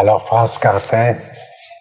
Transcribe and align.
Alors, 0.00 0.22
France 0.22 0.56
Quentin, 0.56 1.14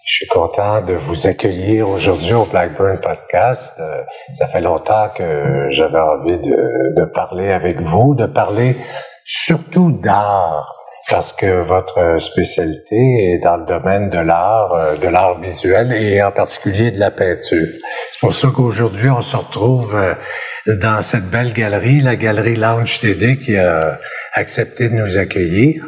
je 0.05 0.13
suis 0.13 0.27
content 0.27 0.81
de 0.81 0.91
vous 0.91 1.27
accueillir 1.27 1.87
aujourd'hui 1.87 2.33
au 2.33 2.43
Blackburn 2.43 2.99
Podcast. 2.99 3.75
Euh, 3.79 4.03
ça 4.33 4.45
fait 4.45 4.59
longtemps 4.59 5.07
que 5.15 5.67
j'avais 5.69 6.01
envie 6.01 6.37
de, 6.37 7.05
parler 7.13 7.49
avec 7.49 7.79
vous, 7.79 8.15
de 8.15 8.25
parler 8.25 8.75
surtout 9.23 9.93
d'art, 9.93 10.75
parce 11.09 11.31
que 11.31 11.61
votre 11.61 12.19
spécialité 12.19 12.97
est 12.97 13.39
dans 13.41 13.55
le 13.55 13.65
domaine 13.65 14.09
de 14.09 14.19
l'art, 14.19 14.73
euh, 14.73 14.97
de 14.97 15.07
l'art 15.07 15.39
visuel 15.39 15.93
et 15.93 16.21
en 16.21 16.31
particulier 16.31 16.91
de 16.91 16.99
la 16.99 17.11
peinture. 17.11 17.67
C'est 18.11 18.19
pour 18.19 18.33
ça 18.33 18.49
qu'aujourd'hui, 18.53 19.09
on 19.09 19.21
se 19.21 19.37
retrouve 19.37 19.95
euh, 19.95 20.75
dans 20.75 21.01
cette 21.01 21.29
belle 21.29 21.53
galerie, 21.53 22.01
la 22.01 22.17
galerie 22.17 22.57
Lounge 22.57 22.99
TD 22.99 23.37
qui 23.37 23.55
a 23.55 23.97
accepté 24.33 24.89
de 24.89 24.95
nous 24.95 25.17
accueillir. 25.17 25.85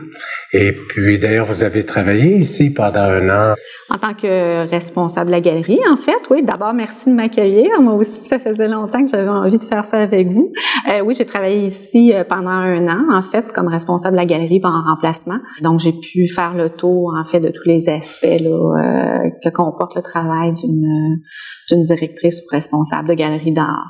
Et 0.54 0.74
puis, 0.74 1.18
d'ailleurs, 1.18 1.46
vous 1.46 1.64
avez 1.64 1.86
travaillé 1.86 2.36
ici 2.36 2.72
pendant 2.72 3.00
un 3.00 3.30
an. 3.30 3.56
En 3.90 3.98
tant 3.98 4.14
que 4.14 4.68
responsable 4.70 5.28
de 5.28 5.32
la 5.32 5.40
galerie, 5.40 5.80
en 5.90 5.96
fait, 5.96 6.20
oui. 6.30 6.44
D'abord, 6.44 6.74
merci 6.74 7.10
de 7.10 7.16
m'accueillir. 7.16 7.70
Moi 7.80 7.94
aussi, 7.94 8.26
ça 8.26 8.38
faisait 8.38 8.68
longtemps 8.68 9.02
que 9.02 9.10
j'avais 9.10 9.30
envie 9.30 9.58
de 9.58 9.64
faire 9.64 9.86
ça 9.86 10.00
avec 10.00 10.28
vous. 10.28 10.52
Euh, 10.90 11.00
oui, 11.02 11.16
j'ai 11.18 11.26
travaillé 11.26 11.66
ici 11.66 12.14
euh, 12.14 12.26
pendant 12.26 12.50
un 12.50 12.86
an, 12.88 13.14
en 13.14 13.22
fait, 13.22 13.52
comme 13.54 13.68
responsable 13.70 14.14
de 14.14 14.22
la 14.22 14.26
galerie 14.26 14.60
en 14.64 14.82
remplacement. 14.94 15.40
Donc, 15.62 15.80
j'ai 15.80 15.94
pu 15.94 16.28
faire 16.28 16.54
le 16.54 16.70
tour, 16.70 17.14
en 17.18 17.24
fait, 17.24 17.40
de 17.40 17.50
tous 17.50 17.68
les 17.68 17.88
aspects 17.88 18.26
euh, 18.26 19.30
que 19.44 19.50
comporte 19.50 19.96
le 19.96 20.02
travail 20.02 20.54
d'une 20.54 21.82
directrice 21.84 22.42
ou 22.42 22.48
responsable 22.52 23.08
de 23.08 23.14
galerie 23.14 23.54
d'art. 23.54 23.88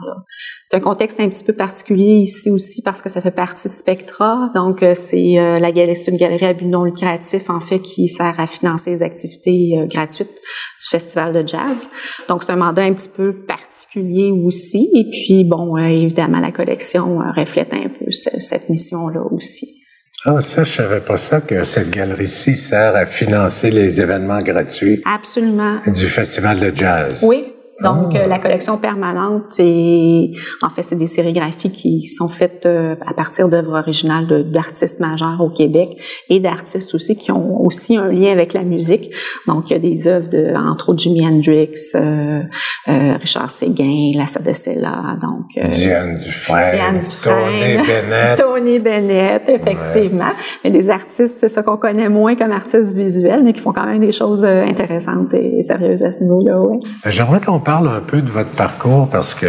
C'est 0.65 0.77
un 0.77 0.79
contexte 0.79 1.19
un 1.19 1.27
petit 1.27 1.43
peu 1.43 1.53
particulier 1.53 2.19
ici 2.19 2.51
aussi 2.51 2.81
parce 2.83 3.01
que 3.01 3.09
ça 3.09 3.19
fait 3.19 3.31
partie 3.31 3.67
de 3.67 3.73
Spectra. 3.73 4.51
Donc, 4.53 4.85
c'est 4.93 5.33
la 5.59 5.71
galerie, 5.71 5.95
c'est 5.95 6.11
une 6.11 6.17
galerie 6.17 6.50
but 6.53 6.65
non 6.65 6.83
lucratif 6.83 7.49
en 7.49 7.59
fait 7.59 7.79
qui 7.79 8.07
sert 8.07 8.39
à 8.39 8.47
financer 8.47 8.91
les 8.91 9.03
activités 9.03 9.77
euh, 9.77 9.85
gratuites 9.87 10.29
du 10.29 10.87
festival 10.89 11.33
de 11.33 11.47
jazz. 11.47 11.89
Donc, 12.27 12.43
c'est 12.43 12.51
un 12.51 12.57
mandat 12.57 12.83
un 12.83 12.93
petit 12.93 13.09
peu 13.09 13.33
particulier 13.33 14.31
aussi. 14.31 14.89
Et 14.93 15.05
puis, 15.09 15.43
bon, 15.43 15.77
évidemment, 15.77 16.39
la 16.39 16.51
collection 16.51 17.19
reflète 17.35 17.73
un 17.73 17.89
peu 17.89 18.11
cette 18.11 18.69
mission-là 18.69 19.21
aussi. 19.31 19.81
Ah, 20.23 20.39
ça, 20.39 20.63
je 20.63 20.69
savais 20.69 20.99
pas 20.99 21.17
ça, 21.17 21.41
que 21.41 21.63
cette 21.63 21.89
galerie-ci 21.89 22.55
sert 22.55 22.95
à 22.95 23.07
financer 23.07 23.71
les 23.71 24.01
événements 24.01 24.41
gratuits. 24.41 25.01
Absolument. 25.03 25.79
Du 25.87 26.05
festival 26.05 26.59
de 26.59 26.75
jazz. 26.75 27.25
Oui, 27.27 27.43
donc, 27.83 28.15
euh, 28.15 28.27
la 28.27 28.39
collection 28.39 28.77
permanente, 28.77 29.59
et 29.59 30.31
en 30.61 30.69
fait, 30.69 30.83
c'est 30.83 30.95
des 30.95 31.07
sérigraphies 31.07 31.71
qui 31.71 32.05
sont 32.05 32.27
faites 32.27 32.65
euh, 32.65 32.95
à 33.05 33.13
partir 33.13 33.49
d'œuvres 33.49 33.77
originales 33.77 34.49
d'artistes 34.49 34.99
majeurs 34.99 35.41
au 35.41 35.49
Québec 35.49 35.97
et 36.29 36.39
d'artistes 36.39 36.93
aussi 36.93 37.15
qui 37.15 37.31
ont 37.31 37.61
aussi 37.61 37.97
un 37.97 38.11
lien 38.11 38.31
avec 38.31 38.53
la 38.53 38.63
musique. 38.63 39.09
Donc, 39.47 39.69
il 39.69 39.73
y 39.73 39.75
a 39.75 39.79
des 39.79 40.07
œuvres 40.07 40.29
de, 40.29 40.53
entre 40.55 40.89
autres, 40.89 40.99
Jimi 40.99 41.25
Hendrix, 41.25 41.73
euh, 41.95 42.43
Richard 42.87 43.49
Séguin, 43.49 44.11
Lassa 44.15 44.39
de 44.39 44.53
Sella, 44.53 45.17
donc... 45.21 45.69
Diane 45.69 46.15
Dufresne, 46.15 46.75
Diane 46.75 46.99
Tony 47.23 47.77
Bennett. 47.77 48.37
Tony 48.37 48.79
Bennett, 48.79 49.43
effectivement. 49.47 50.31
Mais 50.63 50.71
des 50.71 50.89
artistes, 50.89 51.37
c'est 51.39 51.49
ça 51.49 51.63
qu'on 51.63 51.77
connaît 51.77 52.09
moins 52.09 52.35
comme 52.35 52.51
artistes 52.51 52.95
visuels, 52.95 53.43
mais 53.43 53.53
qui 53.53 53.61
font 53.61 53.73
quand 53.73 53.85
même 53.85 53.99
des 53.99 54.11
choses 54.11 54.45
intéressantes 54.45 55.33
et 55.33 55.61
sérieuses 55.63 56.03
à 56.03 56.11
ce 56.11 56.21
niveau-là, 56.21 56.61
ouais. 56.61 56.79
J'aimerais 57.07 57.39
qu'on 57.39 57.59
parle 57.59 57.70
un 57.77 58.01
peu 58.01 58.21
de 58.21 58.29
votre 58.29 58.49
parcours 58.49 59.09
parce 59.09 59.33
que 59.33 59.47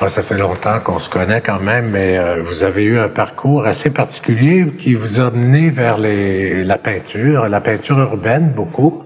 moi, 0.00 0.08
ça 0.08 0.22
fait 0.22 0.38
longtemps 0.38 0.80
qu'on 0.82 0.98
se 0.98 1.10
connaît 1.10 1.40
quand 1.40 1.60
même, 1.60 1.90
mais 1.90 2.18
euh, 2.18 2.42
vous 2.42 2.62
avez 2.62 2.84
eu 2.84 2.98
un 2.98 3.08
parcours 3.08 3.66
assez 3.66 3.90
particulier 3.90 4.66
qui 4.78 4.94
vous 4.94 5.20
a 5.20 5.30
mené 5.30 5.70
vers 5.70 5.98
les, 5.98 6.64
la 6.64 6.78
peinture, 6.78 7.48
la 7.48 7.60
peinture 7.60 7.98
urbaine 7.98 8.52
beaucoup. 8.54 9.04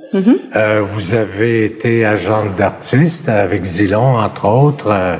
Euh, 0.54 0.82
vous 0.82 1.14
avez 1.14 1.64
été 1.64 2.04
agente 2.04 2.54
d'artiste 2.56 3.28
avec 3.28 3.64
Zilon, 3.64 4.16
entre 4.16 4.46
autres. 4.46 4.90
Euh, 4.90 5.16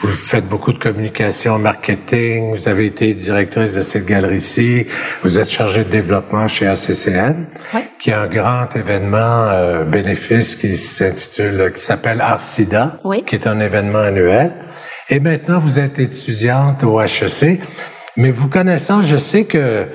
vous 0.00 0.08
faites 0.08 0.46
beaucoup 0.46 0.72
de 0.72 0.78
communication, 0.78 1.58
marketing. 1.58 2.54
Vous 2.54 2.68
avez 2.68 2.86
été 2.86 3.12
directrice 3.14 3.74
de 3.74 3.80
cette 3.80 4.06
galerie-ci. 4.06 4.86
Vous 5.22 5.38
êtes 5.38 5.50
chargée 5.50 5.84
de 5.84 5.90
développement 5.90 6.46
chez 6.46 6.66
ACCN, 6.66 7.46
qui 7.98 8.10
est 8.10 8.14
un 8.14 8.26
grand 8.26 8.74
événement 8.76 9.48
euh, 9.48 9.84
bénéfice 9.84 10.56
qui 10.56 10.76
s'intitule, 10.76 11.72
qui 11.74 11.80
s'appelle 11.80 12.20
Arcida, 12.20 12.98
qui 13.26 13.34
est 13.34 13.46
un 13.46 13.60
événement 13.60 14.00
annuel. 14.00 14.52
Et 15.08 15.20
maintenant, 15.20 15.58
vous 15.58 15.78
êtes 15.78 15.98
étudiante 15.98 16.82
au 16.84 17.00
HEC. 17.00 17.60
Mais 18.16 18.30
vous 18.30 18.48
connaissant, 18.48 19.02
je 19.02 19.18
sais 19.18 19.44
que 19.44 19.88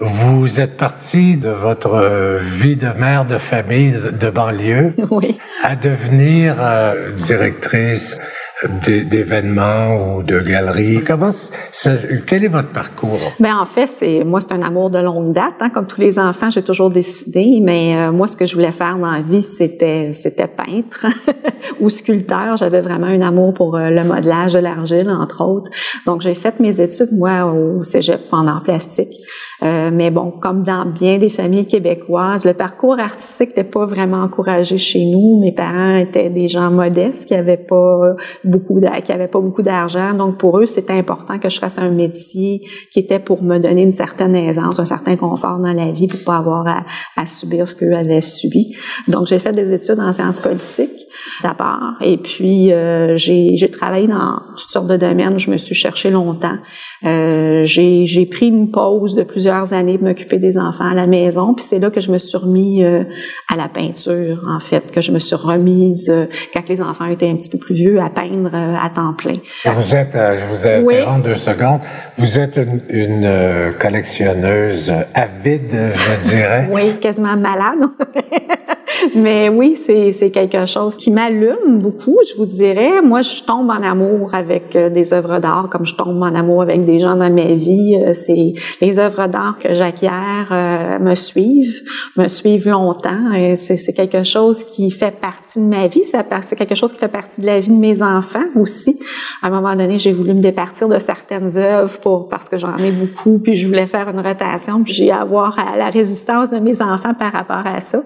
vous 0.00 0.60
êtes 0.60 0.76
partie 0.76 1.36
de 1.36 1.48
votre 1.48 1.94
euh, 1.94 2.38
vie 2.40 2.76
de 2.76 2.88
mère 2.88 3.26
de 3.26 3.36
famille 3.36 3.92
de 3.92 4.30
banlieue 4.30 4.94
à 5.64 5.74
devenir 5.74 6.56
euh, 6.60 7.12
directrice 7.12 8.18
d'événements 8.64 10.16
ou 10.16 10.22
de 10.22 10.40
galeries. 10.40 11.02
Comment 11.04 11.30
ça, 11.30 11.92
quel 12.26 12.44
est 12.44 12.48
votre 12.48 12.70
parcours? 12.70 13.20
Ben 13.38 13.56
en 13.56 13.66
fait, 13.66 13.86
c'est 13.86 14.24
moi 14.24 14.40
c'est 14.40 14.52
un 14.52 14.62
amour 14.62 14.90
de 14.90 14.98
longue 14.98 15.32
date. 15.32 15.54
Hein, 15.60 15.70
comme 15.70 15.86
tous 15.86 16.00
les 16.00 16.18
enfants, 16.18 16.50
j'ai 16.50 16.62
toujours 16.62 16.90
décidé. 16.90 17.60
Mais 17.62 17.96
euh, 17.96 18.10
moi, 18.10 18.26
ce 18.26 18.36
que 18.36 18.46
je 18.46 18.54
voulais 18.54 18.72
faire 18.72 18.98
dans 18.98 19.10
la 19.10 19.20
vie, 19.20 19.42
c'était 19.42 20.12
c'était 20.12 20.48
peintre 20.48 21.06
ou 21.80 21.88
sculpteur. 21.88 22.56
J'avais 22.56 22.80
vraiment 22.80 23.06
un 23.06 23.20
amour 23.20 23.54
pour 23.54 23.76
euh, 23.76 23.90
le 23.90 24.02
modelage 24.02 24.54
de 24.54 24.58
l'argile, 24.58 25.10
entre 25.10 25.44
autres. 25.44 25.70
Donc 26.06 26.20
j'ai 26.22 26.34
fait 26.34 26.58
mes 26.58 26.80
études 26.80 27.12
moi 27.12 27.44
au 27.44 27.84
cégep 27.84 28.22
en 28.32 28.46
art 28.46 28.62
plastique. 28.64 29.14
Euh, 29.62 29.90
mais 29.92 30.10
bon, 30.10 30.30
comme 30.30 30.62
dans 30.62 30.86
bien 30.86 31.18
des 31.18 31.30
familles 31.30 31.66
québécoises, 31.66 32.44
le 32.44 32.54
parcours 32.54 32.98
artistique 32.98 33.48
n'était 33.48 33.64
pas 33.64 33.86
vraiment 33.86 34.22
encouragé 34.22 34.78
chez 34.78 35.04
nous. 35.04 35.40
Mes 35.40 35.52
parents 35.52 35.96
étaient 35.96 36.30
des 36.30 36.46
gens 36.46 36.70
modestes 36.70 37.26
qui 37.26 37.34
avaient 37.34 37.56
pas 37.56 38.14
beaucoup, 38.44 38.80
qui 39.04 39.12
avaient 39.12 39.28
pas 39.28 39.40
beaucoup 39.40 39.62
d'argent. 39.62 40.14
Donc 40.14 40.38
pour 40.38 40.58
eux, 40.58 40.66
c'était 40.66 40.92
important 40.92 41.38
que 41.38 41.48
je 41.48 41.58
fasse 41.58 41.78
un 41.78 41.90
métier 41.90 42.60
qui 42.92 43.00
était 43.00 43.18
pour 43.18 43.42
me 43.42 43.58
donner 43.58 43.82
une 43.82 43.92
certaine 43.92 44.36
aisance, 44.36 44.78
un 44.78 44.86
certain 44.86 45.16
confort 45.16 45.58
dans 45.58 45.72
la 45.72 45.90
vie, 45.90 46.06
pour 46.06 46.22
pas 46.24 46.36
avoir 46.36 46.66
à, 46.66 46.84
à 47.16 47.26
subir 47.26 47.66
ce 47.66 47.74
qu'eux 47.74 47.94
avaient 47.94 48.20
subi. 48.20 48.76
Donc 49.08 49.26
j'ai 49.26 49.40
fait 49.40 49.52
des 49.52 49.72
études 49.74 49.98
en 49.98 50.12
sciences 50.12 50.40
politiques 50.40 51.07
d'abord, 51.42 51.94
et 52.00 52.16
puis 52.16 52.72
euh, 52.72 53.16
j'ai 53.16 53.70
travaillé 53.70 54.08
dans 54.08 54.40
toutes 54.56 54.70
sortes 54.70 54.86
de 54.86 54.96
domaines. 54.96 55.38
Je 55.38 55.50
me 55.50 55.56
suis 55.56 55.74
cherché 55.74 56.10
longtemps. 56.10 56.58
Euh, 57.04 57.62
j'ai 57.64 58.26
pris 58.26 58.48
une 58.48 58.70
pause 58.70 59.14
de 59.14 59.22
plusieurs 59.22 59.72
années 59.72 59.98
pour 59.98 60.08
m'occuper 60.08 60.38
des 60.38 60.58
enfants 60.58 60.90
à 60.90 60.94
la 60.94 61.06
maison, 61.06 61.54
puis 61.54 61.64
c'est 61.64 61.78
là 61.78 61.90
que 61.90 62.00
je 62.00 62.10
me 62.10 62.18
suis 62.18 62.36
remis 62.36 62.84
euh, 62.84 63.04
à 63.52 63.56
la 63.56 63.68
peinture, 63.68 64.42
en 64.48 64.60
fait, 64.60 64.90
que 64.90 65.00
je 65.00 65.12
me 65.12 65.18
suis 65.18 65.36
remise, 65.36 66.10
euh, 66.10 66.26
quand 66.52 66.68
les 66.68 66.80
enfants 66.80 67.06
étaient 67.06 67.28
un 67.28 67.36
petit 67.36 67.50
peu 67.50 67.58
plus 67.58 67.74
vieux, 67.74 68.00
à 68.00 68.10
peindre 68.10 68.50
euh, 68.52 68.74
à 68.80 68.90
temps 68.90 69.14
plein. 69.14 69.36
Vous 69.64 69.94
êtes, 69.94 70.14
je 70.14 70.44
vous 70.44 70.66
ai 70.66 70.82
oui. 70.84 71.22
deux 71.22 71.34
secondes, 71.34 71.80
vous 72.16 72.38
êtes 72.38 72.56
une, 72.56 72.80
une 72.88 73.74
collectionneuse 73.78 74.92
avide, 75.14 75.92
je 75.92 76.28
dirais. 76.28 76.68
oui, 76.72 76.96
quasiment 77.00 77.36
malade. 77.36 77.78
Mais 79.14 79.48
oui, 79.48 79.74
c'est 79.74 80.30
quelque 80.30 80.66
chose 80.66 80.96
qui 80.96 81.10
m'allume 81.10 81.78
beaucoup, 81.80 82.18
je 82.28 82.36
vous 82.36 82.46
dirais. 82.46 83.00
Moi, 83.02 83.22
je 83.22 83.42
tombe 83.42 83.70
en 83.70 83.82
amour 83.82 84.34
avec 84.34 84.74
euh, 84.76 84.88
des 84.90 85.12
œuvres 85.12 85.38
d'art 85.38 85.68
comme 85.70 85.86
je 85.86 85.94
tombe 85.94 86.22
en 86.22 86.34
amour 86.34 86.62
avec 86.62 86.84
des 86.84 87.00
gens 87.00 87.16
dans 87.16 87.32
ma 87.32 87.54
vie. 87.54 87.96
Euh, 87.96 88.12
c'est 88.12 88.54
les 88.80 88.98
œuvres 88.98 89.26
d'art 89.26 89.58
que 89.58 89.74
j'acquiers 89.74 90.08
euh, 90.50 90.98
me 90.98 91.14
suivent, 91.14 91.82
me 92.16 92.28
suivent 92.28 92.68
longtemps. 92.68 93.56
C'est 93.56 93.92
quelque 93.92 94.22
chose 94.22 94.64
qui 94.64 94.90
fait 94.90 95.10
partie 95.10 95.58
de 95.60 95.64
ma 95.64 95.86
vie. 95.86 96.02
C'est 96.04 96.56
quelque 96.56 96.74
chose 96.74 96.92
qui 96.92 96.98
fait 96.98 97.08
partie 97.08 97.40
de 97.40 97.46
la 97.46 97.60
vie 97.60 97.70
de 97.70 97.74
mes 97.74 98.02
enfants 98.02 98.44
aussi. 98.56 98.98
À 99.42 99.48
un 99.48 99.50
moment 99.50 99.74
donné, 99.74 99.98
j'ai 99.98 100.12
voulu 100.12 100.34
me 100.34 100.40
départir 100.40 100.88
de 100.88 100.98
certaines 100.98 101.56
œuvres 101.58 101.98
pour 101.98 102.28
parce 102.28 102.48
que 102.48 102.58
j'en 102.58 102.76
ai 102.78 102.90
beaucoup, 102.90 103.38
puis 103.38 103.56
je 103.56 103.66
voulais 103.66 103.86
faire 103.86 104.08
une 104.08 104.20
rotation, 104.20 104.82
puis 104.82 104.94
j'ai 104.94 105.10
avoir 105.10 105.56
la 105.76 105.90
résistance 105.90 106.50
de 106.50 106.58
mes 106.58 106.80
enfants 106.80 107.14
par 107.14 107.32
rapport 107.32 107.66
à 107.66 107.80
ça. 107.80 108.02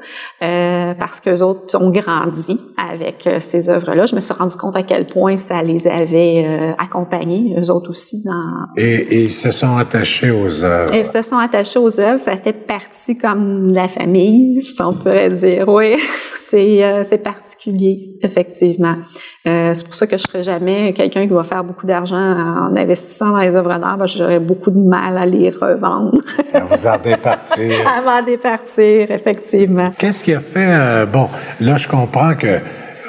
Euh, 0.82 0.94
parce 0.94 1.20
que 1.20 1.42
autres 1.42 1.80
ont 1.80 1.90
grandi 1.90 2.58
avec 2.76 3.26
euh, 3.26 3.40
ces 3.40 3.68
œuvres-là. 3.68 4.06
Je 4.06 4.14
me 4.14 4.20
suis 4.20 4.34
rendu 4.34 4.56
compte 4.56 4.76
à 4.76 4.82
quel 4.82 5.06
point 5.06 5.36
ça 5.36 5.62
les 5.62 5.86
avait 5.86 6.44
euh, 6.46 6.72
accompagnés, 6.78 7.54
eux 7.58 7.70
autres 7.70 7.90
aussi. 7.90 8.22
Dans... 8.24 8.66
Et, 8.76 9.22
ils 9.24 9.30
se 9.30 9.50
sont 9.50 9.76
attachés 9.76 10.30
aux 10.30 10.64
œuvres. 10.64 10.94
Ils 10.94 11.04
se 11.04 11.22
sont 11.22 11.38
attachés 11.38 11.78
aux 11.78 12.00
œuvres. 12.00 12.20
Ça 12.20 12.36
fait 12.36 12.52
partie 12.52 13.16
comme 13.16 13.68
de 13.68 13.74
la 13.74 13.88
famille, 13.88 14.62
si 14.62 14.82
on 14.82 14.94
pourrait 14.94 15.30
dire. 15.30 15.68
Oui, 15.68 15.96
c'est 16.50 17.04
c'est 17.04 17.22
particulier, 17.22 18.16
effectivement. 18.22 18.96
C'est 19.44 19.84
pour 19.84 19.94
ça 19.94 20.06
que 20.06 20.16
je 20.16 20.22
serais 20.22 20.42
jamais 20.42 20.92
quelqu'un 20.92 21.26
qui 21.26 21.32
va 21.32 21.42
faire 21.42 21.64
beaucoup 21.64 21.86
d'argent 21.86 22.16
en 22.16 22.76
investissant 22.76 23.30
dans 23.30 23.38
les 23.38 23.56
œuvres 23.56 23.78
d'art. 23.78 24.06
J'aurais 24.06 24.38
beaucoup 24.38 24.70
de 24.70 24.78
mal 24.78 25.18
à 25.18 25.26
les 25.26 25.50
revendre. 25.50 26.18
à 26.54 26.60
vous 26.60 26.86
en 26.86 26.98
départir. 26.98 27.72
Avant 27.98 28.24
départir, 28.24 29.10
effectivement. 29.10 29.90
Qu'est-ce 29.98 30.22
qui 30.22 30.34
a 30.34 30.40
fait 30.40 30.66
euh, 30.68 31.06
bon, 31.06 31.28
là, 31.60 31.76
je 31.76 31.88
comprends 31.88 32.34
que 32.34 32.60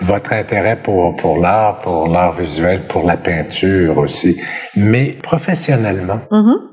votre 0.02 0.34
intérêt 0.34 0.78
pour, 0.82 1.16
pour 1.16 1.38
l'art, 1.38 1.80
pour 1.80 2.08
l'art 2.08 2.32
visuel, 2.32 2.82
pour 2.88 3.06
la 3.06 3.18
peinture 3.18 3.98
aussi, 3.98 4.40
mais 4.76 5.18
professionnellement, 5.22 6.20
mm-hmm. 6.32 6.73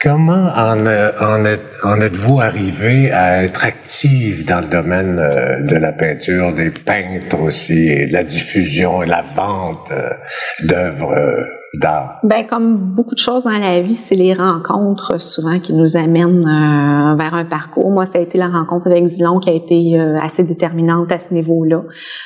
Comment 0.00 0.52
en, 0.54 0.80
en, 0.80 1.44
êtes, 1.44 1.62
en 1.82 2.00
êtes-vous 2.00 2.40
arrivé 2.40 3.10
à 3.10 3.42
être 3.42 3.64
active 3.64 4.44
dans 4.44 4.60
le 4.60 4.66
domaine 4.66 5.18
euh, 5.18 5.60
de 5.60 5.76
la 5.76 5.92
peinture, 5.92 6.52
des 6.52 6.70
peintres 6.70 7.40
aussi, 7.40 7.88
et 7.88 8.06
de 8.06 8.12
la 8.12 8.22
diffusion 8.22 9.02
et 9.02 9.06
la 9.06 9.22
vente 9.22 9.90
euh, 9.92 10.10
d'œuvres 11.80 12.14
ben 12.24 12.46
comme 12.46 12.76
beaucoup 12.76 13.14
de 13.14 13.20
choses 13.20 13.44
dans 13.44 13.50
la 13.50 13.80
vie, 13.80 13.96
c'est 13.96 14.14
les 14.14 14.32
rencontres 14.32 15.20
souvent 15.20 15.58
qui 15.58 15.74
nous 15.74 15.96
amènent 15.96 16.46
euh, 16.46 17.14
vers 17.16 17.34
un 17.34 17.44
parcours. 17.44 17.90
Moi, 17.90 18.06
ça 18.06 18.18
a 18.18 18.22
été 18.22 18.38
la 18.38 18.48
rencontre 18.48 18.86
avec 18.86 19.04
Zilon 19.04 19.40
qui 19.40 19.50
a 19.50 19.52
été 19.52 20.00
euh, 20.00 20.18
assez 20.20 20.42
déterminante 20.42 21.12
à 21.12 21.18
ce 21.18 21.34
niveau-là. 21.34 21.82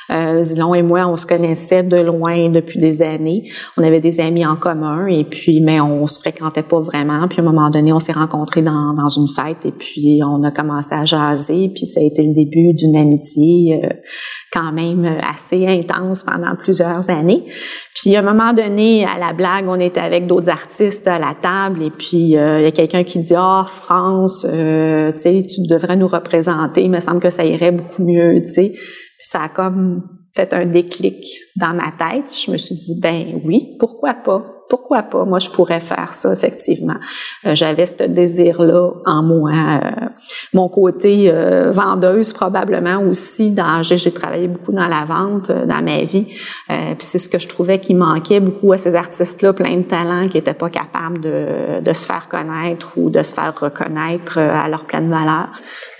Euh, 0.09 0.43
Zilon 0.43 0.73
et 0.73 0.83
moi, 0.83 1.05
on 1.07 1.17
se 1.17 1.27
connaissait 1.27 1.83
de 1.83 1.97
loin 1.97 2.49
depuis 2.49 2.79
des 2.79 3.01
années. 3.01 3.49
On 3.77 3.83
avait 3.83 3.99
des 3.99 4.21
amis 4.21 4.45
en 4.45 4.55
commun 4.55 5.05
et 5.07 5.25
puis, 5.25 5.61
mais 5.61 5.81
on 5.81 6.07
se 6.07 6.19
fréquentait 6.19 6.63
pas 6.63 6.79
vraiment. 6.79 7.27
Puis 7.27 7.39
à 7.39 7.43
un 7.43 7.45
moment 7.45 7.69
donné, 7.69 7.91
on 7.91 7.99
s'est 7.99 8.13
rencontrés 8.13 8.61
dans, 8.61 8.93
dans 8.93 9.09
une 9.09 9.27
fête 9.27 9.65
et 9.65 9.71
puis 9.71 10.21
on 10.25 10.43
a 10.43 10.51
commencé 10.51 10.95
à 10.95 11.03
jaser. 11.03 11.69
Puis 11.75 11.85
ça 11.85 11.99
a 11.99 12.03
été 12.03 12.23
le 12.25 12.33
début 12.33 12.73
d'une 12.73 12.95
amitié 12.95 13.81
euh, 13.83 13.89
quand 14.53 14.71
même 14.71 15.05
assez 15.29 15.67
intense 15.67 16.23
pendant 16.23 16.55
plusieurs 16.55 17.09
années. 17.09 17.43
Puis 17.95 18.15
à 18.15 18.19
un 18.19 18.23
moment 18.23 18.53
donné, 18.53 19.05
à 19.05 19.19
la 19.19 19.33
on 19.67 19.79
était 19.79 19.99
avec 19.99 20.27
d'autres 20.27 20.49
artistes 20.49 21.07
à 21.07 21.19
la 21.19 21.35
table 21.39 21.83
et 21.83 21.89
puis 21.91 22.37
euh, 22.37 22.59
il 22.59 22.63
y 22.63 22.67
a 22.67 22.71
quelqu'un 22.71 23.03
qui 23.03 23.19
dit 23.19 23.33
ah 23.35 23.65
France, 23.67 24.45
euh, 24.49 25.11
tu 25.13 25.19
sais, 25.19 25.43
tu 25.43 25.61
devrais 25.67 25.95
nous 25.95 26.07
représenter. 26.07 26.83
Il 26.83 26.91
me 26.91 26.99
semble 26.99 27.19
que 27.19 27.29
ça 27.29 27.45
irait 27.45 27.71
beaucoup 27.71 28.03
mieux, 28.03 28.41
tu 28.41 28.49
sais. 28.49 28.73
Ça 29.19 29.43
a 29.43 29.49
comme 29.49 30.03
fait 30.35 30.53
un 30.53 30.65
déclic 30.65 31.25
dans 31.59 31.73
ma 31.73 31.91
tête. 31.91 32.31
Je 32.45 32.51
me 32.51 32.57
suis 32.57 32.75
dit 32.75 32.99
ben 33.01 33.41
oui, 33.43 33.75
pourquoi 33.79 34.13
pas 34.13 34.58
pourquoi 34.69 35.03
pas? 35.03 35.25
Moi, 35.25 35.39
je 35.39 35.49
pourrais 35.49 35.79
faire 35.79 36.13
ça, 36.13 36.31
effectivement. 36.31 36.97
Euh, 37.45 37.55
j'avais 37.55 37.85
ce 37.87 38.03
désir-là 38.03 38.91
en 39.05 39.23
moi. 39.23 39.51
Euh, 39.51 40.05
mon 40.53 40.69
côté 40.69 41.29
euh, 41.29 41.71
vendeuse, 41.71 42.33
probablement 42.33 43.01
aussi. 43.01 43.51
Dans, 43.51 43.81
j'ai, 43.81 44.11
travaillé 44.11 44.47
beaucoup 44.47 44.71
dans 44.71 44.87
la 44.87 45.05
vente 45.05 45.51
dans 45.51 45.81
ma 45.81 46.03
vie. 46.03 46.25
puis 46.67 46.97
c'est 46.99 47.17
ce 47.17 47.29
que 47.29 47.39
je 47.39 47.47
trouvais 47.47 47.79
qui 47.79 47.93
manquait 47.93 48.39
beaucoup 48.39 48.71
à 48.73 48.77
ces 48.77 48.95
artistes-là, 48.95 49.53
plein 49.53 49.77
de 49.77 49.83
talents, 49.83 50.27
qui 50.27 50.37
n'étaient 50.37 50.53
pas 50.53 50.69
capables 50.69 51.19
de, 51.19 51.81
de 51.81 51.93
se 51.93 52.05
faire 52.05 52.27
connaître 52.27 52.93
ou 52.97 53.09
de 53.09 53.23
se 53.23 53.33
faire 53.33 53.53
reconnaître 53.59 54.37
à 54.37 54.67
leur 54.67 54.85
pleine 54.85 55.09
valeur. 55.09 55.49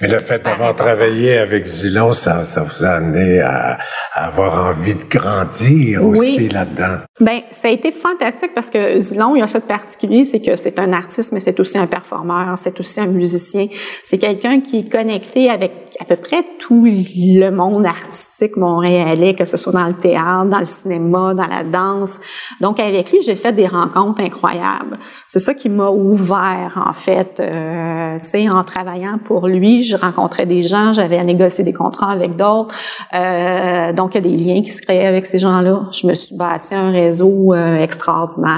Mais 0.02 0.08
le 0.08 0.20
fait 0.20 0.44
d'avoir 0.44 0.76
travaillé 0.76 1.38
avec 1.38 1.66
Zilon, 1.66 2.14
ça, 2.14 2.44
ça 2.44 2.62
vous 2.62 2.86
a 2.86 2.90
amené 2.90 3.40
à, 3.40 3.78
avoir 4.14 4.70
envie 4.70 4.96
de 4.96 5.04
grandir 5.10 6.06
aussi 6.06 6.50
là-dedans. 6.50 6.98
Ben, 7.20 7.42
ça 7.52 7.68
a 7.68 7.72
été 7.72 7.92
fantastique 7.92 8.54
parce 8.60 8.72
que 8.72 9.00
Zilon, 9.00 9.38
il 9.38 9.40
y 9.40 9.42
a 9.42 9.48
ça 9.48 9.62
de 9.62 9.64
particulier, 9.64 10.26
c'est 10.26 10.42
que 10.42 10.58
c'est 10.58 10.80
un 10.80 10.92
artiste, 10.92 11.32
mais 11.32 11.40
c'est 11.40 11.58
aussi 11.62 11.78
un 11.78 11.88
performeur, 11.88 12.56
c'est 12.58 12.78
aussi 12.78 13.00
un 13.00 13.08
musicien. 13.08 13.68
C'est 14.04 14.18
quelqu'un 14.18 14.60
qui 14.60 14.80
est 14.80 14.92
connecté 14.92 15.50
avec 15.50 15.72
à 15.98 16.04
peu 16.04 16.18
près 16.18 16.44
tout 16.60 16.84
le 16.86 17.50
monde 17.52 17.86
artistique 17.86 18.58
montréalais, 18.58 19.34
que 19.34 19.46
ce 19.46 19.56
soit 19.56 19.72
dans 19.72 19.88
le 19.88 19.94
théâtre, 19.94 20.50
dans 20.50 20.60
le 20.60 20.66
cinéma, 20.66 21.34
dans 21.34 21.48
la 21.48 21.64
danse. 21.64 22.20
Donc, 22.60 22.82
avec 22.82 23.14
lui, 23.14 23.22
j'ai 23.22 23.38
fait 23.38 23.54
des 23.54 23.66
rencontres 23.66 24.22
incroyables. 24.22 25.00
C'est 25.30 25.40
ça 25.40 25.54
qui 25.54 25.70
m'a 25.70 25.90
ouvert, 25.90 26.84
en 26.86 26.92
fait, 26.92 27.40
euh, 27.40 28.20
tu 28.20 28.30
sais, 28.30 28.50
en 28.50 28.66
travaillant 28.66 29.20
pour 29.24 29.48
lui 29.48 29.84
je 29.84 29.96
rencontrais 29.96 30.46
des 30.46 30.64
gens, 30.64 30.92
j'avais 30.92 31.18
à 31.18 31.24
négocier 31.24 31.64
des 31.64 31.74
contrats 31.74 32.12
avec 32.12 32.36
d'autres. 32.36 32.76
Euh, 33.14 33.94
donc, 33.94 34.16
il 34.16 34.26
y 34.26 34.28
a 34.28 34.38
des 34.38 34.44
liens 34.44 34.62
qui 34.62 34.72
se 34.72 34.82
créaient 34.82 35.08
avec 35.08 35.26
ces 35.26 35.40
gens-là. 35.40 35.88
Je 35.94 36.06
me 36.08 36.14
suis 36.14 36.36
bâti 36.36 36.76
un 36.76 36.92
réseau 36.92 37.54
euh, 37.54 37.82
extraordinaire 37.82 38.49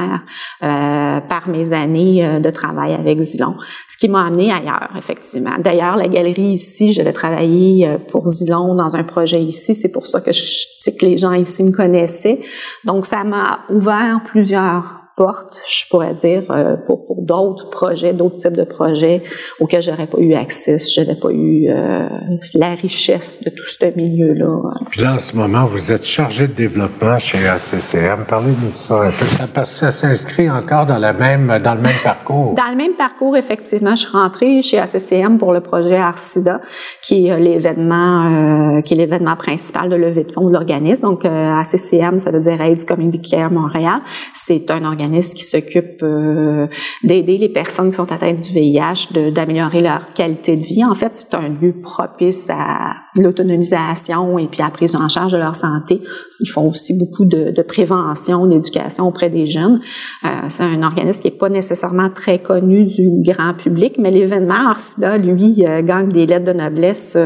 euh, 0.64 1.20
par 1.22 1.48
mes 1.48 1.74
années 1.74 2.26
euh, 2.26 2.40
de 2.40 2.50
travail 2.50 2.94
avec 2.94 3.20
Zilon, 3.22 3.56
ce 3.88 3.98
qui 3.98 4.08
m'a 4.08 4.26
amené 4.26 4.52
ailleurs, 4.52 4.90
effectivement. 4.98 5.58
D'ailleurs, 5.60 5.96
la 5.96 6.08
galerie 6.08 6.52
ici, 6.52 6.94
j'avais 6.94 7.14
travaillé 7.14 7.88
euh, 7.88 7.98
pour 7.98 8.30
Zilon 8.30 8.76
dans 8.76 8.96
un 8.96 9.04
projet 9.04 9.42
ici. 9.42 9.76
C'est 9.76 9.92
pour 9.92 10.08
ça 10.08 10.22
que 10.22 10.32
je 10.32 10.72
que 10.90 11.06
les 11.06 11.18
gens 11.18 11.34
ici 11.34 11.64
me 11.64 11.72
connaissaient. 11.72 12.40
Donc, 12.86 13.06
ça 13.06 13.24
m'a 13.24 13.62
ouvert 13.70 14.22
plusieurs 14.26 15.01
porte, 15.16 15.60
je 15.70 15.88
pourrais 15.90 16.14
dire, 16.14 16.44
euh, 16.50 16.76
pour, 16.88 17.06
pour 17.06 17.22
d'autres 17.22 17.70
projets, 17.70 18.14
d'autres 18.14 18.38
types 18.38 18.56
de 18.56 18.64
projets 18.64 19.22
auxquels 19.60 19.82
j'aurais 19.82 20.08
pas 20.08 20.20
eu 20.20 20.34
accès 20.34 20.80
si 20.80 20.94
j'avais 20.94 21.16
pas 21.16 21.32
eu 21.32 21.68
euh, 21.70 22.08
la 22.56 22.76
richesse 22.76 23.44
de 23.44 23.50
tout 23.50 23.66
ce 23.66 23.86
milieu-là. 23.96 24.62
Puis 24.90 25.02
là, 25.02 25.16
en 25.16 25.20
ce 25.20 25.36
moment, 25.36 25.66
vous 25.66 25.92
êtes 25.92 26.06
chargé 26.06 26.48
de 26.48 26.54
développement 26.54 27.20
chez 27.20 27.46
ACCM. 27.48 28.26
Parlez-nous 28.28 28.72
de 28.72 28.78
ça 28.78 28.96
un 28.96 29.10
peu. 29.10 29.26
Ça, 29.26 29.66
ça 29.66 29.92
s'inscrit 29.92 30.50
encore 30.50 30.86
dans, 30.86 30.98
la 30.98 31.14
même, 31.14 31.60
dans 31.64 31.76
le 31.76 31.82
même 31.82 32.00
parcours. 32.04 32.56
Dans 32.56 32.72
le 32.72 32.78
même 32.78 32.94
parcours, 32.94 33.36
effectivement. 33.36 33.96
Je 33.96 34.08
suis 34.08 34.18
rentrée 34.18 34.62
chez 34.62 34.80
ACCM 34.80 35.38
pour 35.38 35.54
le 35.54 35.62
projet 35.62 35.98
ARCIDA, 35.98 36.62
qui 37.04 37.28
est 37.28 37.40
l'événement, 37.40 38.78
euh, 38.78 38.82
qui 38.82 38.94
est 38.94 38.98
l'événement 38.98 39.36
principal 39.36 39.90
de 39.90 39.96
levée 39.96 40.24
de 40.24 40.32
fonds 40.32 40.48
de 40.48 40.54
l'organisme. 40.54 41.04
Donc, 41.04 41.26
ACCM, 41.26 42.20
ça 42.20 42.32
veut 42.32 42.40
dire 42.40 42.62
AIDS 42.62 42.86
Community 42.88 43.22
Care 43.22 43.52
Montréal. 43.52 44.00
C'est 44.34 44.72
un 44.72 44.86
organisme 44.86 45.11
qui 45.20 45.44
s'occupe 45.44 46.02
euh, 46.04 46.68
d'aider 47.04 47.38
les 47.38 47.50
personnes 47.50 47.90
qui 47.90 47.98
sont 47.98 48.12
atteintes 48.12 48.42
du 48.42 48.52
VIH, 48.52 49.32
d'améliorer 49.32 49.82
leur 49.82 50.14
qualité 50.14 50.56
de 50.56 50.64
vie. 50.64 50.84
En 50.84 50.96
fait, 50.96 51.14
c'est 51.14 51.34
un 51.36 51.50
lieu 51.50 51.74
propice 51.82 52.48
à 52.50 52.96
l'autonomisation 53.18 54.40
et 54.40 54.48
puis 54.48 54.62
à 54.62 54.66
la 54.66 54.72
prise 54.72 54.96
en 54.96 55.08
charge 55.10 55.34
de 55.34 55.38
leur 55.38 55.56
santé. 55.56 56.02
Ils 56.40 56.50
font 56.50 56.70
aussi 56.70 56.98
beaucoup 56.98 57.26
de, 57.26 57.62
prévention, 57.62 58.46
d'éducation 58.48 59.08
auprès 59.08 59.30
des 59.30 59.46
jeunes. 59.46 59.82
Euh, 60.26 60.28
c'est 60.50 60.64
un 60.64 60.82
organisme 60.84 61.22
qui 61.22 61.28
est 61.28 61.38
pas 61.38 61.50
nécessairement 61.50 62.10
très 62.10 62.40
connu 62.40 62.86
du 62.86 63.10
grand 63.22 63.54
public, 63.54 63.98
mais 64.00 64.12
l'événement 64.12 64.70
Arsida, 64.72 65.18
lui, 65.18 65.66
euh, 65.66 65.82
gagne 65.84 66.10
des 66.10 66.26
lettres 66.26 66.46
de 66.46 66.54
noblesse 66.54 67.18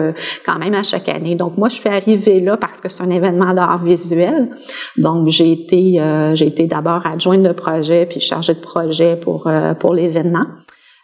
quand 0.46 0.60
même 0.60 0.74
à 0.74 0.84
chaque 0.84 1.10
année. 1.10 1.36
Donc 1.36 1.58
moi, 1.58 1.70
je 1.70 1.76
suis 1.76 1.90
arrivée 1.90 2.40
là 2.40 2.58
parce 2.58 2.82
que 2.82 2.90
c'est 2.90 3.04
un 3.04 3.10
événement 3.10 3.54
d'art 3.54 3.84
visuel. 3.84 4.50
Donc 4.98 5.30
j'ai 5.30 5.52
été, 5.52 6.02
j'ai 6.34 6.48
été 6.48 6.68
d'abord 6.68 7.06
adjointe 7.06 7.44
de 7.44 7.52
puis 8.06 8.20
chargé 8.20 8.54
de 8.54 8.60
projet 8.60 9.16
pour, 9.16 9.48
euh, 9.48 9.74
pour 9.74 9.94
l'événement. 9.94 10.46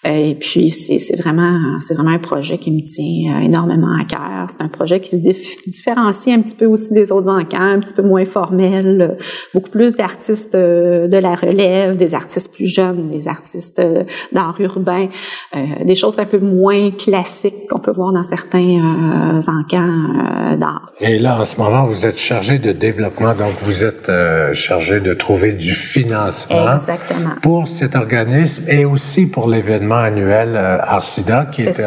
Et 0.03 0.33
puis 0.33 0.71
c'est 0.71 1.15
vraiment 1.15 1.79
c'est 1.79 1.93
vraiment 1.93 2.11
un 2.11 2.17
projet 2.17 2.57
qui 2.57 2.71
me 2.71 2.81
tient 2.81 3.35
euh, 3.35 3.45
énormément 3.45 3.95
à 3.95 4.03
cœur. 4.05 4.47
C'est 4.49 4.63
un 4.63 4.67
projet 4.67 4.99
qui 4.99 5.09
se 5.09 5.17
différencie 5.67 6.35
un 6.35 6.41
petit 6.41 6.55
peu 6.55 6.65
aussi 6.65 6.93
des 6.93 7.11
autres 7.11 7.29
encans, 7.29 7.61
un 7.61 7.79
petit 7.79 7.93
peu 7.93 8.01
moins 8.01 8.25
formel, 8.25 9.01
euh, 9.01 9.23
beaucoup 9.53 9.69
plus 9.69 9.95
d'artistes 9.95 10.55
euh, 10.55 11.07
de 11.07 11.17
la 11.17 11.35
relève, 11.35 11.97
des 11.97 12.15
artistes 12.15 12.51
plus 12.51 12.65
jeunes, 12.65 13.11
des 13.11 13.27
artistes 13.27 13.81
d'art 14.31 14.55
urbain, 14.59 15.09
des 15.85 15.95
choses 15.95 16.17
un 16.17 16.25
peu 16.25 16.39
moins 16.39 16.91
classiques 16.91 17.67
qu'on 17.69 17.79
peut 17.79 17.91
voir 17.91 18.11
dans 18.11 18.23
certains 18.23 19.39
encans 19.47 20.57
d'art. 20.57 20.91
Et 20.99 21.19
là 21.19 21.39
en 21.39 21.45
ce 21.45 21.59
moment 21.59 21.85
vous 21.85 22.05
êtes 22.05 22.17
chargé 22.17 22.57
de 22.57 22.71
développement, 22.71 23.33
donc 23.33 23.53
vous 23.59 23.85
êtes 23.85 24.11
chargé 24.53 24.99
de 24.99 25.13
trouver 25.13 25.53
du 25.53 25.73
financement 25.73 26.73
Exactement. 26.73 27.35
pour 27.41 27.67
cet 27.67 27.95
organisme 27.95 28.63
et 28.67 28.85
aussi 28.85 29.27
pour 29.27 29.49
l'événement 29.49 29.90
annuel 29.97 30.55
euh, 30.55 30.77
Arcida, 30.81 31.45
qui 31.51 31.63
est, 31.63 31.81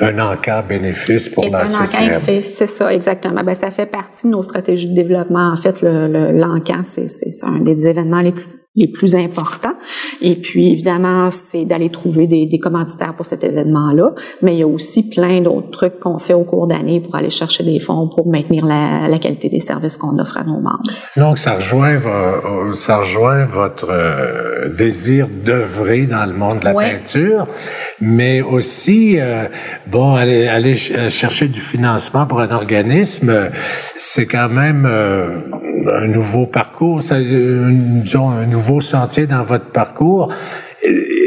un, 0.00 0.18
encart 0.18 0.64
bénéfice 0.64 1.28
pour 1.28 1.48
la 1.50 1.66
CCM. 1.66 2.20
C'est 2.42 2.66
ça, 2.66 2.92
exactement. 2.92 3.42
Ben, 3.42 3.54
ça 3.54 3.70
fait 3.70 3.86
partie 3.86 4.26
de 4.26 4.32
nos 4.32 4.42
stratégies 4.42 4.88
de 4.88 4.94
développement. 4.94 5.52
En 5.52 5.56
fait, 5.56 5.82
l'encan, 5.82 6.82
le, 6.96 7.06
c'est 7.06 7.46
un 7.46 7.60
des 7.60 7.86
événements 7.86 8.20
les 8.20 8.32
plus 8.32 8.60
les 8.76 8.86
plus 8.88 9.16
importants. 9.16 9.74
Et 10.22 10.36
puis, 10.36 10.70
évidemment, 10.70 11.30
c'est 11.32 11.64
d'aller 11.64 11.90
trouver 11.90 12.28
des, 12.28 12.46
des, 12.46 12.58
commanditaires 12.60 13.14
pour 13.16 13.26
cet 13.26 13.42
événement-là. 13.42 14.14
Mais 14.42 14.54
il 14.54 14.60
y 14.60 14.62
a 14.62 14.66
aussi 14.66 15.08
plein 15.08 15.40
d'autres 15.40 15.70
trucs 15.70 15.98
qu'on 15.98 16.20
fait 16.20 16.34
au 16.34 16.44
cours 16.44 16.68
d'année 16.68 17.00
pour 17.00 17.16
aller 17.16 17.30
chercher 17.30 17.64
des 17.64 17.80
fonds 17.80 18.08
pour 18.08 18.30
maintenir 18.30 18.64
la, 18.64 19.08
la 19.08 19.18
qualité 19.18 19.48
des 19.48 19.58
services 19.58 19.96
qu'on 19.96 20.16
offre 20.20 20.36
à 20.36 20.44
nos 20.44 20.60
membres. 20.60 20.88
Donc, 21.16 21.38
ça 21.38 21.54
rejoint, 21.54 21.96
euh, 21.96 22.72
ça 22.72 22.98
rejoint 22.98 23.44
votre 23.44 23.88
euh, 23.90 24.68
désir 24.68 25.26
d'œuvrer 25.28 26.06
dans 26.06 26.26
le 26.26 26.32
monde 26.32 26.60
de 26.60 26.64
la 26.66 26.74
peinture, 26.74 27.48
mais 28.00 28.40
aussi, 28.40 29.18
euh, 29.18 29.48
bon, 29.88 30.14
aller, 30.14 30.46
aller 30.46 30.76
chercher 30.76 31.48
du 31.48 31.60
financement 31.60 32.24
pour 32.24 32.38
un 32.38 32.50
organisme, 32.50 33.50
c'est 33.96 34.26
quand 34.26 34.48
même 34.48 34.86
un 35.88 36.06
nouveau 36.06 36.46
parcours, 36.46 37.02
ça, 37.02 37.18
disons, 37.20 38.30
un 38.30 38.46
nouveau 38.46 38.80
sentier 38.80 39.26
dans 39.26 39.42
votre 39.42 39.66
parcours. 39.66 40.32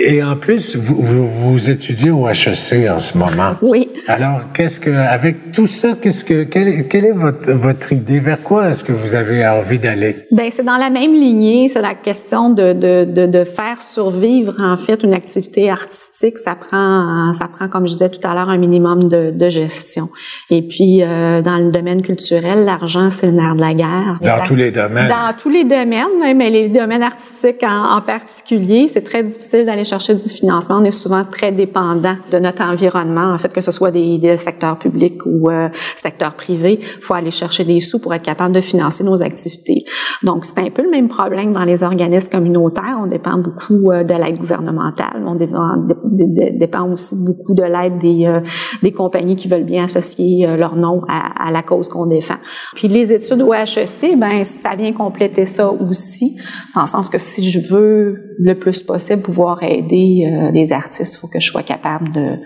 Et 0.06 0.22
en 0.22 0.36
plus, 0.36 0.76
vous, 0.76 1.02
vous, 1.02 1.70
étudiez 1.70 2.12
au 2.12 2.28
HEC 2.28 2.90
en 2.90 3.00
ce 3.00 3.18
moment. 3.18 3.54
Oui. 3.62 3.90
Alors, 4.08 4.52
qu'est-ce 4.54 4.82
que, 4.82 4.90
avec 4.90 5.54
tout 5.54 5.68
ça, 5.68 5.94
qu'est-ce 6.00 6.26
que, 6.26 6.44
quelle, 6.44 6.88
quelle, 6.90 7.06
est 7.06 7.12
votre, 7.12 7.52
votre 7.54 7.94
idée? 7.94 8.20
Vers 8.20 8.44
quoi 8.44 8.70
est-ce 8.70 8.84
que 8.84 8.92
vous 8.92 9.16
avez 9.16 9.48
envie 9.48 9.80
d'aller? 9.80 10.18
Ben, 10.32 10.50
c'est 10.52 10.64
dans 10.64 10.76
la 10.76 10.90
même 10.90 11.14
lignée. 11.14 11.70
C'est 11.70 11.82
la 11.82 11.96
question 11.96 12.50
de, 12.50 12.74
de, 12.74 13.06
de, 13.06 13.26
de, 13.26 13.44
faire 13.46 13.82
survivre, 13.82 14.56
en 14.60 14.76
fait, 14.76 15.02
une 15.04 15.14
activité 15.14 15.70
artistique. 15.70 16.38
Ça 16.38 16.56
prend, 16.56 17.32
ça 17.34 17.48
prend, 17.48 17.70
comme 17.70 17.88
je 17.88 17.94
disais 17.94 18.10
tout 18.10 18.20
à 18.28 18.34
l'heure, 18.34 18.50
un 18.50 18.58
minimum 18.58 19.08
de, 19.08 19.32
de 19.32 19.50
gestion. 19.50 20.10
Et 20.50 20.62
puis, 20.62 21.02
euh, 21.02 21.42
dans 21.42 21.58
le 21.58 21.72
domaine 21.72 22.02
culturel, 22.02 22.66
l'argent, 22.66 23.10
c'est 23.10 23.28
le 23.28 23.34
nerf 23.34 23.56
de 23.56 23.62
la 23.62 23.74
guerre. 23.74 24.20
Dans 24.22 24.44
tous 24.46 24.56
les 24.56 24.72
domaines. 24.72 25.08
Dans 25.08 25.34
tous 25.38 25.50
les 25.50 25.64
domaines, 25.64 26.36
mais 26.36 26.50
les 26.50 26.68
domaines 26.68 27.04
artistiques 27.04 27.64
en, 27.64 27.98
en 27.98 28.02
particulier, 28.02 28.90
c'est 28.90 29.04
très 29.04 29.24
difficile 29.24 29.66
d'aller 29.66 29.86
chercher 29.86 29.93
du 29.98 30.30
financement, 30.30 30.78
on 30.80 30.84
est 30.84 30.92
souvent 30.92 31.24
très 31.24 31.52
dépendant 31.52 32.16
de 32.32 32.40
notre 32.40 32.64
environnement, 32.64 33.32
en 33.34 33.38
fait, 33.38 33.54
que 33.54 33.62
ce 33.62 33.72
soit 33.72 33.92
des, 33.92 34.38
secteurs 34.38 34.78
publics 34.78 35.26
ou 35.26 35.50
euh, 35.50 35.70
secteur 35.96 36.34
privé. 36.34 36.80
Il 36.82 37.02
faut 37.02 37.14
aller 37.14 37.32
chercher 37.32 37.64
des 37.64 37.80
sous 37.80 38.00
pour 38.00 38.14
être 38.14 38.24
capable 38.24 38.56
de 38.56 38.62
financer 38.62 39.04
nos 39.04 39.22
activités. 39.22 39.84
Donc, 40.24 40.46
c'est 40.46 40.60
un 40.60 40.70
peu 40.70 40.84
le 40.84 40.90
même 40.90 41.10
problème 41.10 41.54
dans 41.54 41.64
les 41.64 41.84
organismes 41.84 42.30
communautaires. 42.30 42.98
On 43.02 43.08
dépend 43.08 43.38
beaucoup 43.38 43.92
euh, 43.92 44.04
de 44.04 44.14
l'aide 44.14 44.38
gouvernementale. 44.38 45.24
On 45.26 45.36
dépend, 45.36 46.90
aussi 46.92 47.16
beaucoup 47.24 47.54
de 47.54 47.64
l'aide 47.64 48.00
des, 48.00 48.26
euh, 48.26 48.40
des 48.82 48.92
compagnies 48.92 49.36
qui 49.36 49.48
veulent 49.48 49.64
bien 49.64 49.84
associer 49.84 50.48
leur 50.58 50.76
nom 50.76 51.02
à, 51.08 51.52
la 51.52 51.62
cause 51.62 51.88
qu'on 51.88 52.08
défend. 52.08 52.38
Puis 52.76 52.88
les 52.88 53.14
études 53.14 53.42
au 53.42 53.54
HEC, 53.54 54.18
ben 54.18 54.44
ça 54.44 54.76
vient 54.76 54.92
compléter 54.92 55.46
ça 55.46 55.72
aussi, 55.72 56.36
dans 56.76 56.82
le 56.82 56.88
sens 56.88 57.10
que 57.10 57.20
si 57.20 57.50
je 57.50 57.60
veux 57.60 58.33
le 58.40 58.54
plus 58.56 58.82
possible 58.82 59.22
pouvoir 59.22 59.64
aider 59.64 60.26
euh, 60.26 60.52
les 60.52 60.72
artistes, 60.74 61.16
il 61.16 61.18
faut 61.20 61.28
que 61.28 61.40
je 61.40 61.48
sois 61.48 61.64
capable 61.64 62.12
de 62.12 62.38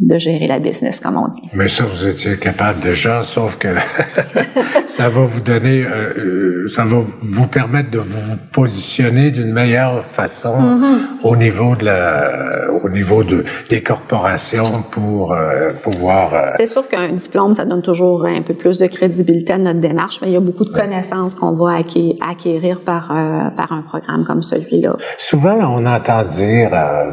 de 0.00 0.16
gérer 0.16 0.46
la 0.46 0.60
business, 0.60 1.00
comme 1.00 1.16
on 1.16 1.26
dit. 1.26 1.42
Mais 1.54 1.66
ça, 1.66 1.82
vous 1.84 2.06
étiez 2.06 2.36
capable 2.36 2.78
déjà, 2.78 3.22
sauf 3.22 3.58
que 3.58 3.68
ça 4.86 5.08
va 5.08 5.22
vous 5.22 5.40
donner, 5.40 5.82
euh, 5.82 6.14
euh, 6.16 6.68
ça 6.68 6.84
va 6.84 6.98
vous 7.20 7.46
permettre 7.48 7.90
de 7.90 7.98
vous 7.98 8.36
positionner 8.52 9.32
d'une 9.32 9.52
meilleure 9.52 10.04
façon 10.04 10.54
mm-hmm. 10.54 11.24
au 11.24 11.34
niveau 11.34 11.74
de 11.74 11.86
la, 11.86 12.70
au 12.84 12.88
niveau 12.88 13.24
de 13.24 13.44
des 13.70 13.82
corporations 13.82 14.84
pour 14.92 15.32
euh, 15.32 15.72
pouvoir. 15.82 16.32
Euh, 16.32 16.42
C'est 16.46 16.66
sûr 16.66 16.86
qu'un 16.86 17.12
diplôme, 17.12 17.54
ça 17.54 17.64
donne 17.64 17.82
toujours 17.82 18.24
un 18.24 18.42
peu 18.42 18.54
plus 18.54 18.78
de 18.78 18.86
crédibilité 18.86 19.54
à 19.54 19.58
notre 19.58 19.80
démarche, 19.80 20.20
mais 20.22 20.28
il 20.28 20.34
y 20.34 20.36
a 20.36 20.40
beaucoup 20.40 20.64
de 20.64 20.72
connaissances 20.72 21.34
qu'on 21.34 21.54
va 21.54 21.78
acquérir 22.20 22.82
par 22.82 23.08
par 23.56 23.72
un 23.72 23.82
programme 23.82 24.24
comme 24.24 24.42
celui-là. 24.42 24.96
Souvent, 25.16 25.56
on 25.56 25.84
entend 25.86 26.22
dire 26.22 26.70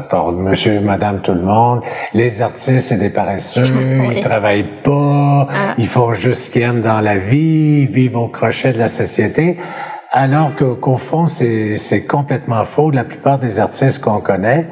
par 0.08 0.30
Monsieur, 0.30 0.80
Madame, 0.80 1.20
tout 1.20 1.32
le 1.32 1.42
monde, 1.42 1.80
les 2.14 2.42
artistes 2.42 2.75
c'est 2.80 2.96
des 2.96 3.10
paresseux, 3.10 3.62
ils 4.14 4.20
travaillent 4.20 4.82
pas, 4.82 5.48
ah. 5.50 5.74
ils 5.78 5.88
font 5.88 6.12
juste 6.12 6.42
ce 6.42 6.50
qu'ils 6.50 6.62
aiment 6.62 6.82
dans 6.82 7.00
la 7.00 7.16
vie, 7.16 7.82
ils 7.82 7.86
vivent 7.86 8.16
au 8.16 8.28
crochet 8.28 8.72
de 8.72 8.78
la 8.78 8.88
société. 8.88 9.56
Alors 10.12 10.54
qu'au 10.54 10.96
fond, 10.96 11.26
c'est 11.26 12.06
complètement 12.08 12.64
faux. 12.64 12.90
La 12.90 13.04
plupart 13.04 13.38
des 13.38 13.60
artistes 13.60 14.02
qu'on 14.02 14.20
connaît, 14.20 14.66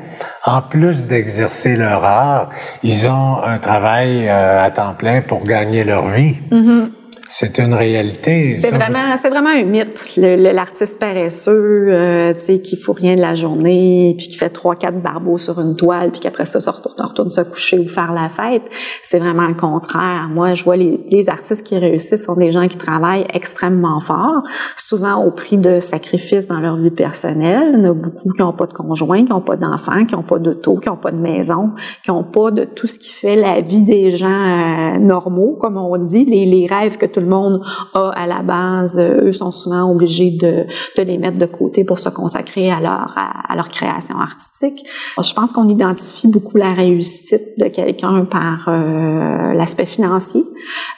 en 0.47 0.63
plus 0.63 1.07
d'exercer 1.07 1.77
leur 1.77 2.03
art, 2.03 2.49
ils 2.83 3.07
ont 3.07 3.43
un 3.43 3.59
travail 3.59 4.27
euh, 4.27 4.65
à 4.65 4.71
temps 4.71 4.95
plein 4.95 5.21
pour 5.21 5.45
gagner 5.45 5.85
leur 5.85 6.07
vie. 6.07 6.39
Mm-hmm. 6.51 6.89
C'est 7.37 7.59
une 7.59 7.75
réalité. 7.75 8.55
C'est 8.61 8.71
vraiment, 8.71 9.17
c'est 9.21 9.29
vraiment 9.29 9.51
un 9.51 9.65
mythe. 9.65 10.13
L'artiste 10.17 11.01
paresseux, 11.01 11.89
euh, 11.89 12.33
tu 12.33 12.39
sais, 12.39 12.61
qui 12.61 12.77
fout 12.77 12.97
rien 12.97 13.17
de 13.17 13.21
la 13.21 13.35
journée, 13.35 14.15
puis 14.17 14.29
qui 14.29 14.37
fait 14.37 14.51
trois, 14.51 14.77
quatre 14.77 15.03
barbeaux 15.03 15.37
sur 15.37 15.61
une 15.61 15.75
toile, 15.75 16.13
puis 16.13 16.21
qu'après 16.21 16.45
ça, 16.45 16.61
se 16.61 16.71
retourne, 16.71 16.95
retourne 17.01 17.31
se 17.31 17.41
coucher 17.41 17.81
ou 17.81 17.89
faire 17.89 18.13
la 18.13 18.29
fête. 18.29 18.63
C'est 19.03 19.19
vraiment 19.19 19.49
le 19.49 19.55
contraire. 19.55 20.31
Moi, 20.33 20.55
je 20.55 20.63
vois 20.63 20.77
les, 20.77 21.01
les 21.11 21.29
artistes 21.29 21.67
qui 21.67 21.77
réussissent 21.77 22.25
sont 22.25 22.37
des 22.37 22.53
gens 22.53 22.69
qui 22.69 22.77
travaillent 22.77 23.27
extrêmement 23.35 23.99
fort, 23.99 24.45
souvent 24.77 25.17
au 25.25 25.33
prix 25.33 25.59
de 25.59 25.81
sacrifices 25.81 26.47
dans 26.47 26.61
leur 26.61 26.77
vie 26.77 26.93
personnelle. 26.93 27.73
Il 27.75 27.83
y 27.83 27.87
en 27.89 27.91
a 27.91 27.95
beaucoup 27.95 28.31
qui 28.31 28.43
n'ont 28.43 28.53
pas 28.53 28.69
de 28.69 28.75
conjoint, 28.75 29.25
qui 29.25 29.33
n'ont 29.33 29.41
pas 29.41 29.57
d'enfants, 29.57 30.05
qui 30.05 30.15
n'ont 30.15 30.23
pas 30.23 30.39
d'auto, 30.39 30.77
qui 30.77 30.89
n'ont 30.89 30.97
pas 30.97 31.11
de 31.11 31.19
maison, 31.19 31.71
qui 32.05 32.13
n'ont 32.13 32.23
pas 32.23 32.53
de 32.53 32.63
tout 32.63 32.87
ce 32.87 33.01
qui 33.01 33.11
fait 33.11 33.35
la 33.35 33.61
vie 33.61 33.83
des 33.83 34.17
gens 34.17 34.29
euh, 34.29 34.99
normaux, 35.01 35.59
comme 35.61 35.79
on 35.79 35.99
dit, 35.99 36.25
les, 36.27 36.47
les 36.47 36.69
rêves 36.69 36.97
que 36.97 37.07
tout 37.07 37.24
monde 37.25 37.63
a 37.95 38.11
à 38.11 38.27
la 38.27 38.43
base, 38.43 38.99
eux 38.99 39.33
sont 39.33 39.51
souvent 39.51 39.91
obligés 39.91 40.31
de, 40.31 40.67
les 41.03 41.19
mettre 41.19 41.39
de 41.39 41.47
côté 41.47 41.85
pour 41.85 41.99
se 41.99 42.09
consacrer 42.09 42.71
à 42.71 42.81
leur, 42.81 43.15
à, 43.17 43.57
leur 43.57 43.69
création 43.69 44.19
artistique. 44.19 44.85
Je 45.23 45.33
pense 45.35 45.53
qu'on 45.53 45.69
identifie 45.69 46.29
beaucoup 46.29 46.57
la 46.57 46.73
réussite 46.73 47.59
de 47.59 47.69
quelqu'un 47.69 48.25
par 48.25 48.69
euh, 48.69 49.53
l'aspect 49.55 49.87
financier. 49.87 50.45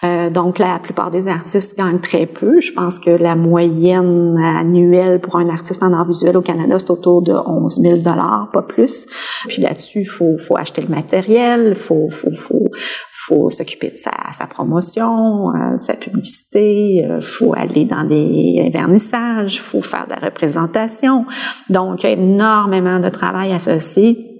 Euh, 0.04 0.30
donc, 0.30 0.58
la 0.58 0.78
plupart 0.78 1.10
des 1.10 1.28
artistes 1.28 1.76
gagnent 1.76 2.00
très 2.00 2.26
peu. 2.26 2.60
Je 2.60 2.72
pense 2.72 2.98
que 2.98 3.10
la 3.10 3.34
moyenne 3.34 4.38
annuelle 4.38 5.20
pour 5.20 5.36
un 5.36 5.48
artiste 5.48 5.82
en 5.82 5.92
art 5.92 6.06
visuel 6.06 6.36
au 6.36 6.42
Canada, 6.42 6.78
c'est 6.78 6.90
autour 6.90 7.22
de 7.22 7.32
11 7.32 7.80
000 7.80 7.96
dollars, 7.98 8.50
pas 8.52 8.62
plus. 8.62 9.06
Puis 9.48 9.62
là-dessus, 9.62 10.00
il 10.00 10.08
faut, 10.08 10.36
faut 10.38 10.56
acheter 10.56 10.82
le 10.82 10.88
matériel, 10.88 11.74
faut, 11.76 12.08
faut, 12.10 12.30
faut, 12.30 12.68
faut 13.26 13.50
s'occuper 13.50 13.88
de 13.88 13.96
sa, 13.96 14.12
sa 14.32 14.46
promotion, 14.46 15.50
euh, 15.50 15.76
de 15.76 15.82
sa 15.82 15.94
publicité, 15.94 16.15
euh, 17.04 17.20
faut 17.20 17.54
aller 17.54 17.84
dans 17.84 18.04
des 18.04 18.70
vernissages, 18.72 19.60
faut 19.60 19.82
faire 19.82 20.06
de 20.06 20.14
la 20.20 20.26
représentation. 20.28 21.26
Donc, 21.68 22.02
il 22.04 22.10
énormément 22.12 22.98
de 23.00 23.08
travail 23.08 23.52
associé 23.52 24.35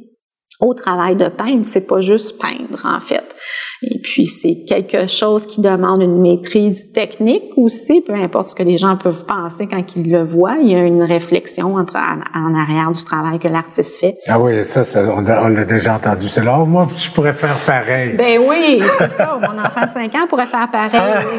au 0.60 0.72
travail 0.75 1.16
de 1.16 1.28
peindre. 1.28 1.64
C'est 1.64 1.86
pas 1.86 2.00
juste 2.00 2.40
peindre, 2.40 2.84
en 2.84 3.00
fait. 3.00 3.34
Et 3.82 3.98
puis, 4.00 4.26
c'est 4.26 4.64
quelque 4.66 5.06
chose 5.06 5.46
qui 5.46 5.60
demande 5.60 6.02
une 6.02 6.20
maîtrise 6.20 6.92
technique 6.92 7.52
aussi, 7.56 8.00
peu 8.00 8.14
importe 8.14 8.48
ce 8.48 8.54
que 8.54 8.62
les 8.62 8.78
gens 8.78 8.96
peuvent 8.96 9.25
penser 9.25 9.66
quand 9.66 9.96
ils 9.96 10.10
le 10.10 10.22
voient. 10.22 10.56
Il 10.62 10.70
y 10.70 10.75
a 10.75 10.80
une 10.80 11.02
réflexion 11.02 11.76
entre, 11.76 11.96
en, 11.96 12.54
arrière 12.54 12.90
du 12.90 13.04
travail 13.04 13.38
que 13.38 13.48
l'artiste 13.48 14.00
fait. 14.00 14.16
Ah 14.28 14.40
oui, 14.40 14.64
ça, 14.64 14.82
ça 14.82 15.02
on, 15.14 15.20
l'a 15.48 15.64
déjà 15.64 15.96
entendu. 15.96 16.26
C'est 16.26 16.44
là, 16.44 16.64
moi, 16.64 16.88
je 16.96 17.10
pourrais 17.10 17.34
faire 17.34 17.58
pareil. 17.66 18.16
Ben 18.16 18.40
oui, 18.40 18.80
c'est 18.98 19.12
ça. 19.12 19.38
Mon 19.40 19.58
enfant 19.58 19.86
de 19.86 19.90
5 19.90 20.14
ans 20.14 20.26
pourrait 20.28 20.46
faire 20.46 20.70
pareil. 20.70 20.90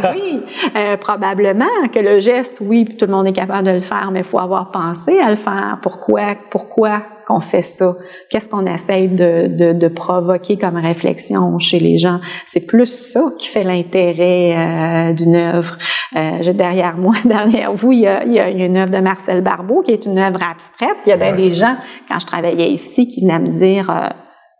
Ah. 0.04 0.14
Oui, 0.14 0.42
euh, 0.76 0.98
probablement 0.98 1.66
que 1.92 2.00
le 2.00 2.20
geste, 2.20 2.60
oui, 2.62 2.86
tout 2.86 3.06
le 3.06 3.12
monde 3.12 3.28
est 3.28 3.34
capable 3.34 3.66
de 3.66 3.72
le 3.72 3.80
faire, 3.80 4.10
mais 4.12 4.20
il 4.20 4.26
faut 4.26 4.40
avoir 4.40 4.70
pensé 4.70 5.20
à 5.20 5.30
le 5.32 5.36
faire. 5.36 5.80
Pourquoi, 5.82 6.36
pourquoi 6.52 7.02
qu'on 7.28 7.40
fait 7.40 7.62
ça? 7.62 7.96
Qu'est-ce 8.30 8.50
qu'on 8.50 8.66
essaye 8.66 9.10
de, 9.10 9.88
provoquer 9.90 10.58
comme 10.58 10.78
réflexion 10.78 11.60
chez 11.60 11.80
les 11.80 11.98
gens? 11.98 12.20
C'est 12.48 12.66
plus 12.66 12.88
ça 12.88 13.22
qui 13.38 13.48
fait 13.48 13.64
l'intérêt 13.64 14.56
euh, 14.56 15.14
d'une 15.14 15.36
œuvre. 15.36 15.78
Euh, 16.16 16.54
derrière 16.54 16.98
moi, 16.98 17.16
derrière 17.26 17.74
vous, 17.74 17.92
il 17.92 18.00
y, 18.00 18.08
a, 18.08 18.50
une 18.50 18.78
œuvre 18.78 18.92
de 18.92 19.00
Marcel 19.00 19.42
Barbeau 19.42 19.82
qui 19.82 19.92
est 19.92 20.06
une 20.06 20.20
œuvre 20.20 20.42
abstraite. 20.42 20.98
Il 21.06 21.10
y 21.10 21.14
a 21.14 21.32
des 21.32 21.54
gens, 21.54 21.76
quand 22.10 22.20
je 22.20 22.26
travaillais 22.26 22.72
ici, 22.72 23.08
qui 23.08 23.22
venaient 23.22 23.40
me 23.40 23.50
dire 23.50 23.90
euh, 23.90 24.10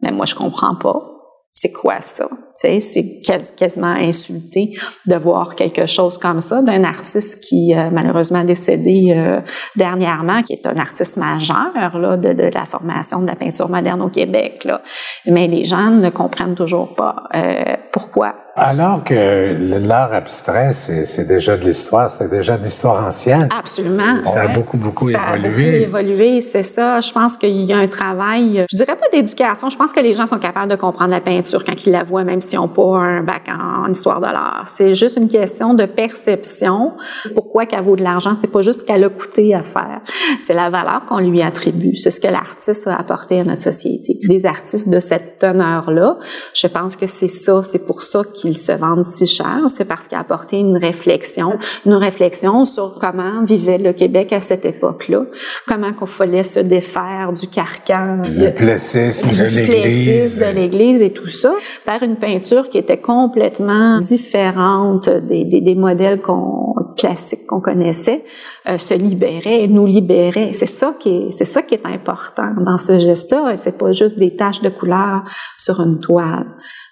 mais 0.02 0.12
moi 0.12 0.26
je 0.26 0.36
comprends 0.36 0.76
pas 0.76 1.18
c'est 1.58 1.72
quoi 1.72 2.02
ça? 2.02 2.30
C'est 2.58 3.22
quasiment 3.56 3.94
insulté 3.94 4.72
de 5.06 5.16
voir 5.16 5.56
quelque 5.56 5.86
chose 5.86 6.18
comme 6.18 6.42
ça 6.42 6.64
d'un 6.64 6.84
artiste 6.84 7.44
qui 7.44 7.76
euh, 7.76 7.90
malheureusement 7.92 8.44
décédé 8.44 9.14
euh, 9.16 9.42
dernièrement, 9.76 10.42
qui 10.42 10.54
est 10.54 10.66
un 10.66 10.78
artiste 10.78 11.18
majeur 11.18 12.00
là, 12.00 12.18
de, 12.18 12.34
de, 12.34 12.50
la 12.52 12.66
formation 12.66 13.22
de 13.22 13.28
la 13.28 13.36
peinture 13.36 13.70
moderne 13.70 14.02
au 14.02 14.10
Québec. 14.10 14.64
Là. 14.66 14.82
Mais 15.28 15.48
les 15.48 15.66
gens 15.66 15.92
ne 15.92 16.10
comprennent 16.10 16.56
toujours 16.56 16.96
pas 16.96 17.16
euh, 17.36 17.76
pourquoi 17.92 18.34
alors 18.60 19.04
que 19.04 19.56
l'art 19.88 20.14
abstrait, 20.14 20.72
c'est 20.72 21.28
déjà 21.28 21.56
de 21.58 21.64
l'histoire, 21.64 22.10
c'est 22.10 22.28
déjà 22.28 22.58
de 22.58 22.64
l'histoire 22.64 23.06
ancienne. 23.06 23.48
Absolument. 23.56 24.24
Ça 24.24 24.42
a 24.42 24.48
beaucoup, 24.48 24.78
beaucoup 24.78 25.12
ça 25.12 25.38
évolué. 25.38 25.84
A 25.84 25.86
beaucoup 25.86 25.98
évolué, 26.00 26.42
c'est 26.42 26.64
ça. 26.64 27.00
Je 27.00 27.12
pense 27.12 27.38
qu'il 27.38 27.66
y 27.66 27.72
a 27.72 27.78
un 27.78 27.88
travail, 27.88 28.66
je 28.72 28.78
dirais 28.78 28.96
pas 28.96 29.10
d'éducation, 29.14 29.70
je 29.70 29.78
pense 29.78 29.94
que 29.94 30.00
les 30.00 30.16
gens 30.16 30.26
sont 30.26 30.40
capables 30.40 30.72
de 30.72 30.76
comprendre 30.76 31.12
la 31.12 31.22
peinture 31.22 31.64
quand 31.64 31.86
ils 31.86 31.92
la 31.92 32.04
voient, 32.04 32.24
même 32.24 32.42
s'ils 32.48 32.60
n'ont 32.60 32.68
pas 32.68 32.98
un 32.98 33.22
bac 33.22 33.44
en, 33.48 33.92
histoire 33.92 34.20
de 34.20 34.26
l'art. 34.26 34.64
C'est 34.66 34.96
juste 34.96 35.18
une 35.18 35.28
question 35.28 35.74
de 35.74 35.86
perception. 35.86 36.94
Pourquoi 37.36 37.66
qu'elle 37.66 37.84
vaut 37.84 37.96
de 37.96 38.04
l'argent? 38.04 38.34
C'est 38.40 38.52
pas 38.52 38.62
juste 38.62 38.82
ce 38.82 38.86
qu'elle 38.86 39.04
a 39.04 39.10
coûté 39.10 39.54
à 39.54 39.62
faire. 39.62 40.02
C'est 40.42 40.54
la 40.54 40.70
valeur 40.70 41.06
qu'on 41.06 41.20
lui 41.20 41.42
attribue. 41.42 41.96
C'est 41.96 42.12
ce 42.12 42.20
que 42.20 42.28
l'artiste 42.28 42.88
a 42.88 42.96
apporté 42.96 43.40
à 43.40 43.44
notre 43.44 43.62
société. 43.62 44.20
Des 44.28 44.46
artistes 44.46 44.90
de 44.90 45.00
cette 45.00 45.40
teneur-là, 45.40 46.18
je 46.54 46.68
pense 46.68 46.96
que 46.96 47.06
c'est 47.08 47.28
ça, 47.28 47.62
c'est 47.64 47.86
pour 47.86 48.02
ça 48.02 48.24
qu'ils 48.24 48.48
qu'ils 48.48 48.58
se 48.58 48.72
vendent 48.72 49.06
si 49.06 49.28
cher, 49.28 49.62
c'est 49.70 49.86
parce 49.86 50.08
qu'il 50.08 50.18
a 50.18 50.22
apporté 50.22 50.58
une 50.58 50.78
réflexion, 50.78 51.58
une 51.86 51.94
réflexion 51.94 52.66
sur 52.66 52.98
comment 53.00 53.44
vivait 53.44 53.78
le 53.78 53.94
Québec 53.94 54.34
à 54.34 54.42
cette 54.42 54.66
époque-là, 54.66 55.26
comment 55.68 55.94
qu'on 55.94 56.06
fallait 56.06 56.44
se 56.44 56.60
défaire 56.60 57.34
du 57.34 57.48
carcan, 57.48 58.22
du 58.24 58.52
plessisme 58.54 59.30
de 59.30 59.56
l'Église, 59.56 60.40
de 60.40 60.56
l'Église 60.56 61.02
et 61.02 61.12
tout 61.12 61.28
ça, 61.28 61.54
par 61.86 62.04
une 62.04 62.16
peinture 62.16 62.37
qui 62.70 62.78
était 62.78 63.00
complètement 63.00 64.00
différente 64.00 65.10
des, 65.10 65.76
modèles 65.76 66.22
qu'on 66.22 66.68
classiques 66.98 67.46
qu'on 67.48 67.62
connaissait, 67.62 68.24
euh, 68.68 68.78
se 68.78 68.94
libérait, 68.94 69.68
nous 69.68 69.86
libérait. 69.86 70.52
C'est 70.52 70.66
ça 70.66 70.96
qui 71.00 71.10
est, 71.10 71.32
c'est 71.32 71.46
ça 71.46 71.62
qui 71.62 71.76
est 71.76 71.86
important 71.86 72.54
dans 72.66 72.78
ce 72.78 73.00
geste-là. 73.00 73.56
C'est 73.56 73.78
pas 73.78 73.92
juste 73.92 74.20
des 74.20 74.36
taches 74.36 74.62
de 74.62 74.70
couleur 74.70 75.24
sur 75.58 75.80
une 75.80 76.00
toile. 76.00 76.48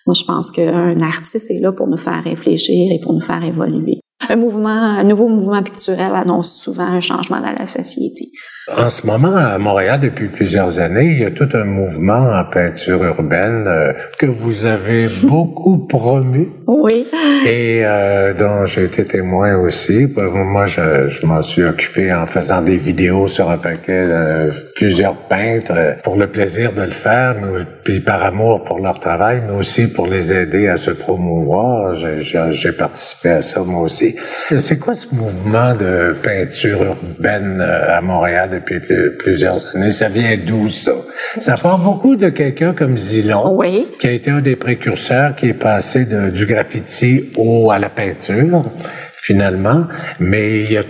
Moi, 0.06 0.14
je 0.14 0.24
pense 0.24 0.52
qu'un 0.52 1.00
artiste 1.02 1.50
est 1.50 1.60
là 1.60 1.72
pour 1.72 1.88
nous 1.88 1.98
faire 1.98 2.24
réfléchir 2.24 2.92
et 2.92 3.00
pour 3.00 3.14
nous 3.14 3.22
faire 3.22 3.44
évoluer. 3.44 3.98
Un 4.30 4.36
mouvement, 4.38 4.70
un 4.70 5.04
nouveau 5.04 5.28
mouvement 5.28 5.62
picturel 5.62 6.14
annonce 6.16 6.52
souvent 6.56 6.88
un 6.88 7.00
changement 7.00 7.42
dans 7.42 7.52
la 7.52 7.66
société. 7.66 8.32
En 8.74 8.90
ce 8.90 9.06
moment, 9.06 9.36
à 9.36 9.60
Montréal, 9.60 10.00
depuis 10.00 10.28
plusieurs 10.28 10.80
années, 10.80 11.12
il 11.12 11.20
y 11.20 11.26
a 11.26 11.30
tout 11.30 11.50
un 11.54 11.66
mouvement 11.66 12.32
en 12.32 12.44
peinture 12.46 13.04
urbaine 13.04 13.66
euh, 13.68 13.94
que 14.18 14.26
vous 14.26 14.66
avez 14.66 15.06
beaucoup 15.24 15.86
promu. 15.86 16.50
Oui. 16.66 17.06
Et 17.46 17.86
euh, 17.86 18.34
dont 18.34 18.66
j'ai 18.66 18.86
été 18.86 19.06
témoin 19.06 19.56
aussi. 19.58 20.08
Moi, 20.18 20.66
je, 20.66 21.10
je 21.10 21.26
m'en 21.28 21.44
suis 21.44 21.64
occupé 21.64 22.12
en 22.12 22.26
faisant 22.26 22.64
des 22.64 22.78
vidéos 22.78 23.28
sur 23.28 23.52
un 23.52 23.60
paquet 23.60 24.08
de 24.08 24.50
plusieurs 24.74 25.16
peintres 25.16 25.74
euh, 25.76 25.94
pour 26.04 26.18
le 26.18 26.26
plaisir 26.26 26.74
de 26.74 26.82
le 26.82 26.92
faire, 26.92 27.36
mais 27.40 27.66
puis 27.84 28.00
par 28.00 28.24
amour 28.24 28.64
pour 28.64 28.80
leur 28.80 29.00
travail, 29.00 29.44
mais 29.48 29.56
aussi 29.56 29.94
pour 29.94 30.08
les 30.08 30.34
aider 30.34 30.70
à 30.70 30.78
se 30.78 30.90
promouvoir. 30.90 31.94
J'ai 31.94 32.72
participé 32.72 33.30
à 33.30 33.42
ça 33.44 33.62
moi 33.62 33.84
aussi. 33.84 34.05
C'est 34.58 34.80
quoi 34.80 34.94
ce 34.94 35.08
mouvement 35.12 35.76
de 35.76 36.16
peinture 36.22 36.84
urbaine 36.84 37.62
à 37.62 38.02
Montréal? 38.02 38.46
depuis 38.52 38.80
plusieurs 39.18 39.76
années? 39.76 39.92
Ça 39.92 40.08
vient 40.08 40.36
d'où 40.38 40.70
ça? 40.70 40.94
Ça 41.40 41.56
part 41.58 41.80
beaucoup 41.80 42.16
de 42.16 42.30
quelqu'un 42.30 42.74
comme 42.74 42.98
Zilon, 42.98 43.60
qui 44.00 44.08
a 44.08 44.12
été 44.12 44.32
un 44.32 44.42
des 44.42 44.56
précurseurs 44.56 45.36
qui 45.36 45.50
est 45.50 45.54
passé 45.54 46.06
de, 46.06 46.30
du 46.30 46.46
graffiti 46.46 47.32
au, 47.36 47.72
à 47.72 47.80
la 47.80 47.90
peinture 47.90 48.64
finalement, 49.26 49.86
mais 50.20 50.62
il 50.62 50.74
y 50.74 50.78
a 50.78 50.84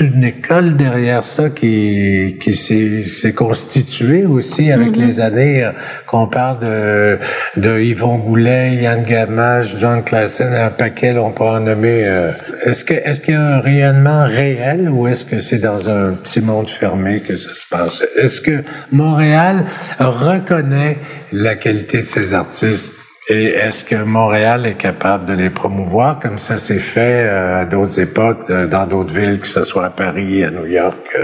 une 0.00 0.24
école 0.24 0.76
derrière 0.76 1.24
ça 1.24 1.50
qui, 1.50 2.38
qui 2.40 2.52
s'est 2.52 3.32
constituée 3.34 4.24
aussi 4.24 4.70
avec 4.70 4.92
mm-hmm. 4.92 5.00
les 5.00 5.20
années. 5.20 5.64
Euh, 5.64 5.72
qu'on 6.06 6.26
parle 6.26 6.58
de, 6.60 7.18
de 7.56 7.80
Yvon 7.80 8.18
Goulet, 8.18 8.76
Yann 8.76 9.02
Gamache, 9.02 9.76
John 9.78 10.02
Classen, 10.02 10.52
un 10.52 10.70
paquet, 10.70 11.16
on 11.16 11.30
peut 11.30 11.44
en 11.44 11.60
nommer. 11.60 12.02
Euh, 12.04 12.32
est-ce 12.64 12.84
que 12.84 12.94
est-ce 12.94 13.20
qu'il 13.20 13.34
y 13.34 13.36
a 13.36 13.40
un 13.40 13.60
rayonnement 13.60 14.24
réel 14.24 14.88
ou 14.88 15.06
est-ce 15.06 15.24
que 15.24 15.38
c'est 15.38 15.58
dans 15.58 15.88
un 15.88 16.12
petit 16.12 16.40
monde 16.40 16.68
fermé 16.68 17.20
que 17.20 17.36
ça 17.36 17.54
se 17.54 17.66
passe? 17.68 18.04
Est-ce 18.16 18.40
que 18.40 18.62
Montréal 18.90 19.64
reconnaît 19.98 20.98
la 21.32 21.56
qualité 21.56 21.98
de 21.98 22.02
ses 22.02 22.34
artistes? 22.34 23.01
Et 23.28 23.46
est-ce 23.46 23.84
que 23.84 23.94
Montréal 23.94 24.66
est 24.66 24.76
capable 24.76 25.26
de 25.26 25.32
les 25.32 25.50
promouvoir 25.50 26.18
comme 26.18 26.38
ça 26.38 26.58
s'est 26.58 26.80
fait 26.80 27.24
euh, 27.26 27.60
à 27.60 27.64
d'autres 27.64 28.00
époques, 28.00 28.50
euh, 28.50 28.66
dans 28.66 28.86
d'autres 28.86 29.14
villes, 29.14 29.38
que 29.38 29.46
ce 29.46 29.62
soit 29.62 29.86
à 29.86 29.90
Paris, 29.90 30.42
à 30.44 30.50
New 30.50 30.66
York? 30.66 31.16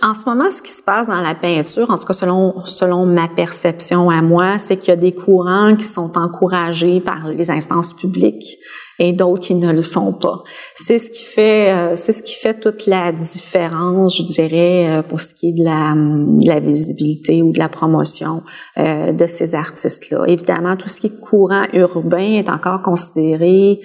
En 0.00 0.14
ce 0.14 0.28
moment, 0.28 0.48
ce 0.52 0.62
qui 0.62 0.70
se 0.70 0.82
passe 0.82 1.08
dans 1.08 1.20
la 1.20 1.34
peinture, 1.34 1.90
en 1.90 1.98
tout 1.98 2.06
cas 2.06 2.12
selon, 2.12 2.64
selon 2.66 3.04
ma 3.04 3.26
perception 3.26 4.08
à 4.10 4.22
moi, 4.22 4.56
c'est 4.56 4.76
qu'il 4.76 4.90
y 4.90 4.92
a 4.92 4.96
des 4.96 5.12
courants 5.12 5.74
qui 5.74 5.84
sont 5.84 6.16
encouragés 6.16 7.00
par 7.00 7.26
les 7.26 7.50
instances 7.50 7.94
publiques 7.94 8.58
et 9.00 9.12
d'autres 9.12 9.42
qui 9.42 9.56
ne 9.56 9.72
le 9.72 9.82
sont 9.82 10.12
pas. 10.12 10.44
C'est 10.76 10.98
ce 10.98 11.10
qui 11.10 11.24
fait, 11.24 11.72
euh, 11.72 11.96
c'est 11.96 12.12
ce 12.12 12.22
qui 12.22 12.36
fait 12.36 12.54
toute 12.60 12.86
la 12.86 13.10
différence, 13.10 14.18
je 14.18 14.22
dirais, 14.22 14.88
euh, 14.88 15.02
pour 15.02 15.20
ce 15.20 15.34
qui 15.34 15.48
est 15.48 15.52
de 15.52 15.64
la, 15.64 15.94
de 15.96 16.46
la 16.46 16.60
visibilité 16.60 17.42
ou 17.42 17.52
de 17.52 17.58
la 17.58 17.68
promotion 17.68 18.44
euh, 18.78 19.12
de 19.12 19.26
ces 19.26 19.56
artistes-là. 19.56 20.26
Évidemment, 20.28 20.76
tout 20.76 20.88
ce 20.88 21.00
qui 21.00 21.08
est 21.08 21.20
courant 21.20 21.64
urbain 21.72 22.34
est 22.34 22.48
encore 22.48 22.82
considéré 22.82 23.80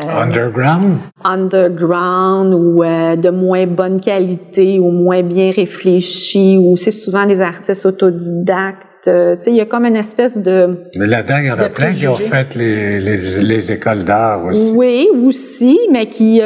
underground? 0.00 0.98
Underground 1.24 2.54
ou 2.54 2.82
euh, 2.82 3.16
de 3.16 3.30
moins 3.30 3.66
bonne 3.66 4.00
qualité 4.00 4.78
ou 4.78 4.90
moins 4.90 5.22
bien 5.22 5.50
réfléchi 5.50 6.58
ou 6.58 6.76
c'est 6.76 6.90
souvent 6.90 7.26
des 7.26 7.40
artistes 7.40 7.86
autodidactes. 7.86 9.08
Euh, 9.08 9.34
tu 9.36 9.42
sais, 9.42 9.50
il 9.50 9.56
y 9.56 9.60
a 9.60 9.66
comme 9.66 9.84
une 9.84 9.96
espèce 9.96 10.38
de... 10.38 10.78
Mais 10.96 11.06
là-dedans, 11.06 11.38
il 11.38 11.46
y 11.46 11.50
en 11.50 11.58
a 11.58 11.68
plein 11.68 11.92
qui 11.92 12.06
ont 12.06 12.14
fait 12.14 12.54
les, 12.54 13.00
les, 13.00 13.18
les 13.42 13.72
écoles 13.72 14.04
d'art 14.04 14.44
aussi. 14.44 14.72
Oui, 14.76 15.08
aussi, 15.24 15.78
mais 15.90 16.06
qui, 16.06 16.40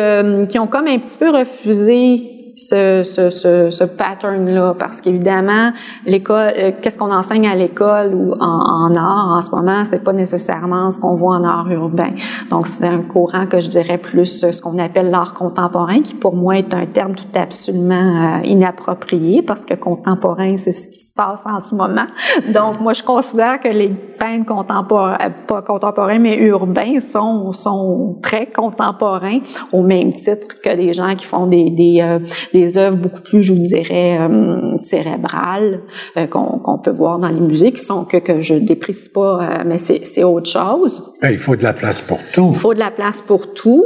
qui 0.48 0.58
ont 0.58 0.66
comme 0.66 0.86
un 0.86 0.98
petit 0.98 1.18
peu 1.18 1.30
refusé 1.30 2.35
ce, 2.56 3.02
ce, 3.04 3.28
ce, 3.28 3.70
ce 3.70 3.84
pattern-là, 3.84 4.74
parce 4.78 5.02
qu'évidemment, 5.02 5.72
l'école, 6.06 6.52
euh, 6.56 6.72
qu'est-ce 6.80 6.96
qu'on 6.98 7.12
enseigne 7.12 7.46
à 7.46 7.54
l'école 7.54 8.14
ou 8.14 8.32
en, 8.40 8.94
art 8.94 9.36
en 9.36 9.40
ce 9.42 9.50
moment, 9.50 9.84
c'est 9.84 10.02
pas 10.02 10.14
nécessairement 10.14 10.90
ce 10.90 10.98
qu'on 10.98 11.14
voit 11.14 11.36
en 11.36 11.44
art 11.44 11.70
urbain. 11.70 12.12
Donc, 12.48 12.66
c'est 12.66 12.86
un 12.86 13.02
courant 13.02 13.46
que 13.46 13.60
je 13.60 13.68
dirais 13.68 13.98
plus 13.98 14.40
ce 14.50 14.62
qu'on 14.62 14.78
appelle 14.78 15.10
l'art 15.10 15.34
contemporain, 15.34 16.00
qui 16.00 16.14
pour 16.14 16.34
moi 16.34 16.56
est 16.56 16.72
un 16.72 16.86
terme 16.86 17.14
tout 17.14 17.26
absolument 17.34 18.38
euh, 18.40 18.46
inapproprié, 18.46 19.42
parce 19.42 19.66
que 19.66 19.74
contemporain, 19.74 20.56
c'est 20.56 20.72
ce 20.72 20.88
qui 20.88 20.98
se 20.98 21.12
passe 21.12 21.44
en 21.44 21.60
ce 21.60 21.74
moment. 21.74 22.06
Donc, 22.54 22.80
moi, 22.80 22.94
je 22.94 23.02
considère 23.02 23.60
que 23.60 23.68
les 23.68 23.88
peintres 23.88 24.46
contemporains, 24.46 25.18
pas 25.46 25.60
contemporains, 25.60 26.18
mais 26.18 26.38
urbains, 26.38 27.00
sont, 27.00 27.52
sont 27.52 28.18
très 28.22 28.46
contemporains, 28.46 29.40
au 29.72 29.82
même 29.82 30.14
titre 30.14 30.58
que 30.62 30.74
des 30.74 30.94
gens 30.94 31.14
qui 31.14 31.26
font 31.26 31.46
des, 31.46 31.68
des, 31.68 32.00
euh, 32.00 32.18
des 32.52 32.78
œuvres 32.78 32.96
beaucoup 32.96 33.20
plus, 33.20 33.42
je 33.42 33.52
vous 33.52 33.58
dirais, 33.58 34.18
euh, 34.20 34.76
cérébrales 34.78 35.80
euh, 36.16 36.26
qu'on 36.26 36.78
peut 36.78 36.90
voir 36.90 37.18
dans 37.18 37.28
les 37.28 37.40
musées, 37.40 37.72
qui 37.72 37.82
sont 37.82 38.04
que, 38.04 38.16
que 38.16 38.40
je 38.40 38.54
déprécie 38.54 39.10
pas, 39.10 39.40
euh, 39.42 39.64
mais 39.66 39.78
c'est 39.78 40.24
autre 40.24 40.50
chose. 40.50 41.14
Ben, 41.20 41.30
il 41.30 41.38
faut 41.38 41.56
de 41.56 41.62
la 41.62 41.72
place 41.72 42.00
pour 42.00 42.18
tout. 42.32 42.50
Il 42.52 42.58
faut 42.58 42.74
de 42.74 42.78
la 42.78 42.90
place 42.90 43.22
pour 43.22 43.52
tout. 43.52 43.84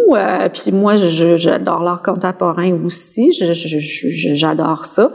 puis 0.53 0.73
moi, 0.73 0.96
j'adore 0.96 1.83
l'art 1.83 2.03
contemporain 2.03 2.73
aussi. 2.85 3.33
J'adore 3.33 4.85
ça. 4.85 5.11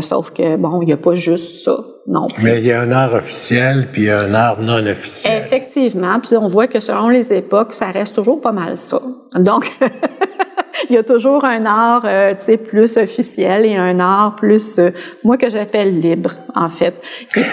sauf 0.00 0.30
que, 0.30 0.56
bon, 0.56 0.82
il 0.82 0.86
n'y 0.86 0.92
a 0.92 0.96
pas 0.96 1.14
juste 1.14 1.64
ça. 1.64 1.76
Non 2.06 2.26
plus. 2.26 2.44
Mais 2.44 2.58
il 2.58 2.66
y 2.66 2.72
a 2.72 2.82
un 2.82 2.92
art 2.92 3.14
officiel, 3.14 3.88
puis 3.90 4.02
il 4.02 4.04
y 4.06 4.10
a 4.10 4.20
un 4.20 4.34
art 4.34 4.60
non 4.60 4.86
officiel. 4.86 5.42
Effectivement. 5.42 6.20
Puis 6.20 6.36
on 6.36 6.48
voit 6.48 6.66
que 6.66 6.80
selon 6.80 7.08
les 7.08 7.32
époques, 7.32 7.72
ça 7.72 7.86
reste 7.86 8.14
toujours 8.14 8.40
pas 8.40 8.52
mal 8.52 8.76
ça. 8.76 9.00
Donc, 9.38 9.70
il 10.90 10.94
y 10.94 10.98
a 10.98 11.02
toujours 11.02 11.44
un 11.44 11.64
art, 11.66 12.02
euh, 12.04 12.34
tu 12.34 12.42
sais, 12.42 12.56
plus 12.56 12.96
officiel 12.96 13.66
et 13.66 13.76
un 13.76 13.98
art 14.00 14.36
plus, 14.36 14.78
euh, 14.78 14.90
moi 15.22 15.36
que 15.36 15.50
j'appelle 15.50 16.00
libre, 16.00 16.32
en 16.54 16.68
fait. 16.68 16.94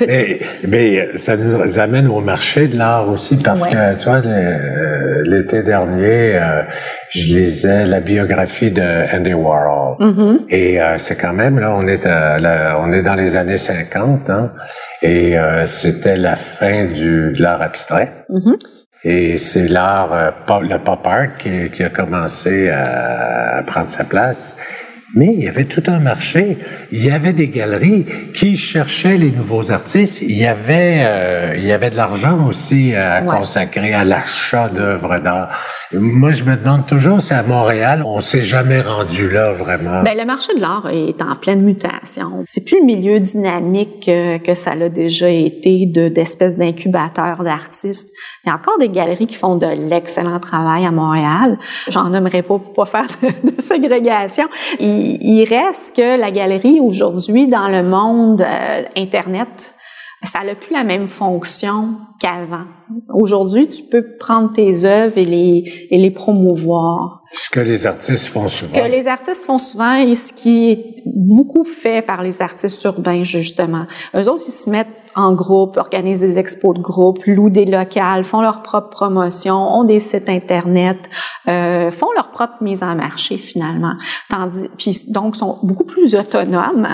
Mais, 0.01 0.39
mais, 0.67 1.09
ça 1.15 1.37
nous 1.37 1.79
amène 1.79 2.07
au 2.07 2.19
marché 2.19 2.67
de 2.67 2.77
l'art 2.77 3.09
aussi 3.09 3.37
parce 3.37 3.67
que, 3.67 3.97
tu 3.97 4.09
vois, 4.09 4.21
euh, 4.25 5.23
l'été 5.25 5.63
dernier, 5.63 6.39
je 7.09 7.33
lisais 7.33 7.85
la 7.85 7.99
biographie 7.99 8.71
de 8.71 9.15
Andy 9.15 9.33
Warhol. 9.33 9.97
Mm-hmm. 9.99 10.37
Et 10.49 10.79
c'est 10.97 11.15
quand 11.15 11.33
même, 11.33 11.59
là, 11.59 11.73
on 11.75 11.87
est, 11.87 12.07
on 12.07 12.91
est 12.91 13.01
dans 13.01 13.15
les 13.15 13.37
années 13.37 13.57
50, 13.57 14.29
hein, 14.29 14.51
et 15.01 15.35
c'était 15.65 16.17
la 16.17 16.35
fin 16.35 16.85
du, 16.85 17.33
de 17.33 17.41
l'art 17.41 17.61
abstrait. 17.61 18.11
Mm-hmm. 18.29 18.80
Et 19.03 19.37
c'est 19.37 19.67
l'art, 19.67 20.13
euh, 20.13 20.29
le 20.61 20.77
pop 20.77 21.07
art 21.07 21.37
qui, 21.37 21.71
qui, 21.71 21.83
a 21.83 21.89
commencé 21.89 22.69
à 22.69 23.63
prendre 23.65 23.87
sa 23.87 24.03
place. 24.03 24.57
Mais 25.15 25.27
il 25.33 25.43
y 25.43 25.47
avait 25.47 25.65
tout 25.65 25.83
un 25.87 25.99
marché. 25.99 26.57
Il 26.91 27.03
y 27.03 27.11
avait 27.11 27.33
des 27.33 27.49
galeries 27.49 28.05
qui 28.33 28.55
cherchaient 28.55 29.17
les 29.17 29.31
nouveaux 29.31 29.71
artistes. 29.71 30.21
Il 30.21 30.37
y 30.37 30.45
avait, 30.45 31.01
euh, 31.03 31.55
il 31.57 31.65
y 31.65 31.71
avait 31.71 31.89
de 31.89 31.97
l'argent 31.97 32.47
aussi 32.47 32.95
à 32.95 33.21
consacrer 33.21 33.93
à 33.93 34.03
l'achat 34.03 34.69
d'œuvres 34.69 35.19
d'art. 35.19 35.49
Moi, 35.93 36.31
je 36.31 36.43
me 36.43 36.55
demande 36.55 36.85
toujours 36.85 37.21
si 37.21 37.33
à 37.33 37.43
Montréal, 37.43 38.03
on 38.05 38.21
s'est 38.21 38.41
jamais 38.41 38.81
rendu 38.81 39.29
là 39.29 39.51
vraiment. 39.51 40.03
Ben, 40.03 40.17
le 40.17 40.25
marché 40.25 40.53
de 40.55 40.61
l'art 40.61 40.89
est 40.89 41.21
en 41.21 41.35
pleine 41.35 41.61
mutation. 41.61 42.43
C'est 42.45 42.65
plus 42.65 42.79
le 42.79 42.85
milieu 42.85 43.19
dynamique 43.19 44.05
que, 44.05 44.37
que 44.37 44.55
ça 44.55 44.75
l'a 44.75 44.89
déjà 44.89 45.29
été 45.29 45.87
de 45.87 46.07
d'espèces 46.07 46.57
d'incubateurs 46.57 47.43
d'artistes. 47.43 48.09
Il 48.43 48.49
y 48.49 48.51
a 48.51 48.55
encore 48.55 48.77
des 48.77 48.89
galeries 48.89 49.27
qui 49.27 49.35
font 49.35 49.55
de 49.55 49.67
l'excellent 49.67 50.39
travail 50.39 50.85
à 50.85 50.91
Montréal. 50.91 51.57
J'en 51.89 52.09
nommerai 52.09 52.41
pas 52.41 52.59
pour 52.59 52.73
pas 52.73 52.85
faire 52.85 53.07
de, 53.21 53.51
de 53.51 53.61
ségrégation 53.61 54.47
il, 54.79 55.00
reste 55.49 55.95
que 55.95 56.19
la 56.19 56.31
galerie 56.31 56.79
aujourd'hui 56.79 57.47
dans 57.47 57.67
le 57.67 57.83
monde 57.83 58.41
euh, 58.41 58.83
Internet, 58.95 59.73
ça 60.23 60.43
n'a 60.43 60.53
plus 60.53 60.73
la 60.73 60.83
même 60.83 61.07
fonction 61.07 61.95
qu'avant. 62.19 62.65
Aujourd'hui, 63.11 63.67
tu 63.67 63.83
peux 63.83 64.17
prendre 64.19 64.53
tes 64.53 64.85
œuvres 64.85 65.17
et 65.17 65.25
les, 65.25 65.87
et 65.89 65.97
les 65.97 66.11
promouvoir. 66.11 67.23
Ce 67.31 67.49
que 67.49 67.59
les 67.59 67.87
artistes 67.87 68.27
font 68.27 68.47
souvent. 68.47 68.73
Ce 68.75 68.79
que 68.79 68.85
les 68.85 69.07
artistes 69.07 69.45
font 69.45 69.57
souvent 69.57 69.95
et 69.95 70.13
ce 70.15 70.31
qui 70.31 70.71
est 70.71 71.00
beaucoup 71.15 71.63
fait 71.63 72.01
par 72.01 72.21
les 72.23 72.41
artistes 72.41 72.83
urbains, 72.83 73.23
justement. 73.23 73.85
Eux 74.15 74.29
autres, 74.29 74.43
ils 74.47 74.51
se 74.51 74.69
mettent 74.69 74.87
en 75.15 75.33
groupe, 75.33 75.77
organisent 75.77 76.21
des 76.21 76.39
expos 76.39 76.73
de 76.75 76.81
groupe, 76.81 77.19
louent 77.25 77.49
des 77.49 77.65
locales, 77.65 78.23
font 78.23 78.41
leur 78.41 78.61
propre 78.61 78.89
promotion, 78.89 79.55
ont 79.55 79.83
des 79.83 79.99
sites 79.99 80.29
internet, 80.29 80.97
euh, 81.47 81.91
font 81.91 82.07
leur 82.15 82.31
propre 82.31 82.61
mise 82.61 82.83
en 82.83 82.95
marché 82.95 83.37
finalement. 83.37 83.93
Tandis, 84.29 84.69
puis 84.77 84.97
donc 85.09 85.35
sont 85.35 85.57
beaucoup 85.63 85.83
plus 85.83 86.15
autonomes 86.15 86.87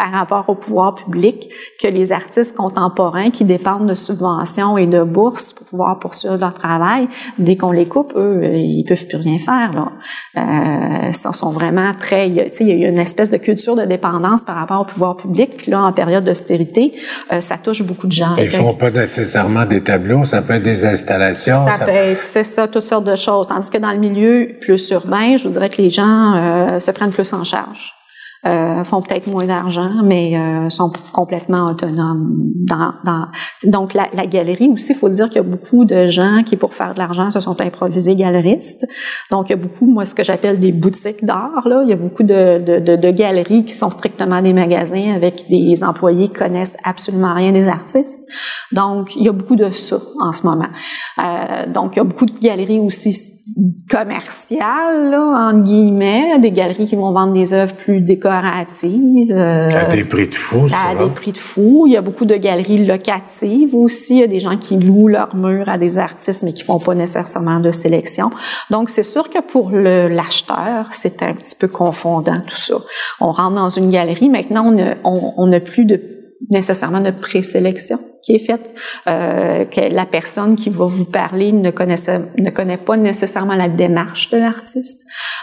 par 0.00 0.12
rapport 0.12 0.48
au 0.48 0.54
pouvoir 0.54 0.94
public 0.94 1.50
que 1.78 1.86
les 1.86 2.10
artistes 2.10 2.56
contemporains 2.56 3.30
qui 3.30 3.44
dépendent 3.44 3.86
de 3.86 3.94
subventions 3.94 4.78
et 4.78 4.86
de 4.86 5.02
bourses 5.02 5.52
pour 5.52 5.66
pouvoir 5.66 5.98
poursuivre 5.98 6.38
leur 6.38 6.54
travail. 6.54 7.06
Dès 7.38 7.58
qu'on 7.58 7.70
les 7.70 7.86
coupe, 7.86 8.14
eux, 8.16 8.40
ils 8.54 8.84
peuvent 8.84 9.06
plus 9.06 9.18
rien 9.18 9.38
faire. 9.38 9.72
Là. 9.74 9.92
Euh, 10.38 11.08
ils 11.08 11.34
sont 11.34 11.50
vraiment 11.50 11.92
très... 11.98 12.28
Il 12.28 12.34
y 12.34 12.84
a 12.86 12.88
une 12.88 12.98
espèce 12.98 13.30
de 13.30 13.36
culture 13.36 13.59
de 13.68 13.84
dépendance 13.84 14.44
par 14.44 14.56
rapport 14.56 14.80
au 14.80 14.84
pouvoir 14.84 15.16
public. 15.16 15.66
Là, 15.66 15.82
en 15.82 15.92
période 15.92 16.24
d'austérité, 16.24 16.92
euh, 17.32 17.40
ça 17.40 17.56
touche 17.58 17.82
beaucoup 17.82 18.06
de 18.06 18.12
gens. 18.12 18.36
Ils 18.36 18.48
font 18.48 18.74
pas 18.74 18.90
nécessairement 18.90 19.64
des 19.64 19.82
tableaux, 19.82 20.24
ça 20.24 20.42
peut 20.42 20.54
être 20.54 20.62
des 20.62 20.86
installations. 20.86 21.66
Ça, 21.66 21.84
peut 21.84 21.90
être, 21.90 22.22
c'est 22.22 22.44
ça, 22.44 22.68
toutes 22.68 22.84
sortes 22.84 23.04
de 23.04 23.16
choses. 23.16 23.48
Tandis 23.48 23.70
que 23.70 23.78
dans 23.78 23.92
le 23.92 23.98
milieu 23.98 24.56
plus 24.60 24.90
urbain, 24.90 25.36
je 25.36 25.44
vous 25.44 25.52
dirais 25.52 25.68
que 25.68 25.80
les 25.80 25.90
gens 25.90 26.34
euh, 26.34 26.80
se 26.80 26.90
prennent 26.90 27.12
plus 27.12 27.32
en 27.32 27.44
charge. 27.44 27.94
Euh, 28.46 28.84
font 28.84 29.02
peut-être 29.02 29.26
moins 29.26 29.44
d'argent, 29.44 30.02
mais 30.02 30.34
euh, 30.34 30.70
sont 30.70 30.90
complètement 31.12 31.66
autonomes. 31.66 32.26
Dans, 32.66 32.94
dans... 33.04 33.26
Donc, 33.64 33.92
la, 33.92 34.08
la, 34.14 34.26
galerie 34.26 34.68
aussi, 34.68 34.92
il 34.92 34.94
faut 34.94 35.10
dire 35.10 35.26
qu'il 35.26 35.42
y 35.42 35.44
a 35.44 35.48
beaucoup 35.48 35.84
de 35.84 36.08
gens 36.08 36.42
qui, 36.42 36.56
pour 36.56 36.72
faire 36.72 36.94
de 36.94 36.98
l'argent, 36.98 37.30
se 37.30 37.40
sont 37.40 37.60
improvisés 37.60 38.14
galeristes. 38.14 38.86
Donc, 39.30 39.48
il 39.48 39.50
y 39.50 39.52
a 39.52 39.56
beaucoup, 39.56 39.84
moi, 39.84 40.06
ce 40.06 40.14
que 40.14 40.24
j'appelle 40.24 40.58
des 40.58 40.72
boutiques 40.72 41.22
d'art. 41.22 41.68
Là. 41.68 41.82
Il 41.82 41.90
y 41.90 41.92
a 41.92 41.96
beaucoup 41.96 42.22
de, 42.22 42.78
de, 42.80 42.96
de, 42.96 43.10
galeries 43.10 43.66
qui 43.66 43.74
sont 43.74 43.90
strictement 43.90 44.40
des 44.40 44.54
magasins 44.54 45.14
avec 45.14 45.44
des 45.50 45.84
employés 45.84 46.28
qui 46.28 46.34
connaissent 46.34 46.78
absolument 46.82 47.34
rien 47.34 47.52
des 47.52 47.68
artistes. 47.68 48.20
Donc, 48.72 49.14
il 49.16 49.24
y 49.24 49.28
a 49.28 49.32
beaucoup 49.32 49.56
de 49.56 49.68
ça 49.68 49.98
en 50.20 50.32
ce 50.32 50.46
moment. 50.46 50.68
Euh, 51.18 51.70
donc, 51.70 51.96
il 51.96 51.98
y 51.98 52.00
a 52.00 52.04
beaucoup 52.04 52.26
de 52.26 52.38
galeries 52.38 52.80
aussi 52.80 53.14
commerciales, 53.90 55.10
là, 55.10 55.50
entre 55.50 55.64
guillemets, 55.64 56.38
des 56.38 56.52
galeries 56.52 56.86
qui 56.86 56.96
vont 56.96 57.12
vendre 57.12 57.32
des 57.32 57.52
œuvres 57.52 57.74
plus 57.74 58.00
décoratives. 58.30 59.32
Euh, 59.32 59.68
à 59.70 59.86
des 59.86 60.04
prix 60.04 60.28
de 60.28 60.34
fou, 60.34 60.66
À 60.74 60.94
des 60.94 61.10
prix 61.10 61.32
de 61.32 61.38
fou. 61.38 61.84
Il 61.86 61.92
y 61.92 61.96
a 61.96 62.00
beaucoup 62.00 62.24
de 62.24 62.36
galeries 62.36 62.84
locatives 62.84 63.74
aussi. 63.74 64.16
Il 64.16 64.20
y 64.20 64.24
a 64.24 64.26
des 64.26 64.40
gens 64.40 64.56
qui 64.56 64.76
louent 64.76 65.08
leurs 65.08 65.34
murs 65.34 65.68
à 65.68 65.78
des 65.78 65.98
artistes, 65.98 66.42
mais 66.42 66.52
qui 66.52 66.62
font 66.62 66.78
pas 66.78 66.94
nécessairement 66.94 67.60
de 67.60 67.70
sélection. 67.70 68.30
Donc, 68.70 68.88
c'est 68.90 69.02
sûr 69.02 69.28
que 69.28 69.40
pour 69.40 69.70
l'acheteur, 69.70 70.88
c'est 70.92 71.22
un 71.22 71.34
petit 71.34 71.56
peu 71.56 71.68
confondant 71.68 72.40
tout 72.46 72.56
ça. 72.56 72.76
On 73.20 73.32
rentre 73.32 73.56
dans 73.56 73.70
une 73.70 73.90
galerie, 73.90 74.28
maintenant, 74.28 74.74
on 75.04 75.46
n'a 75.46 75.60
plus 75.60 75.84
de 75.84 76.19
nécessairement 76.50 77.00
de 77.00 77.10
présélection 77.10 77.98
qui 78.22 78.34
est 78.34 78.38
faite, 78.38 78.70
euh, 79.08 79.64
que 79.64 79.80
la 79.92 80.04
personne 80.04 80.56
qui 80.56 80.68
va 80.68 80.84
vous 80.84 81.06
parler 81.06 81.52
ne 81.52 81.70
ne 81.70 82.50
connaît 82.50 82.76
pas 82.76 82.96
nécessairement 82.96 83.54
la 83.54 83.68
démarche 83.68 84.30
de 84.30 84.38
l'artiste. 84.38 85.02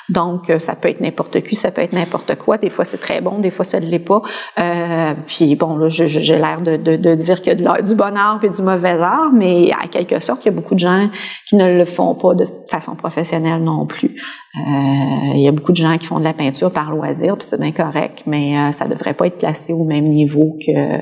Donc, 0.10 0.50
euh, 0.50 0.60
ça 0.60 0.76
peut 0.76 0.90
être 0.90 1.02
n'importe 1.02 1.42
qui, 1.42 1.56
ça 1.56 1.72
peut 1.72 1.82
être 1.82 1.94
n'importe 1.94 2.36
quoi. 2.36 2.58
Des 2.58 2.70
fois, 2.70 2.86
c'est 2.86 3.00
très 3.00 3.22
bon, 3.22 3.40
des 3.40 3.50
fois, 3.50 3.66
ça 3.66 3.80
ne 3.80 3.86
l'est 3.88 4.00
pas. 4.00 4.22
Euh, 4.60 5.14
puis, 5.26 5.56
bon, 5.56 5.78
là, 5.78 5.88
j'ai 5.88 6.38
l'air 6.38 6.62
de, 6.62 6.78
de, 6.78 6.96
de, 6.96 7.16
dire 7.16 7.42
qu'il 7.42 7.60
y 7.60 7.68
a 7.68 7.82
du 7.82 7.96
bon 7.96 8.16
art 8.16 8.44
et 8.44 8.50
du 8.50 8.62
mauvais 8.62 8.90
art, 8.90 9.32
mais 9.34 9.72
à 9.72 9.88
quelque 9.88 10.20
sorte, 10.20 10.46
il 10.46 10.50
y 10.50 10.52
a 10.52 10.56
beaucoup 10.56 10.76
de 10.76 10.80
gens 10.80 11.10
qui 11.48 11.56
ne 11.56 11.78
le 11.78 11.86
font 11.86 12.14
pas 12.16 12.36
de 12.36 12.48
façon 12.70 12.96
professionnelle 12.96 13.64
non 13.64 13.86
plus. 13.86 14.16
Euh, 14.60 15.34
il 15.36 15.42
y 15.42 15.48
a 15.48 15.52
beaucoup 15.52 15.72
de 15.72 15.78
gens 15.78 15.98
qui 15.98 16.08
font 16.08 16.20
de 16.20 16.24
la 16.24 16.34
peinture 16.34 16.72
par 16.72 16.92
loisir, 16.92 17.36
puis 17.38 17.48
c'est 17.48 17.60
bien 17.60 17.72
correct, 17.72 18.24
mais 18.26 18.58
euh, 18.58 18.72
ça 18.72 18.88
devrait 18.88 19.14
pas 19.14 19.28
être 19.28 19.38
placé 19.38 19.74
au 19.74 19.84
même 19.84 20.08
niveau 20.08 20.58
que 20.66 21.02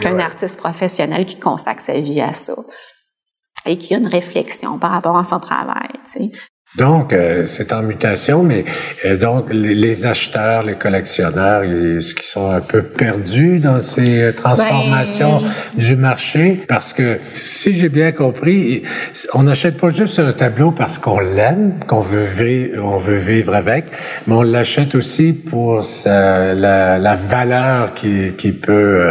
qu'un 0.00 0.18
artiste 0.18 0.58
professionnel 0.58 1.26
qui 1.26 1.38
consacre 1.38 1.80
sa 1.80 1.98
vie 2.00 2.20
à 2.20 2.32
ça 2.32 2.54
et 3.66 3.76
qui 3.78 3.94
a 3.94 3.98
une 3.98 4.06
réflexion 4.06 4.78
par 4.78 4.90
rapport 4.90 5.16
à 5.16 5.24
son 5.24 5.40
travail. 5.40 5.90
Tu 6.04 6.30
sais. 6.30 6.32
Donc, 6.76 7.14
euh, 7.14 7.44
c'est 7.46 7.72
en 7.72 7.80
mutation, 7.80 8.42
mais 8.42 8.66
euh, 9.06 9.16
donc 9.16 9.46
les, 9.50 10.04
acheteurs, 10.04 10.62
les 10.62 10.74
collectionneurs, 10.74 11.62
est-ce 11.62 12.14
qu'ils 12.14 12.26
sont 12.26 12.50
un 12.50 12.60
peu 12.60 12.82
perdus 12.82 13.58
dans 13.58 13.80
ces 13.80 14.20
euh, 14.20 14.32
transformations 14.32 15.40
ben, 15.40 15.48
du 15.76 15.96
marché? 15.96 16.60
Parce 16.68 16.92
que 16.92 17.18
si 17.32 17.72
j'ai 17.72 17.88
bien 17.88 18.12
compris, 18.12 18.82
on 19.32 19.44
n'achète 19.44 19.78
pas 19.78 19.88
juste 19.88 20.18
un 20.18 20.34
tableau 20.34 20.70
parce 20.70 20.98
qu'on 20.98 21.20
l'aime, 21.20 21.80
qu'on 21.86 22.00
veut 22.00 22.26
vivre, 22.26 22.84
on 22.84 22.98
veut 22.98 23.16
vivre 23.16 23.54
avec, 23.54 23.86
mais 24.26 24.34
on 24.34 24.42
l'achète 24.42 24.94
aussi 24.94 25.32
pour 25.32 25.86
sa, 25.86 26.54
la, 26.54 26.98
la, 26.98 27.14
valeur 27.14 27.94
qui, 27.94 28.34
qui 28.36 28.52
peut, 28.52 29.08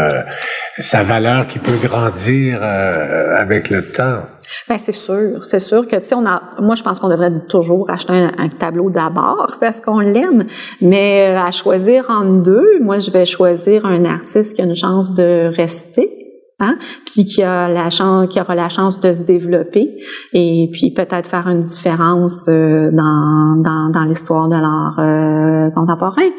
sa 0.78 1.02
valeur 1.02 1.48
qui 1.48 1.58
peut 1.58 1.78
grandir 1.82 2.62
avec 2.64 3.72
le 3.72 3.82
temps. 3.82 4.22
Ben 4.68 4.78
c'est 4.78 4.92
sûr, 4.92 5.44
c'est 5.44 5.60
sûr 5.60 5.88
que 5.88 5.96
tu 5.96 6.06
sais 6.06 6.16
on 6.16 6.26
a 6.26 6.42
moi 6.60 6.76
je 6.76 6.84
pense 6.84 7.00
qu'on 7.00 7.10
devrait 7.10 7.34
toujours 7.48 7.90
acheter 7.90 8.14
un, 8.14 8.50
tableau 8.50 8.90
d'abord 8.90 9.58
parce 9.62 9.82
qu'on 9.82 10.00
l'aime, 10.00 10.46
mais 10.82 11.30
euh, 11.30 11.40
à 11.40 11.52
choisir 11.52 12.10
entre 12.10 12.44
deux, 12.44 12.80
moi 12.82 13.00
je 13.00 13.12
vais 13.12 13.26
choisir 13.26 13.86
un 13.86 14.06
artiste 14.06 14.56
qui 14.56 14.62
a 14.62 14.66
une 14.66 14.76
chance 14.76 15.14
de 15.14 15.52
rester 15.56 16.18
Hein? 16.60 16.80
puis 17.06 17.24
qui 17.26 17.44
a 17.44 17.68
la 17.70 17.92
chance, 17.92 18.30
qui 18.30 18.42
aura 18.42 18.56
la 18.56 18.68
chance 18.68 19.00
de 19.00 19.14
se 19.14 19.22
développer 19.22 19.96
et 20.34 20.68
puis 20.74 20.90
peut-être 20.90 21.30
faire 21.30 21.48
une 21.48 21.62
différence 21.62 22.48
euh, 22.48 22.90
dans, 22.92 23.62
dans, 23.62 23.92
dans 23.92 24.04
l'histoire 24.06 24.48
de 24.48 24.56
l'art 24.56 24.96
euh, 24.98 25.70
contemporain 25.70 26.32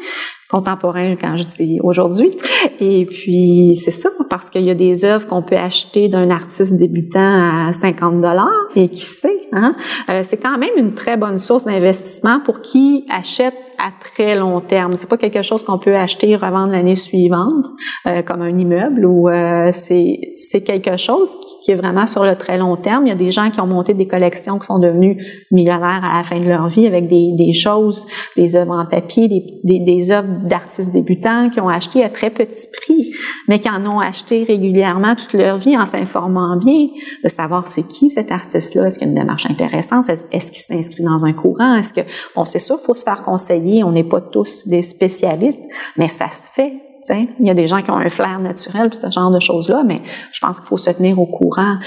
contemporain 0.49 1.15
quand 1.15 1.37
je 1.37 1.43
dis 1.43 1.79
aujourd'hui. 1.81 2.31
Et 2.79 3.05
puis 3.05 3.75
c'est 3.75 3.91
ça 3.91 4.09
parce 4.29 4.49
qu'il 4.49 4.63
y 4.63 4.71
a 4.71 4.75
des 4.75 5.05
œuvres 5.05 5.25
qu'on 5.27 5.43
peut 5.43 5.57
acheter 5.57 6.09
d'un 6.09 6.29
artiste 6.29 6.77
débutant 6.77 7.67
à 7.67 7.73
50 7.73 8.15
dollars 8.15 8.49
et 8.75 8.89
qui 8.89 9.01
sait, 9.01 9.47
hein, 9.51 9.75
euh, 10.09 10.21
c'est 10.23 10.37
quand 10.37 10.57
même 10.57 10.71
une 10.77 10.93
très 10.93 11.17
bonne 11.17 11.39
source 11.39 11.65
d'investissement 11.65 12.39
pour 12.39 12.61
qui 12.61 13.05
achète 13.09 13.55
à 13.79 13.91
très 13.91 14.35
long 14.35 14.59
terme. 14.59 14.93
C'est 14.95 15.09
pas 15.09 15.17
quelque 15.17 15.41
chose 15.41 15.63
qu'on 15.63 15.77
peut 15.77 15.95
acheter 15.95 16.31
et 16.31 16.35
revendre 16.35 16.73
l'année 16.73 16.95
suivante 16.95 17.65
euh, 18.07 18.21
comme 18.21 18.41
un 18.41 18.57
immeuble 18.57 19.05
ou 19.05 19.29
euh, 19.29 19.69
c'est 19.71 20.19
c'est 20.35 20.61
quelque 20.61 20.97
chose 20.97 21.35
qui, 21.63 21.71
est 21.71 21.75
vraiment 21.75 22.07
sur 22.07 22.25
le 22.25 22.35
très 22.35 22.57
long 22.57 22.75
terme. 22.75 23.05
Il 23.05 23.09
y 23.09 23.13
a 23.13 23.15
des 23.15 23.31
gens 23.31 23.51
qui 23.51 23.61
ont 23.61 23.67
monté 23.67 23.93
des 23.93 24.07
collections 24.07 24.57
qui 24.57 24.65
sont 24.65 24.79
devenus 24.79 25.23
millionnaires 25.51 26.01
à 26.03 26.17
la 26.17 26.23
fin 26.23 26.39
de 26.39 26.47
leur 26.47 26.67
vie 26.67 26.87
avec 26.87 27.07
des, 27.07 27.33
des 27.37 27.53
choses, 27.53 28.07
des 28.35 28.55
œuvres 28.55 28.75
en 28.75 28.85
papier, 28.85 29.27
des, 29.27 29.45
des, 29.63 29.79
des 29.79 30.11
œuvres 30.11 30.38
d'artistes 30.47 30.91
débutants 30.91 31.49
qui 31.49 31.59
ont 31.59 31.69
acheté 31.69 32.03
à 32.03 32.09
très 32.09 32.29
petit 32.29 32.67
prix, 32.81 33.11
mais 33.47 33.59
qui 33.59 33.69
en 33.69 33.85
ont 33.85 33.99
acheté 33.99 34.43
régulièrement 34.43 35.15
toute 35.15 35.33
leur 35.33 35.57
vie 35.57 35.77
en 35.77 35.85
s'informant 35.85 36.57
bien 36.57 36.87
de 37.23 37.29
savoir 37.29 37.67
c'est 37.67 37.87
qui 37.87 38.09
cet 38.09 38.31
artiste-là, 38.31 38.87
est-ce 38.87 38.99
qu'il 38.99 39.07
y 39.07 39.11
a 39.11 39.13
une 39.13 39.19
démarche 39.19 39.45
intéressante, 39.45 40.09
est-ce 40.09 40.51
qu'il 40.51 40.61
s'inscrit 40.61 41.03
dans 41.03 41.25
un 41.25 41.33
courant, 41.33 41.75
est-ce 41.75 41.93
que 41.93 42.01
bon 42.35 42.45
c'est 42.45 42.59
sûr, 42.59 42.79
faut 42.79 42.93
se 42.93 43.03
faire 43.03 43.21
conseiller 43.21 43.83
on 43.83 43.91
n'est 43.91 44.03
pas 44.03 44.21
tous 44.21 44.67
des 44.67 44.81
spécialistes, 44.81 45.63
mais 45.97 46.07
ça 46.07 46.29
se 46.31 46.49
fait. 46.49 46.73
Il 47.09 47.47
y 47.47 47.49
a 47.49 47.53
des 47.53 47.65
gens 47.65 47.81
qui 47.81 47.89
ont 47.91 47.97
un 47.97 48.09
flair 48.09 48.39
naturel, 48.39 48.93
ce 48.93 49.09
genre 49.09 49.31
de 49.31 49.39
choses-là, 49.39 49.83
mais 49.85 50.01
je 50.33 50.39
pense 50.41 50.59
qu'il 50.59 50.67
faut 50.67 50.77
se 50.77 50.89
tenir 50.89 51.17
au 51.17 51.25
courant. 51.25 51.77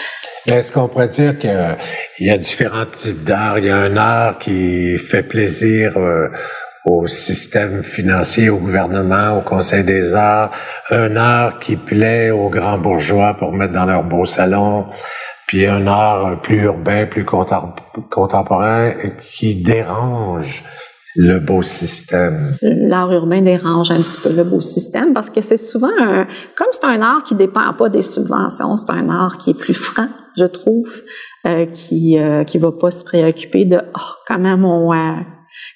Est-ce 0.46 0.72
qu'on 0.72 0.88
pourrait 0.88 1.08
dire 1.08 1.38
qu'il 1.38 1.76
y 2.20 2.30
a 2.30 2.38
différents 2.38 2.86
types 2.86 3.22
d'art? 3.22 3.58
Il 3.58 3.66
y 3.66 3.70
a 3.70 3.76
un 3.76 3.96
art 3.96 4.38
qui 4.38 4.96
fait 4.96 5.22
plaisir 5.22 5.98
euh, 5.98 6.28
au 6.84 7.06
système 7.06 7.82
financier, 7.82 8.50
au 8.50 8.58
gouvernement, 8.58 9.38
au 9.38 9.40
Conseil 9.40 9.84
des 9.84 10.14
arts, 10.14 10.50
un 10.90 11.16
art 11.16 11.58
qui 11.58 11.76
plaît 11.76 12.30
aux 12.30 12.50
grands 12.50 12.78
bourgeois 12.78 13.34
pour 13.34 13.52
mettre 13.52 13.72
dans 13.72 13.86
leur 13.86 14.02
beau 14.02 14.24
salon, 14.24 14.86
puis 15.46 15.66
un 15.66 15.86
art 15.86 16.40
plus 16.40 16.62
urbain, 16.62 17.06
plus 17.06 17.24
contemporain 17.24 18.94
qui 19.20 19.56
dérange 19.56 20.64
le 21.14 21.38
beau 21.38 21.62
système. 21.62 22.56
L'art 22.62 23.12
urbain 23.12 23.42
dérange 23.42 23.90
un 23.90 24.00
petit 24.00 24.18
peu 24.20 24.30
le 24.30 24.44
beau 24.44 24.60
système 24.60 25.12
parce 25.12 25.30
que 25.30 25.40
c'est 25.40 25.58
souvent 25.58 25.90
un, 26.00 26.26
comme 26.56 26.68
c'est 26.72 26.86
un 26.86 27.02
art 27.02 27.22
qui 27.24 27.34
dépend 27.34 27.72
pas 27.74 27.88
des 27.88 28.02
subventions, 28.02 28.76
c'est 28.76 28.90
un 28.90 29.08
art 29.10 29.38
qui 29.38 29.50
est 29.50 29.58
plus 29.58 29.74
franc, 29.74 30.08
je 30.38 30.44
trouve, 30.44 31.02
euh, 31.46 31.66
qui 31.66 32.18
euh, 32.18 32.44
qui 32.44 32.58
va 32.58 32.72
pas 32.72 32.90
se 32.90 33.04
préoccuper 33.04 33.66
de 33.66 33.80
oh, 33.94 34.12
comment 34.26 34.56
mon 34.56 34.92
euh, 34.94 35.20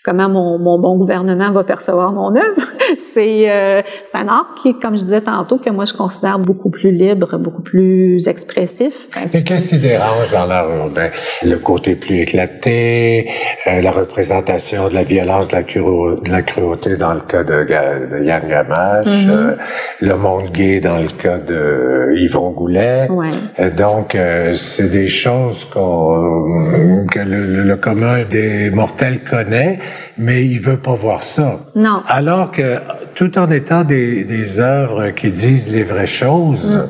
comment 0.06 0.28
mon, 0.28 0.58
mon, 0.58 0.78
bon 0.78 0.96
gouvernement 0.96 1.50
va 1.50 1.64
percevoir 1.64 2.12
mon 2.12 2.34
œuvre. 2.36 2.62
c'est 2.98 3.50
euh, 3.50 3.82
c'est 4.04 4.18
un 4.18 4.28
art 4.28 4.54
qui, 4.60 4.78
comme 4.78 4.96
je 4.96 5.02
disais 5.02 5.20
tantôt, 5.20 5.58
que 5.58 5.70
moi 5.70 5.84
je 5.84 5.94
considère 5.94 6.38
beaucoup 6.38 6.70
plus 6.70 6.92
libre, 6.92 7.36
beaucoup 7.38 7.62
plus 7.62 8.28
expressif. 8.28 9.08
Mais 9.32 9.42
qu'est-ce 9.42 9.70
qui 9.70 9.78
dérange 9.78 10.30
dans 10.30 10.46
l'art 10.46 10.70
urbain? 10.70 11.08
Le 11.44 11.56
côté 11.56 11.96
plus 11.96 12.20
éclaté, 12.20 13.28
euh, 13.66 13.82
la 13.82 13.90
représentation 13.90 14.88
de 14.88 14.94
la 14.94 15.02
violence, 15.02 15.48
de 15.48 15.54
la, 15.56 15.62
de 15.62 16.30
la 16.30 16.42
cruauté 16.42 16.96
dans 16.96 17.14
le 17.14 17.20
cas 17.20 17.42
de, 17.42 17.64
de 17.64 18.24
Yann 18.24 18.46
Gamache, 18.48 19.26
mm-hmm. 19.26 19.30
euh, 19.30 19.56
le 20.00 20.16
monde 20.16 20.50
gay 20.52 20.78
dans 20.80 20.98
le 20.98 21.08
cas 21.08 21.38
de 21.38 22.14
Yvon 22.16 22.50
Goulet. 22.50 23.08
Ouais. 23.10 23.70
donc 23.70 24.16
c'est 24.56 24.90
des 24.90 25.08
choses 25.08 25.64
qu'on 25.64 27.06
que 27.10 27.18
le, 27.18 27.62
le 27.64 27.76
commun 27.76 28.24
des 28.24 28.70
mortels 28.70 29.24
connaît 29.24 29.75
mais 30.18 30.44
il 30.44 30.60
veut 30.60 30.78
pas 30.78 30.94
voir 30.94 31.22
ça. 31.22 31.60
Non. 31.74 32.02
Alors 32.08 32.50
que 32.50 32.80
tout 33.14 33.38
en 33.38 33.50
étant 33.50 33.84
des, 33.84 34.24
des 34.24 34.60
œuvres 34.60 35.10
qui 35.10 35.30
disent 35.30 35.70
les 35.70 35.84
vraies 35.84 36.06
choses, 36.06 36.76
mm. 36.76 36.88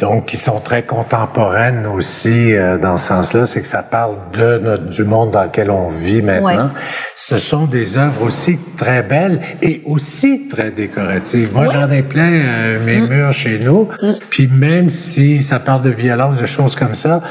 donc 0.00 0.26
qui 0.26 0.36
sont 0.36 0.60
très 0.60 0.82
contemporaines 0.82 1.86
aussi 1.86 2.54
euh, 2.54 2.78
dans 2.78 2.96
ce 2.96 3.08
sens-là, 3.08 3.46
c'est 3.46 3.62
que 3.62 3.68
ça 3.68 3.82
parle 3.82 4.16
de 4.32 4.58
notre, 4.58 4.84
du 4.84 5.04
monde 5.04 5.32
dans 5.32 5.44
lequel 5.44 5.70
on 5.70 5.90
vit 5.90 6.22
maintenant. 6.22 6.70
Ce 7.14 7.36
sont 7.36 7.66
des 7.66 7.96
œuvres 7.96 8.22
aussi 8.22 8.58
très 8.76 9.02
belles 9.02 9.40
et 9.62 9.82
aussi 9.84 10.48
très 10.48 10.70
décoratives. 10.70 11.52
Moi, 11.54 11.66
j'en 11.66 11.90
ai 11.90 12.02
plein 12.02 12.32
euh, 12.32 12.84
mes 12.84 13.00
mm. 13.00 13.08
murs 13.08 13.32
chez 13.32 13.58
nous. 13.58 13.88
Mm. 14.02 14.12
Puis 14.30 14.48
même 14.48 14.90
si 14.90 15.42
ça 15.42 15.58
parle 15.58 15.82
de 15.82 15.90
violence, 15.90 16.38
de 16.38 16.46
choses 16.46 16.76
comme 16.76 16.94
ça, 16.94 17.22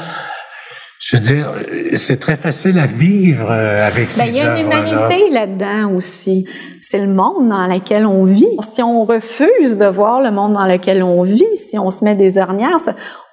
je 1.04 1.16
veux 1.18 1.22
dire, 1.22 1.52
c'est 1.96 2.18
très 2.18 2.36
facile 2.36 2.78
à 2.78 2.86
vivre 2.86 3.50
euh, 3.50 3.86
avec 3.86 4.10
ces 4.10 4.22
ben, 4.22 4.28
Il 4.30 4.36
y 4.36 4.40
a 4.40 4.56
une 4.56 4.64
humanité 4.64 5.28
là-dedans 5.30 5.94
aussi. 5.94 6.46
C'est 6.80 6.98
le 6.98 7.12
monde 7.12 7.50
dans 7.50 7.66
lequel 7.66 8.06
on 8.06 8.24
vit. 8.24 8.48
Si 8.60 8.82
on 8.82 9.04
refuse 9.04 9.76
de 9.76 9.84
voir 9.84 10.22
le 10.22 10.30
monde 10.30 10.54
dans 10.54 10.64
lequel 10.64 11.02
on 11.02 11.22
vit, 11.22 11.44
si 11.56 11.78
on 11.78 11.90
se 11.90 12.06
met 12.06 12.14
des 12.14 12.38
ornières, 12.38 12.78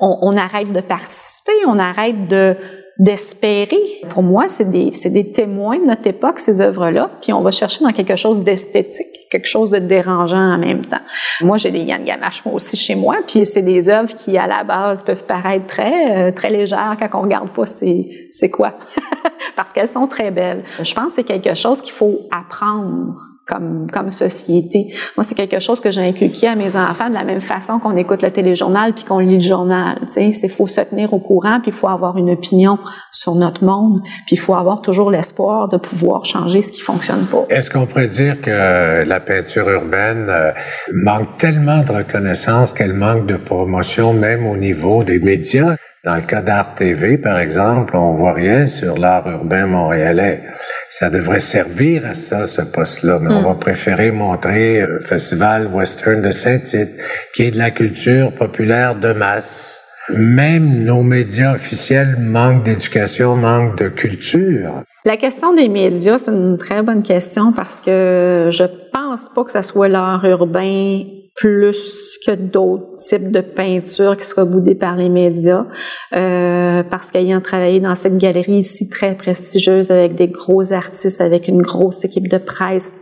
on, 0.02 0.18
on 0.22 0.36
arrête 0.36 0.74
de 0.74 0.82
participer, 0.82 1.54
on 1.66 1.80
arrête 1.80 2.28
de 2.28 2.58
d'espérer. 3.02 3.82
Pour 4.10 4.22
moi, 4.22 4.46
c'est 4.48 4.70
des, 4.70 4.92
des 5.06 5.32
témoins 5.32 5.80
de 5.80 5.86
notre 5.86 6.06
époque, 6.06 6.40
ces 6.40 6.62
œuvres-là, 6.62 7.10
puis 7.20 7.34
on 7.34 7.42
va 7.42 7.50
chercher 7.50 7.84
dans 7.84 7.92
quelque 7.92 8.16
chose 8.16 8.44
d'esthétique, 8.44 9.28
quelque 9.32 9.48
chose 9.48 9.72
de 9.72 9.80
dérangeant 9.80 10.54
en 10.54 10.58
même 10.60 10.86
temps. 10.86 11.02
Moi, 11.42 11.58
j'ai 11.58 11.72
des 11.72 11.80
Yann 11.80 12.04
Gamache, 12.04 12.46
moi 12.46 12.54
aussi, 12.54 12.78
chez 12.78 12.94
moi, 12.94 13.18
puis 13.28 13.46
c'est 13.46 13.64
des 13.64 13.90
œuvres 13.90 14.14
qui, 14.14 14.38
à 14.38 14.46
la 14.46 14.64
base, 14.64 15.04
peuvent 15.04 15.24
paraître 15.24 15.66
très, 15.66 16.30
euh, 16.30 16.32
très 16.32 16.52
légères 16.52 16.96
quand 17.00 17.20
on 17.20 17.24
regarde 17.24 17.50
pas 17.50 17.66
c'est 17.66 18.50
quoi. 18.52 18.78
Parce 19.56 19.74
qu'elles 19.74 19.88
sont 19.88 20.08
très 20.08 20.30
belles. 20.30 20.64
Je 20.82 20.94
pense 20.94 21.08
que 21.08 21.14
c'est 21.14 21.24
quelque 21.24 21.56
chose 21.56 21.82
qu'il 21.82 21.94
faut 21.94 22.20
apprendre 22.32 23.31
comme, 23.46 23.88
comme 23.92 24.12
société. 24.12 24.94
Moi, 25.18 25.24
c'est 25.24 25.36
quelque 25.36 25.60
chose 25.60 25.82
que 25.82 25.92
j'ai 25.92 26.02
inculqué 26.02 26.48
à 26.48 26.56
mes 26.56 26.76
enfants 26.76 27.10
de 27.10 27.14
la 27.14 27.24
même 27.24 27.42
façon 27.42 27.80
qu'on 27.80 27.98
écoute 27.98 28.22
le 28.22 28.32
téléjournal 28.32 28.94
puis 28.94 29.04
qu'on 29.04 29.20
lit 29.20 29.36
le 29.36 29.44
journal. 29.44 30.00
Tu 30.14 30.32
c'est 30.32 30.48
faut 30.48 30.68
se 30.68 30.82
tenir 30.82 31.14
au 31.14 31.20
courant 31.20 31.60
puis 31.62 31.72
il 31.72 31.74
faut 31.74 31.88
avoir 31.88 32.18
une 32.18 32.30
opinion 32.30 32.78
sur 33.12 33.36
notre 33.36 33.64
monde 33.64 34.02
puis 34.26 34.36
il 34.36 34.40
faut 34.40 34.56
avoir 34.56 34.82
toujours 34.82 35.12
l'espoir 35.12 35.68
de 35.68 35.78
pouvoir 35.78 36.26
changer 36.26 36.62
ce 36.62 36.72
qui 36.72 36.82
fonctionne 36.82 37.26
pas. 37.26 37.46
Est-ce 37.50 37.70
qu'on 37.70 37.86
pourrait 37.86 38.08
dire 38.08 38.42
que 38.42 39.04
la 39.04 39.20
peinture 39.20 39.70
urbaine 39.70 40.28
euh, 40.30 40.52
manque 40.94 41.38
tellement 41.38 41.84
de 41.84 41.92
reconnaissance 41.92 42.74
qu'elle 42.74 42.94
manque 42.94 43.26
de 43.26 43.38
promotion 43.38 44.14
même 44.14 44.46
au 44.46 44.58
niveau 44.58 45.04
des 45.04 45.20
médias? 45.20 45.76
Dans 46.04 46.16
le 46.16 46.24
cas 46.24 46.42
d'Art 46.42 46.74
TV, 46.74 47.20
par 47.20 47.38
exemple, 47.38 47.96
on 47.96 48.16
voit 48.16 48.34
rien 48.34 48.66
sur 48.66 48.98
l'art 48.98 49.30
urbain 49.30 49.68
montréalais. 49.68 50.42
Ça 50.90 51.12
devrait 51.12 51.40
servir 51.40 52.08
à 52.08 52.16
ça, 52.16 52.48
ce 52.48 52.64
poste-là, 52.64 53.20
mais 53.22 53.32
on 53.32 53.42
hmm. 53.42 53.46
va 53.46 53.54
préférer 53.54 54.10
montrer 54.10 54.82
le 54.82 55.00
Festival 55.00 55.68
Western 55.68 56.24
de 56.24 56.32
Saint-Tite, 56.32 57.00
qui 57.36 57.44
est 57.44 57.52
de 57.52 57.60
la 57.60 57.70
culture 57.70 58.32
populaire 58.32 58.96
de 58.96 59.14
masse. 59.14 59.84
Même 60.10 60.84
nos 60.84 61.04
médias 61.04 61.54
officiels 61.54 62.18
manquent 62.20 62.64
d'éducation, 62.64 63.36
manquent 63.36 63.78
de 63.78 63.90
culture. 63.90 64.82
La 65.06 65.18
question 65.18 65.54
des 65.54 65.70
médias, 65.70 66.18
c'est 66.18 66.32
une 66.32 66.58
très 66.58 66.82
bonne 66.82 67.04
question 67.04 67.54
parce 67.54 67.80
que 67.80 68.50
je 68.52 68.64
pense 68.92 69.30
pas 69.36 69.44
que 69.44 69.52
ce 69.52 69.62
soit 69.62 69.88
l'art 69.88 70.26
urbain 70.26 71.04
plus 71.42 72.20
que 72.24 72.36
d'autres 72.36 72.98
types 72.98 73.32
de 73.32 73.42
peintures 73.42 74.16
qui 74.16 74.28
soient 74.28 74.46
boudées 74.46 74.76
par 74.76 74.96
les 74.96 75.10
médias. 75.10 75.66
Euh, 76.14 76.84
parce 76.84 77.10
qu'ayant 77.10 77.42
travaillé 77.42 77.80
dans 77.80 77.96
cette 77.96 78.20
galerie 78.20 78.60
ici 78.60 78.88
très 78.88 79.16
prestigieuse 79.16 79.90
avec 79.90 80.14
des 80.14 80.28
gros 80.28 80.72
artistes, 80.72 81.20
avec 81.20 81.48
une 81.48 81.64
grosse 81.64 82.06
équipe 82.06 82.28
de 82.28 82.38
presse 82.38 82.94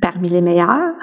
parmi 0.00 0.28
les 0.28 0.40
meilleurs, 0.40 0.94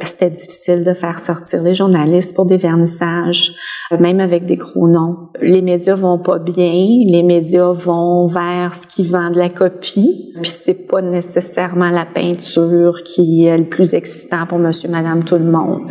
c'était 0.00 0.30
difficile 0.30 0.82
de 0.82 0.94
faire 0.94 1.18
sortir 1.18 1.62
les 1.62 1.74
journalistes 1.74 2.34
pour 2.34 2.46
des 2.46 2.56
vernissages, 2.56 3.54
même 4.00 4.18
avec 4.18 4.44
des 4.46 4.56
gros 4.56 4.88
noms. 4.88 5.28
Les 5.40 5.62
médias 5.62 5.94
vont 5.94 6.18
pas 6.18 6.38
bien, 6.38 6.72
les 7.06 7.22
médias 7.22 7.72
vont 7.72 8.26
vers 8.26 8.74
ce 8.74 8.86
qui 8.86 9.06
vend 9.06 9.30
de 9.30 9.38
la 9.38 9.50
copie, 9.50 10.32
puis 10.40 10.50
c'est 10.50 10.88
pas 10.88 11.02
nécessairement 11.02 11.90
la 11.90 12.06
peinture 12.06 13.02
qui 13.04 13.44
est 13.44 13.58
le 13.58 13.68
plus 13.68 13.94
excitant 13.94 14.46
pour 14.46 14.58
monsieur, 14.58 14.88
madame, 14.88 15.24
tout 15.24 15.38
le 15.38 15.44
monde. 15.44 15.82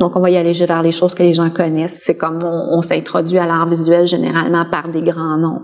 Donc 0.00 0.16
on 0.16 0.20
va 0.20 0.30
y 0.30 0.36
aller 0.36 0.52
vers 0.52 0.82
les 0.82 0.92
choses 0.92 1.14
que 1.14 1.22
les 1.22 1.34
gens 1.34 1.50
connaissent. 1.50 1.98
C'est 2.00 2.16
comme 2.16 2.42
on, 2.42 2.82
s'introduit 2.82 3.38
à 3.38 3.46
l'art 3.46 3.68
visuel 3.68 4.06
généralement 4.06 4.64
par 4.70 4.88
des 4.88 5.02
grands 5.02 5.38
noms. 5.38 5.60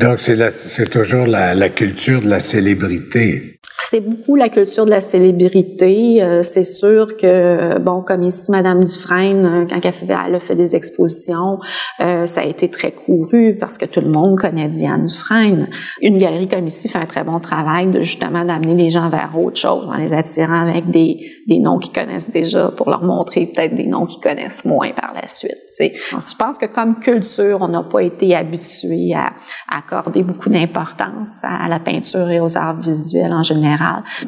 Donc 0.00 0.18
c'est 0.18 0.90
toujours 0.90 1.26
la 1.26 1.68
culture 1.70 2.20
de 2.20 2.28
la 2.28 2.40
célébrité. 2.40 3.55
C'est 3.82 4.00
beaucoup 4.00 4.34
la 4.36 4.48
culture 4.48 4.84
de 4.84 4.90
la 4.90 5.00
célébrité. 5.00 6.22
Euh, 6.22 6.42
c'est 6.42 6.64
sûr 6.64 7.16
que, 7.16 7.26
euh, 7.26 7.78
bon, 7.78 8.02
comme 8.02 8.22
ici, 8.22 8.50
Madame 8.50 8.84
Dufresne, 8.84 9.46
euh, 9.46 9.66
quand 9.68 9.80
elle, 9.84 9.92
fait, 9.92 10.10
a 10.12 10.40
fait 10.40 10.54
des 10.54 10.74
expositions, 10.74 11.58
ça 11.98 12.40
a 12.40 12.44
été 12.44 12.68
très 12.68 12.92
couru 12.92 13.56
parce 13.58 13.78
que 13.78 13.84
tout 13.84 14.00
le 14.00 14.08
monde 14.08 14.38
connaît 14.38 14.68
Diane 14.68 15.06
Dufresne. 15.06 15.68
Une 16.00 16.18
galerie 16.18 16.48
comme 16.48 16.66
ici 16.66 16.88
fait 16.88 16.98
un 16.98 17.06
très 17.06 17.24
bon 17.24 17.40
travail 17.40 17.86
de 17.86 18.02
justement 18.02 18.44
d'amener 18.44 18.74
les 18.74 18.90
gens 18.90 19.08
vers 19.08 19.30
autre 19.38 19.58
chose, 19.58 19.86
en 19.86 19.96
les 19.96 20.12
attirant 20.12 20.68
avec 20.68 20.90
des, 20.90 21.18
des 21.46 21.60
noms 21.60 21.78
qu'ils 21.78 21.92
connaissent 21.92 22.30
déjà 22.30 22.68
pour 22.68 22.90
leur 22.90 23.02
montrer 23.02 23.46
peut-être 23.46 23.74
des 23.74 23.86
noms 23.86 24.06
qu'ils 24.06 24.22
connaissent 24.22 24.64
moins 24.64 24.90
par 24.90 25.12
la 25.14 25.26
suite. 25.26 25.52
Je 25.78 26.36
pense 26.38 26.58
que 26.58 26.66
comme 26.66 26.98
culture, 26.98 27.58
on 27.60 27.68
n'a 27.68 27.82
pas 27.82 28.00
été 28.00 28.34
habitué 28.34 29.14
à, 29.14 29.32
accorder 29.68 30.22
beaucoup 30.22 30.48
d'importance 30.48 31.42
à 31.42 31.68
la 31.68 31.78
peinture 31.78 32.30
et 32.30 32.40
aux 32.40 32.56
arts 32.56 32.80
visuels 32.80 33.32
en 33.32 33.42
général 33.42 33.65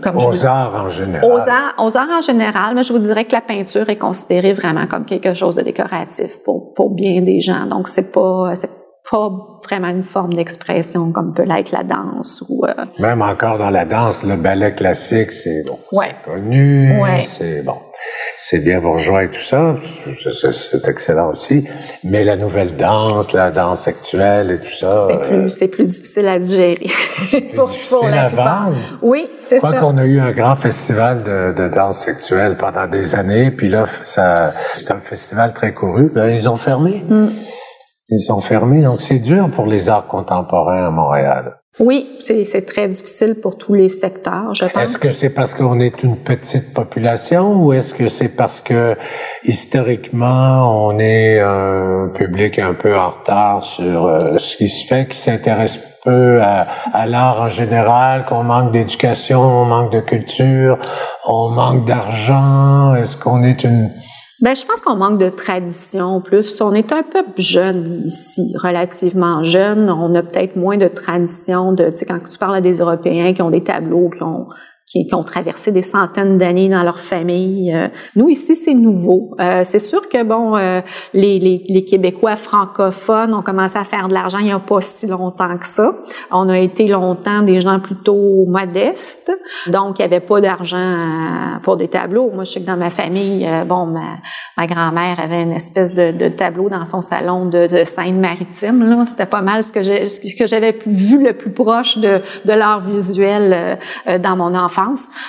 comme 0.00 0.16
aux 0.16 0.46
arts 0.46 0.84
en 0.84 0.88
général. 0.88 1.30
Aux 1.30 1.38
arts, 1.38 1.74
aux 1.78 1.96
arts 1.96 2.18
en 2.18 2.20
général, 2.20 2.74
mais 2.74 2.82
je 2.82 2.92
vous 2.92 2.98
dirais 2.98 3.24
que 3.24 3.32
la 3.32 3.40
peinture 3.40 3.88
est 3.88 3.96
considérée 3.96 4.52
vraiment 4.52 4.86
comme 4.86 5.04
quelque 5.04 5.34
chose 5.34 5.54
de 5.54 5.62
décoratif 5.62 6.42
pour, 6.44 6.74
pour 6.74 6.94
bien 6.94 7.22
des 7.22 7.40
gens. 7.40 7.66
Donc, 7.66 7.88
c'est 7.88 8.12
pas, 8.12 8.54
c'est 8.54 8.70
pas 9.10 9.30
vraiment 9.64 9.88
une 9.88 10.04
forme 10.04 10.34
d'expression 10.34 11.12
comme 11.12 11.32
peut 11.34 11.44
l'être 11.44 11.72
la 11.72 11.82
danse 11.82 12.44
ou 12.48 12.64
euh, 12.66 12.72
même 12.98 13.22
encore 13.22 13.58
dans 13.58 13.70
la 13.70 13.84
danse 13.84 14.22
le 14.22 14.36
ballet 14.36 14.74
classique 14.74 15.32
c'est 15.32 15.64
bon. 15.66 15.78
Connu 16.24 16.92
c'est 17.22 17.62
bon 17.62 17.76
c'est 18.40 18.60
bien 18.60 18.80
bourgeois 18.80 19.24
et 19.24 19.28
tout 19.28 19.40
ça 19.40 19.74
c'est 20.52 20.86
excellent 20.86 21.30
aussi. 21.30 21.64
Mais 22.04 22.22
la 22.22 22.36
nouvelle 22.36 22.76
danse 22.76 23.32
la 23.32 23.50
danse 23.50 23.88
actuelle 23.88 24.52
et 24.52 24.58
tout 24.58 24.70
ça 24.70 25.08
c'est 25.08 25.18
plus 25.18 25.36
euh, 25.36 25.48
c'est 25.48 25.66
plus 25.66 25.84
difficile 25.84 26.28
à 26.28 26.38
digérer. 26.38 26.86
c'est 27.24 27.40
plus 27.50 27.58
difficile 27.58 28.14
à 28.14 28.30
oui 29.02 29.28
c'est 29.40 29.58
ça. 29.58 29.70
je 29.70 29.76
crois 29.76 29.90
qu'on 29.90 29.98
a 29.98 30.04
eu 30.04 30.20
un 30.20 30.30
grand 30.30 30.54
festival 30.54 31.24
de, 31.24 31.52
de 31.60 31.68
danse 31.68 32.06
actuelle 32.06 32.56
pendant 32.56 32.86
des 32.86 33.16
années 33.16 33.50
puis 33.50 33.68
là 33.68 33.82
ça 34.04 34.54
c'est 34.74 34.92
un 34.92 35.00
festival 35.00 35.52
très 35.52 35.72
couru. 35.72 36.10
Ben, 36.14 36.28
ils 36.28 36.48
ont 36.48 36.56
fermé. 36.56 37.02
Mm. 37.08 37.26
Ils 38.10 38.20
sont 38.20 38.40
fermés, 38.40 38.82
donc 38.82 39.02
c'est 39.02 39.18
dur 39.18 39.50
pour 39.50 39.66
les 39.66 39.90
arts 39.90 40.06
contemporains 40.06 40.86
à 40.86 40.90
Montréal. 40.90 41.56
Oui, 41.78 42.08
c'est 42.18 42.66
très 42.66 42.88
difficile 42.88 43.36
pour 43.36 43.56
tous 43.56 43.74
les 43.74 43.88
secteurs, 43.88 44.52
je 44.54 44.64
pense. 44.64 44.82
Est-ce 44.82 44.98
que 44.98 45.10
c'est 45.10 45.30
parce 45.30 45.54
qu'on 45.54 45.78
est 45.78 46.02
une 46.02 46.16
petite 46.16 46.74
population 46.74 47.62
ou 47.62 47.72
est-ce 47.72 47.94
que 47.94 48.06
c'est 48.08 48.30
parce 48.30 48.60
que 48.60 48.96
historiquement 49.44 50.86
on 50.86 50.98
est 50.98 51.38
un 51.38 52.10
public 52.12 52.58
un 52.58 52.74
peu 52.74 52.98
en 52.98 53.10
retard 53.10 53.62
sur 53.62 54.06
euh, 54.06 54.38
ce 54.38 54.56
qui 54.56 54.68
se 54.68 54.86
fait, 54.86 55.06
qui 55.06 55.18
s'intéresse 55.18 55.78
peu 56.02 56.42
à, 56.42 56.66
à 56.92 57.06
l'art 57.06 57.42
en 57.42 57.48
général, 57.48 58.24
qu'on 58.24 58.42
manque 58.42 58.72
d'éducation, 58.72 59.40
on 59.40 59.64
manque 59.66 59.92
de 59.92 60.00
culture, 60.00 60.78
on 61.26 61.50
manque 61.50 61.84
d'argent? 61.84 62.96
Est-ce 62.96 63.16
qu'on 63.16 63.44
est 63.44 63.62
une 63.62 63.92
ben, 64.40 64.54
je 64.54 64.64
pense 64.64 64.80
qu'on 64.80 64.96
manque 64.96 65.18
de 65.18 65.30
tradition. 65.30 66.20
Plus, 66.20 66.60
on 66.60 66.72
est 66.72 66.92
un 66.92 67.02
peu 67.02 67.24
jeune 67.36 68.02
ici, 68.06 68.52
relativement 68.56 69.42
jeune. 69.42 69.90
On 69.90 70.14
a 70.14 70.22
peut-être 70.22 70.56
moins 70.56 70.76
de 70.76 70.88
tradition. 70.88 71.72
De, 71.72 71.90
tu 71.90 71.98
sais, 71.98 72.06
quand 72.06 72.20
tu 72.20 72.38
parles 72.38 72.56
à 72.56 72.60
des 72.60 72.78
Européens 72.78 73.32
qui 73.32 73.42
ont 73.42 73.50
des 73.50 73.64
tableaux, 73.64 74.10
qui 74.10 74.22
ont 74.22 74.46
qui, 74.88 75.06
qui, 75.06 75.14
ont 75.14 75.22
traversé 75.22 75.70
des 75.70 75.82
centaines 75.82 76.38
d'années 76.38 76.68
dans 76.68 76.82
leur 76.82 76.98
famille. 76.98 77.74
Euh, 77.74 77.88
nous, 78.16 78.30
ici, 78.30 78.56
c'est 78.56 78.74
nouveau. 78.74 79.36
Euh, 79.38 79.60
c'est 79.62 79.78
sûr 79.78 80.08
que, 80.08 80.22
bon, 80.22 80.56
euh, 80.56 80.80
les, 81.12 81.38
les, 81.38 81.62
les, 81.68 81.84
Québécois 81.84 82.36
francophones 82.36 83.34
ont 83.34 83.42
commencé 83.42 83.78
à 83.78 83.84
faire 83.84 84.08
de 84.08 84.14
l'argent 84.14 84.38
il 84.38 84.46
n'y 84.46 84.52
a 84.52 84.58
pas 84.58 84.80
si 84.80 85.06
longtemps 85.06 85.56
que 85.56 85.66
ça. 85.66 85.92
On 86.30 86.48
a 86.48 86.58
été 86.58 86.86
longtemps 86.86 87.42
des 87.42 87.60
gens 87.60 87.80
plutôt 87.80 88.46
modestes, 88.46 89.30
donc 89.66 89.98
il 89.98 90.02
n'y 90.02 90.06
avait 90.06 90.24
pas 90.24 90.40
d'argent 90.40 91.60
pour 91.62 91.76
des 91.76 91.88
tableaux. 91.88 92.30
Moi, 92.32 92.44
je 92.44 92.52
sais 92.52 92.60
que 92.60 92.66
dans 92.66 92.76
ma 92.76 92.90
famille, 92.90 93.48
bon, 93.66 93.86
ma, 93.86 94.18
ma 94.56 94.66
grand-mère 94.66 95.20
avait 95.20 95.42
une 95.42 95.52
espèce 95.52 95.94
de, 95.94 96.12
de, 96.12 96.28
tableau 96.28 96.68
dans 96.68 96.84
son 96.84 97.02
salon 97.02 97.46
de, 97.46 97.66
de 97.66 97.84
Seine-Maritime. 97.84 99.04
C'était 99.06 99.26
pas 99.26 99.42
mal 99.42 99.62
ce 99.62 99.72
que 99.72 99.82
j'ai, 99.82 100.06
ce 100.06 100.36
que 100.36 100.46
j'avais 100.46 100.78
vu 100.86 101.22
le 101.22 101.32
plus 101.32 101.52
proche 101.52 101.98
de, 101.98 102.20
de 102.44 102.52
l'art 102.52 102.80
visuel 102.80 103.78
dans 104.20 104.36
mon 104.36 104.54
enfance 104.54 104.77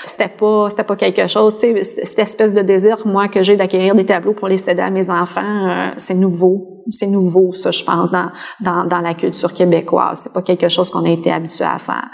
c'était 0.06 0.30
pas, 0.30 0.70
c'était 0.70 0.84
pas 0.84 0.96
quelque 0.96 1.28
chose, 1.28 1.58
tu 1.60 1.76
sais, 1.76 1.84
cette 1.84 2.20
espèce 2.20 2.54
de 2.54 2.62
désir, 2.62 2.98
moi, 3.06 3.28
que 3.28 3.44
j'ai 3.44 3.56
d'acquérir 3.56 3.96
des 3.96 4.06
tableaux 4.06 4.34
pour 4.34 4.48
les 4.48 4.58
céder 4.58 4.82
à 4.82 4.90
mes 4.90 5.10
enfants, 5.10 5.70
euh, 5.70 5.92
c'est 5.98 6.14
nouveau. 6.14 6.84
C'est 6.92 7.08
nouveau, 7.08 7.52
ça, 7.52 7.70
je 7.70 7.84
pense, 7.84 8.10
dans, 8.12 8.32
dans, 8.62 8.86
dans 8.86 9.00
la 9.00 9.14
culture 9.14 9.54
québécoise. 9.54 10.22
C'est 10.24 10.34
pas 10.34 10.42
quelque 10.42 10.70
chose 10.70 10.90
qu'on 10.90 11.06
a 11.06 11.10
été 11.10 11.32
habitué 11.32 11.66
à 11.66 11.78
faire. 11.78 12.08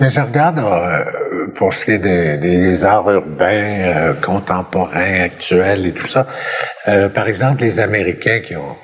Mais 0.00 0.10
je 0.10 0.20
regarde 0.20 0.58
euh, 0.58 1.48
pour 1.56 1.72
ce 1.72 1.86
qui 1.86 1.90
est 1.92 1.98
des, 1.98 2.84
arts 2.84 3.10
urbains 3.10 3.46
euh, 3.46 4.14
contemporains, 4.14 5.22
actuels 5.22 5.86
et 5.86 5.92
tout 5.92 6.06
ça. 6.06 6.26
par 7.14 7.26
exemple, 7.26 7.62
les 7.62 7.80
Américains 7.80 8.40
qui 8.40 8.54
ont 8.54 8.76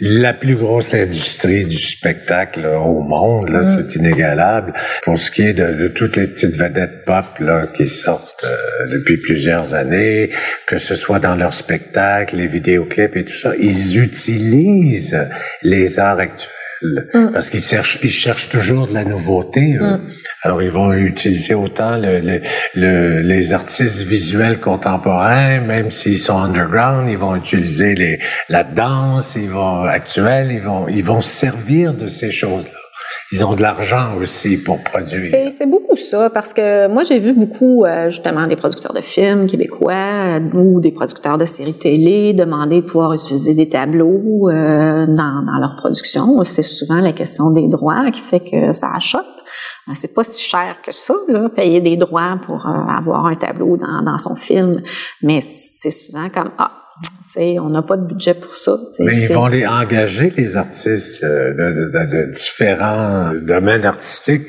la 0.00 0.34
plus 0.34 0.56
grosse 0.56 0.94
industrie 0.94 1.64
du 1.64 1.78
spectacle 1.78 2.66
au 2.66 3.00
monde, 3.00 3.48
là, 3.48 3.60
mm. 3.60 3.64
c'est 3.64 3.96
inégalable. 3.96 4.74
Pour 5.02 5.18
ce 5.18 5.30
qui 5.30 5.42
est 5.42 5.54
de, 5.54 5.88
toutes 5.88 6.16
les 6.16 6.26
petites 6.26 6.54
vedettes 6.54 7.04
pop 7.04 7.38
là, 7.40 7.66
qui 7.66 7.88
sortent 7.88 8.44
euh, 8.44 8.86
depuis 8.92 9.16
plusieurs 9.16 9.74
années, 9.74 10.30
que 10.66 10.76
ce 10.76 10.94
soit 10.94 11.18
dans 11.18 11.34
leurs 11.34 11.54
spectacles, 11.54 12.36
les 12.36 12.46
vidéoclips 12.46 13.16
et 13.16 13.24
tout 13.24 13.36
ça, 13.36 13.52
ils 13.58 13.98
utilisent 13.98 15.18
les 15.62 15.98
arts 15.98 16.18
actuels 16.18 16.52
Mm. 16.82 17.32
parce 17.32 17.50
qu'ils 17.50 17.62
cherchent, 17.62 17.98
ils 18.02 18.10
cherchent 18.10 18.48
toujours 18.48 18.86
de 18.86 18.94
la 18.94 19.04
nouveauté. 19.04 19.74
Mm. 19.80 20.00
Alors 20.42 20.62
ils 20.62 20.70
vont 20.70 20.92
utiliser 20.92 21.54
autant 21.54 21.96
le, 21.96 22.40
le, 22.74 23.20
les 23.22 23.52
artistes 23.52 24.02
visuels 24.02 24.60
contemporains, 24.60 25.60
même 25.60 25.90
s'ils 25.90 26.18
sont 26.18 26.38
underground, 26.38 27.08
ils 27.08 27.18
vont 27.18 27.34
utiliser 27.34 27.94
les, 27.94 28.18
la 28.48 28.62
danse, 28.62 29.36
ils 29.36 29.48
vont 29.48 29.84
actuelle, 29.84 30.52
ils 30.52 30.60
vont 30.60 30.88
ils 30.88 31.04
vont 31.04 31.20
servir 31.20 31.94
de 31.94 32.06
ces 32.06 32.30
choses-là. 32.30 32.85
Ils 33.32 33.44
ont 33.44 33.54
de 33.54 33.62
l'argent 33.62 34.16
aussi 34.20 34.56
pour 34.56 34.82
produire. 34.84 35.50
C'est 35.50 35.66
beaucoup 35.66 35.96
ça, 35.96 36.30
parce 36.30 36.54
que 36.54 36.86
moi, 36.86 37.02
j'ai 37.02 37.18
vu 37.18 37.32
beaucoup, 37.32 37.84
euh, 37.84 38.08
justement, 38.08 38.46
des 38.46 38.56
producteurs 38.56 38.92
de 38.92 39.00
films 39.00 39.46
québécois 39.46 40.38
euh, 40.38 40.40
ou 40.54 40.80
des 40.80 40.92
producteurs 40.92 41.36
de 41.36 41.44
séries 41.44 41.74
télé 41.74 42.32
demander 42.34 42.82
de 42.82 42.86
pouvoir 42.86 43.14
utiliser 43.14 43.54
des 43.54 43.68
tableaux 43.68 44.48
euh, 44.48 45.06
dans, 45.06 45.42
dans 45.44 45.58
leur 45.58 45.74
production. 45.76 46.44
C'est 46.44 46.62
souvent 46.62 47.00
la 47.00 47.12
question 47.12 47.50
des 47.50 47.68
droits 47.68 48.10
qui 48.12 48.20
fait 48.20 48.40
que 48.40 48.72
ça 48.72 48.88
achoppe. 48.94 49.24
C'est 49.94 50.14
pas 50.14 50.24
si 50.24 50.42
cher 50.42 50.76
que 50.82 50.92
ça, 50.92 51.14
là, 51.28 51.48
payer 51.48 51.80
des 51.80 51.96
droits 51.96 52.38
pour 52.44 52.66
avoir 52.66 53.26
un 53.26 53.36
tableau 53.36 53.76
dans, 53.76 54.02
dans 54.02 54.18
son 54.18 54.34
film, 54.34 54.82
mais 55.22 55.40
c'est 55.40 55.92
souvent 55.92 56.28
comme 56.28 56.50
ah 56.58 56.85
on 57.60 57.70
n'a 57.70 57.82
pas 57.82 57.96
de 57.96 58.06
budget 58.06 58.34
pour 58.34 58.56
ça. 58.56 58.76
Mais 59.00 59.22
ils 59.22 59.32
vont 59.32 59.46
les 59.46 59.66
engager, 59.66 60.32
les 60.36 60.56
artistes 60.56 61.22
de, 61.24 61.90
de, 61.92 62.06
de, 62.06 62.32
différents 62.32 63.32
domaines 63.34 63.84
artistiques, 63.84 64.46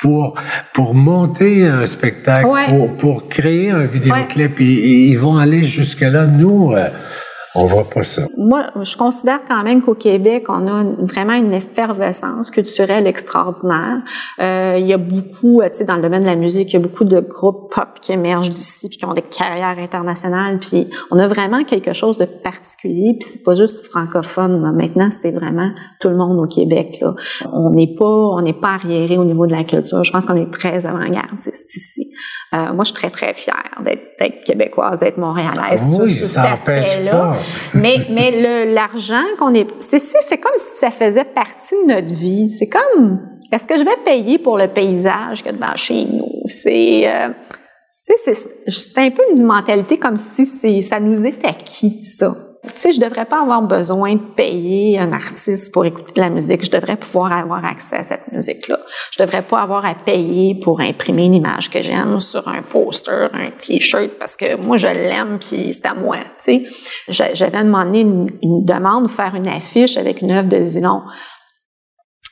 pour 0.00 0.38
pour 0.72 0.94
monter 0.94 1.66
un 1.66 1.86
spectacle, 1.86 2.46
pour, 2.68 2.96
pour 2.96 3.28
créer 3.28 3.70
un 3.70 3.84
vidéoclip. 3.84 4.60
Ils, 4.60 5.16
vont 5.16 5.38
aller 5.38 5.62
jusque 5.62 6.02
là. 6.02 6.26
Nous, 6.26 6.72
euh, 6.72 6.88
on 7.56 7.66
voit 7.66 7.84
pas 7.84 8.02
ça. 8.02 8.22
Moi, 8.36 8.66
je 8.82 8.96
considère 8.96 9.40
quand 9.46 9.62
même 9.62 9.80
qu'au 9.80 9.94
Québec, 9.94 10.46
on 10.48 10.66
a 10.66 10.84
vraiment 11.00 11.34
une 11.34 11.52
effervescence 11.52 12.50
culturelle 12.50 13.06
extraordinaire. 13.06 13.98
Euh, 14.40 14.76
il 14.78 14.86
y 14.86 14.92
a 14.92 14.98
beaucoup, 14.98 15.62
tu 15.62 15.78
sais, 15.78 15.84
dans 15.84 15.94
le 15.94 16.02
domaine 16.02 16.22
de 16.22 16.26
la 16.26 16.36
musique, 16.36 16.70
il 16.70 16.74
y 16.74 16.76
a 16.76 16.80
beaucoup 16.80 17.04
de 17.04 17.20
groupes 17.20 17.72
pop 17.74 17.88
qui 18.00 18.12
émergent 18.12 18.50
d'ici 18.50 18.88
puis 18.88 18.98
qui 18.98 19.04
ont 19.04 19.12
des 19.12 19.22
carrières 19.22 19.78
internationales. 19.78 20.58
Puis 20.58 20.88
on 21.10 21.18
a 21.18 21.28
vraiment 21.28 21.64
quelque 21.64 21.92
chose 21.92 22.18
de 22.18 22.24
particulier. 22.24 23.16
Puis 23.18 23.28
c'est 23.32 23.42
pas 23.42 23.54
juste 23.54 23.86
francophone. 23.86 24.60
Maintenant, 24.76 25.08
c'est 25.10 25.32
vraiment 25.32 25.70
tout 26.00 26.08
le 26.08 26.16
monde 26.16 26.38
au 26.38 26.46
Québec. 26.46 26.98
Là. 27.00 27.14
On 27.52 27.70
n'est 27.70 27.94
pas, 27.94 28.04
on 28.04 28.40
n'est 28.40 28.52
pas 28.52 28.74
arriéré 28.74 29.18
au 29.18 29.24
niveau 29.24 29.46
de 29.46 29.52
la 29.52 29.64
culture. 29.64 30.04
Je 30.04 30.12
pense 30.12 30.26
qu'on 30.26 30.36
est 30.36 30.52
très 30.52 30.86
avant-gardiste 30.86 31.74
ici. 31.74 32.10
Euh, 32.54 32.72
moi, 32.72 32.84
je 32.84 32.92
suis 32.92 32.94
très 32.94 33.10
très 33.10 33.34
fière 33.34 33.82
d'être 33.84 34.44
québécoise, 34.44 35.00
d'être 35.00 35.18
montréalaise. 35.18 35.98
Oui, 36.00 36.10
ça 36.10 36.50
n'empêche 36.50 36.98
pas 37.10 37.36
mais 37.74 37.98
mais 38.10 38.66
l'argent 38.66 39.24
qu'on 39.38 39.54
est, 39.54 39.66
c'est 39.80 39.98
c'est 39.98 40.38
comme 40.38 40.58
si 40.58 40.78
ça 40.78 40.90
faisait 40.90 41.24
partie 41.24 41.74
de 41.86 41.92
notre 41.94 42.14
vie. 42.14 42.50
C'est 42.50 42.68
comme, 42.68 43.20
est-ce 43.52 43.66
que 43.66 43.76
je 43.76 43.84
vais 43.84 43.96
payer 44.04 44.38
pour 44.38 44.58
le 44.58 44.68
paysage 44.68 45.42
que 45.42 45.50
devant 45.50 45.76
chez 45.76 46.04
nous? 46.04 46.30
C'est 46.46 47.08
euh, 47.08 47.28
c'est 48.68 48.98
un 48.98 49.10
peu 49.10 49.22
une 49.34 49.42
mentalité 49.42 49.98
comme 49.98 50.16
si 50.16 50.82
ça 50.82 51.00
nous 51.00 51.26
est 51.26 51.44
acquis, 51.44 52.04
ça. 52.04 52.36
Tu 52.74 52.80
sais, 52.80 52.92
je 52.92 53.00
devrais 53.00 53.24
pas 53.24 53.40
avoir 53.40 53.62
besoin 53.62 54.14
de 54.14 54.20
payer 54.20 54.98
un 54.98 55.12
artiste 55.12 55.72
pour 55.72 55.84
écouter 55.84 56.12
de 56.12 56.20
la 56.20 56.30
musique. 56.30 56.64
Je 56.64 56.70
devrais 56.70 56.96
pouvoir 56.96 57.32
avoir 57.32 57.64
accès 57.64 57.96
à 57.96 58.04
cette 58.04 58.30
musique-là. 58.32 58.78
Je 59.12 59.22
devrais 59.22 59.42
pas 59.42 59.60
avoir 59.60 59.84
à 59.84 59.94
payer 59.94 60.58
pour 60.60 60.80
imprimer 60.80 61.26
une 61.26 61.34
image 61.34 61.70
que 61.70 61.80
j'aime 61.80 62.20
sur 62.20 62.46
un 62.48 62.62
poster, 62.62 63.30
un 63.32 63.50
t-shirt, 63.50 64.18
parce 64.18 64.36
que 64.36 64.56
moi, 64.56 64.76
je 64.76 64.88
l'aime 64.88 65.38
puis 65.38 65.72
c'est 65.72 65.86
à 65.86 65.94
moi, 65.94 66.18
tu 66.44 66.66
sais. 67.08 67.32
J'avais 67.34 67.62
demandé 67.62 68.00
une, 68.00 68.28
demande, 68.64 69.08
faire 69.08 69.34
une 69.34 69.48
affiche 69.48 69.96
avec 69.96 70.20
une 70.22 70.32
œuvre 70.32 70.48
de 70.48 70.62
Zinon. 70.62 71.02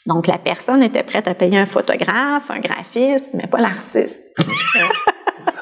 Donc, 0.06 0.26
la 0.26 0.38
personne 0.38 0.82
était 0.82 1.02
prête 1.02 1.28
à 1.28 1.34
payer 1.34 1.58
un 1.58 1.66
photographe, 1.66 2.50
un 2.50 2.58
graphiste, 2.58 3.30
mais 3.32 3.46
pas 3.46 3.58
l'artiste. 3.58 4.22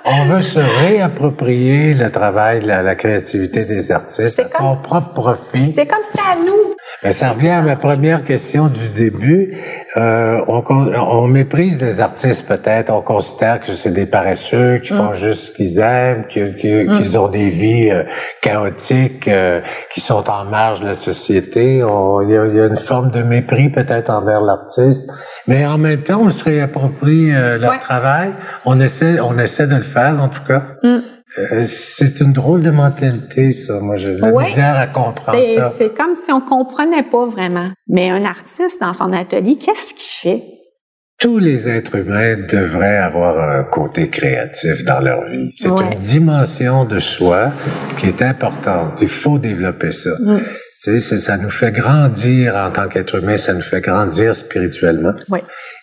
On 0.05 0.25
veut 0.25 0.41
se 0.41 0.59
réapproprier 0.59 1.95
le 1.95 2.11
travail, 2.11 2.61
la, 2.63 2.83
la 2.83 2.95
créativité 2.95 3.65
des 3.65 3.93
artistes 3.93 4.41
à 4.41 4.49
son 4.49 4.77
propre 4.77 5.13
profit. 5.13 5.73
C'est 5.73 5.87
comme 5.87 6.03
c'était 6.03 6.19
à 6.21 6.37
nous. 6.37 6.75
Mais 7.05 7.13
ça 7.13 7.31
revient 7.31 7.49
à 7.49 7.63
ma 7.63 7.77
première 7.77 8.23
question 8.23 8.69
du 8.69 8.91
début. 8.91 9.57
Euh, 9.97 10.41
on, 10.47 10.63
on, 10.69 11.27
méprise 11.27 11.83
les 11.83 12.01
artistes 12.01 12.47
peut-être. 12.47 12.91
On 12.91 13.01
considère 13.01 13.59
que 13.59 13.73
c'est 13.75 13.91
des 13.91 14.07
paresseux 14.07 14.79
qui 14.79 14.93
font 14.93 15.11
mm. 15.11 15.15
juste 15.15 15.41
ce 15.47 15.53
qu'ils 15.53 15.81
aiment, 15.81 16.25
mm. 16.35 16.55
qu'ils 16.55 17.19
ont 17.19 17.29
des 17.29 17.49
vies 17.49 17.91
euh, 17.91 18.05
chaotiques, 18.41 19.27
euh, 19.27 19.61
qui 19.93 20.01
sont 20.01 20.31
en 20.31 20.45
marge 20.45 20.81
de 20.81 20.87
la 20.87 20.95
société. 20.95 21.79
Il 21.79 22.29
y, 22.29 22.33
y, 22.33 22.61
a 22.61 22.67
une 22.67 22.77
forme 22.77 23.11
de 23.11 23.23
mépris 23.23 23.69
peut-être 23.69 24.11
envers 24.11 24.41
l'artiste. 24.41 25.11
Mais 25.49 25.67
en 25.67 25.77
même 25.77 26.03
temps, 26.03 26.21
on 26.23 26.31
se 26.31 26.45
réapproprie 26.45 27.35
euh, 27.35 27.59
leur 27.59 27.79
travail. 27.79 28.31
On 28.65 28.79
essaie, 28.81 29.19
on 29.21 29.39
essaie 29.39 29.67
de 29.67 29.72
le 29.77 29.85
faire, 29.85 30.21
en 30.21 30.29
tout 30.29 30.43
cas. 30.47 30.77
Mm. 30.83 30.99
Euh, 31.39 31.65
c'est 31.65 32.21
une 32.21 32.33
drôle 32.33 32.63
de 32.63 32.71
mentalité, 32.71 33.53
ça. 33.53 33.81
Moi, 33.81 33.97
j'ai 33.97 34.17
la 34.19 34.33
misère 34.33 34.77
à 34.77 34.87
comprendre 34.87 35.45
ça. 35.47 35.71
C'est 35.71 35.95
comme 35.97 36.15
si 36.15 36.31
on 36.31 36.41
comprenait 36.41 37.05
pas 37.05 37.27
vraiment. 37.27 37.71
Mais 37.89 38.11
un 38.11 38.25
artiste, 38.25 38.81
dans 38.81 38.93
son 38.93 39.13
atelier, 39.13 39.57
qu'est-ce 39.57 39.95
qu'il 39.95 40.11
fait? 40.11 40.45
Tous 41.19 41.39
les 41.39 41.69
êtres 41.69 41.97
humains 41.97 42.37
devraient 42.37 42.99
avoir 42.99 43.49
un 43.49 43.65
côté 43.65 44.11
créatif 44.11 44.85
dans 44.85 45.01
leur 45.01 45.23
vie. 45.25 45.51
C'est 45.53 45.69
une 45.69 45.99
dimension 45.99 46.85
de 46.85 46.99
soi 46.99 47.53
qui 47.97 48.07
est 48.07 48.23
importante. 48.23 48.99
Il 49.01 49.09
faut 49.09 49.39
développer 49.39 49.93
ça. 49.93 50.11
Mm. 50.21 50.41
Tu 50.83 50.99
sais, 50.99 51.19
ça 51.19 51.37
nous 51.37 51.51
fait 51.51 51.71
grandir 51.71 52.57
en 52.57 52.71
tant 52.73 52.89
qu'être 52.89 53.15
humain, 53.15 53.37
ça 53.37 53.55
nous 53.55 53.63
fait 53.63 53.81
grandir 53.81 54.35
spirituellement. 54.35 55.15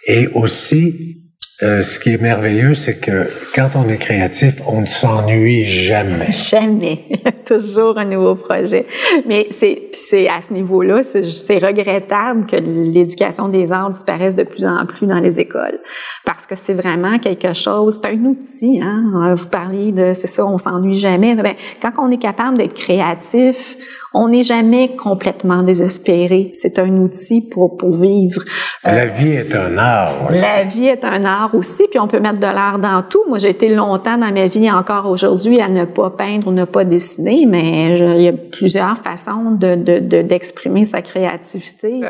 Et 0.06 0.28
aussi, 0.28 1.29
euh, 1.62 1.82
ce 1.82 2.00
qui 2.00 2.14
est 2.14 2.22
merveilleux, 2.22 2.74
c'est 2.74 3.02
que 3.02 3.28
quand 3.54 3.72
on 3.76 3.90
est 3.90 3.98
créatif, 3.98 4.62
on 4.66 4.80
ne 4.80 4.86
s'ennuie 4.86 5.66
jamais. 5.66 6.32
Jamais. 6.50 7.00
Toujours 7.46 7.98
un 7.98 8.06
nouveau 8.06 8.36
projet. 8.36 8.86
Mais 9.26 9.48
c'est, 9.52 9.90
c'est 9.92 10.30
à 10.30 10.40
ce 10.42 10.54
niveau-là, 10.54 11.04
c'est, 11.04 11.58
regrettable 11.58 12.46
que 12.46 12.56
l'éducation 12.56 13.50
des 13.50 13.74
arts 13.74 13.90
disparaisse 13.90 14.38
de 14.38 14.44
plus 14.44 14.66
en 14.66 14.86
plus 14.86 15.06
dans 15.06 15.20
les 15.20 15.38
écoles. 15.40 15.80
Parce 16.26 16.46
que 16.46 16.56
c'est 16.56 16.74
vraiment 16.74 17.20
quelque 17.20 17.54
chose, 17.54 18.00
c'est 18.02 18.10
un 18.10 18.24
outil, 18.24 18.80
hein. 18.82 19.34
Vous 19.36 19.48
parliez 19.48 19.92
de, 19.92 20.14
c'est 20.14 20.28
ça, 20.28 20.46
on 20.46 20.58
s'ennuie 20.58 20.96
jamais. 20.96 21.36
Ben, 21.36 21.56
quand 21.82 21.92
on 21.98 22.10
est 22.10 22.22
capable 22.22 22.58
d'être 22.58 22.74
créatif, 22.74 23.76
on 24.14 24.30
n'est 24.30 24.44
jamais 24.44 24.96
complètement 24.96 25.64
désespéré. 25.64 26.50
C'est 26.54 26.80
un 26.80 26.90
outil 26.98 27.42
pour, 27.42 27.78
pour 27.78 27.96
vivre. 27.96 28.44
La 28.84 29.06
vie 29.06 29.32
est 29.32 29.54
un 29.54 29.78
art 29.78 30.30
aussi. 30.30 30.42
La 30.42 30.64
vie 30.64 30.88
est 30.88 31.06
un 31.06 31.26
art 31.26 31.54
aussi, 31.54 31.84
puis 31.90 32.00
on 32.00 32.08
peut 32.08 32.20
mettre 32.20 32.40
de 32.40 32.48
l'art 32.48 32.80
dans 32.80 33.04
tout. 33.04 33.24
Moi, 33.28 33.38
j'ai 33.38 33.50
été 33.50 33.70
longtemps 33.70 34.18
dans 34.18 34.32
ma 34.32 34.48
vie, 34.48 34.72
encore 34.72 35.08
aujourd'hui, 35.08 35.62
à 35.62 35.70
ne 35.70 35.86
pas 35.86 36.10
peindre 36.10 36.48
ou 36.48 36.52
ne 36.52 36.66
pas 36.66 36.86
dessiner, 36.86 37.46
mais 37.46 37.98
il 37.98 38.22
y 38.22 38.28
a 38.28 38.34
plusieurs 38.34 38.98
façons 38.98 39.52
de, 39.52 39.76
de, 39.76 40.22
d'exprimer 40.22 40.86
sa 40.86 41.02
créativité. 41.02 42.02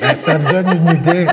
Ben, 0.00 0.14
ça 0.14 0.38
me 0.38 0.50
donne 0.50 0.76
une 0.76 0.96
idée. 0.96 1.26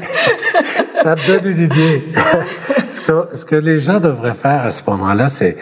ça 0.92 1.16
me 1.16 1.28
donne 1.28 1.52
une 1.52 1.64
idée. 1.64 2.04
ce, 2.88 3.02
que, 3.02 3.36
ce 3.36 3.46
que 3.46 3.56
les 3.56 3.80
gens 3.80 4.00
devraient 4.00 4.34
faire 4.34 4.66
à 4.66 4.72
ce 4.72 4.84
moment-là, 4.88 5.28
c'est 5.28 5.56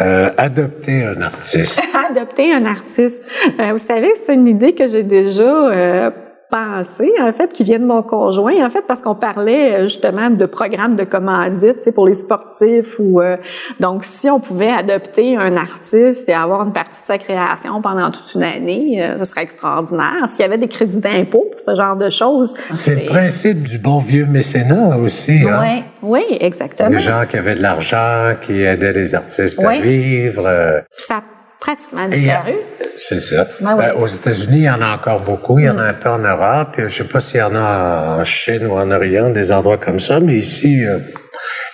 euh, 0.00 0.30
adopter 0.36 1.04
un 1.04 1.20
artiste. 1.20 1.82
adopter 2.10 2.52
un 2.52 2.64
artiste. 2.64 3.22
Euh, 3.60 3.72
vous 3.72 3.78
savez, 3.78 3.93
c'est 4.14 4.34
une 4.34 4.46
idée 4.46 4.74
que 4.74 4.86
j'ai 4.86 5.02
déjà 5.02 5.42
euh, 5.42 6.10
pensée, 6.50 7.10
en 7.20 7.32
fait, 7.32 7.52
qui 7.52 7.64
vient 7.64 7.78
de 7.78 7.84
mon 7.84 8.02
conjoint, 8.02 8.64
en 8.64 8.70
fait, 8.70 8.84
parce 8.86 9.02
qu'on 9.02 9.14
parlait 9.14 9.74
euh, 9.74 9.82
justement 9.82 10.30
de 10.30 10.46
programmes 10.46 10.94
de 10.94 11.04
commandite, 11.04 11.80
tu 11.82 11.92
pour 11.92 12.06
les 12.06 12.14
sportifs 12.14 12.98
ou 12.98 13.20
euh, 13.20 13.36
donc 13.80 14.04
si 14.04 14.30
on 14.30 14.40
pouvait 14.40 14.70
adopter 14.70 15.36
un 15.36 15.56
artiste 15.56 16.28
et 16.28 16.32
avoir 16.32 16.62
une 16.62 16.72
partie 16.72 17.00
de 17.00 17.06
sa 17.06 17.18
création 17.18 17.80
pendant 17.82 18.10
toute 18.10 18.34
une 18.34 18.42
année, 18.42 19.14
ce 19.18 19.24
serait 19.24 19.42
extraordinaire. 19.42 20.28
S'il 20.28 20.42
y 20.42 20.44
avait 20.44 20.58
des 20.58 20.68
crédits 20.68 21.00
d'impôt 21.00 21.46
pour 21.50 21.60
ce 21.60 21.74
genre 21.74 21.96
de 21.96 22.10
choses. 22.10 22.54
C'est 22.70 22.94
le 22.94 23.06
principe 23.06 23.62
du 23.62 23.78
bon 23.78 23.98
vieux 23.98 24.26
mécénat 24.26 24.96
aussi. 24.98 25.40
Hein? 25.48 25.82
Oui, 26.02 26.22
exactement. 26.40 26.90
Les 26.90 26.98
gens 26.98 27.24
qui 27.28 27.36
avaient 27.36 27.56
de 27.56 27.62
l'argent, 27.62 28.34
qui 28.40 28.62
aidaient 28.62 28.92
les 28.92 29.14
artistes 29.14 29.62
à 29.62 29.72
vivre. 29.80 30.82
Ça 30.96 31.20
pratiquement 31.64 32.06
disparu. 32.06 32.56
C'est 32.94 33.18
ça. 33.18 33.46
Ben, 33.60 33.94
aux 33.96 34.06
États-Unis, 34.06 34.58
il 34.58 34.64
y 34.64 34.70
en 34.70 34.82
a 34.82 34.94
encore 34.94 35.20
beaucoup. 35.20 35.58
Il 35.58 35.64
y 35.64 35.70
en 35.70 35.78
a 35.78 35.84
un 35.84 35.94
peu 35.94 36.10
en 36.10 36.18
Europe. 36.18 36.74
Je 36.76 36.88
sais 36.88 37.04
pas 37.04 37.20
s'il 37.20 37.40
y 37.40 37.42
en 37.42 37.54
a 37.54 38.18
en 38.18 38.24
Chine 38.24 38.66
ou 38.66 38.74
en 38.74 38.90
Orient, 38.90 39.30
des 39.30 39.50
endroits 39.50 39.78
comme 39.78 39.98
ça, 39.98 40.20
mais 40.20 40.36
ici, 40.36 40.84
euh, 40.84 40.98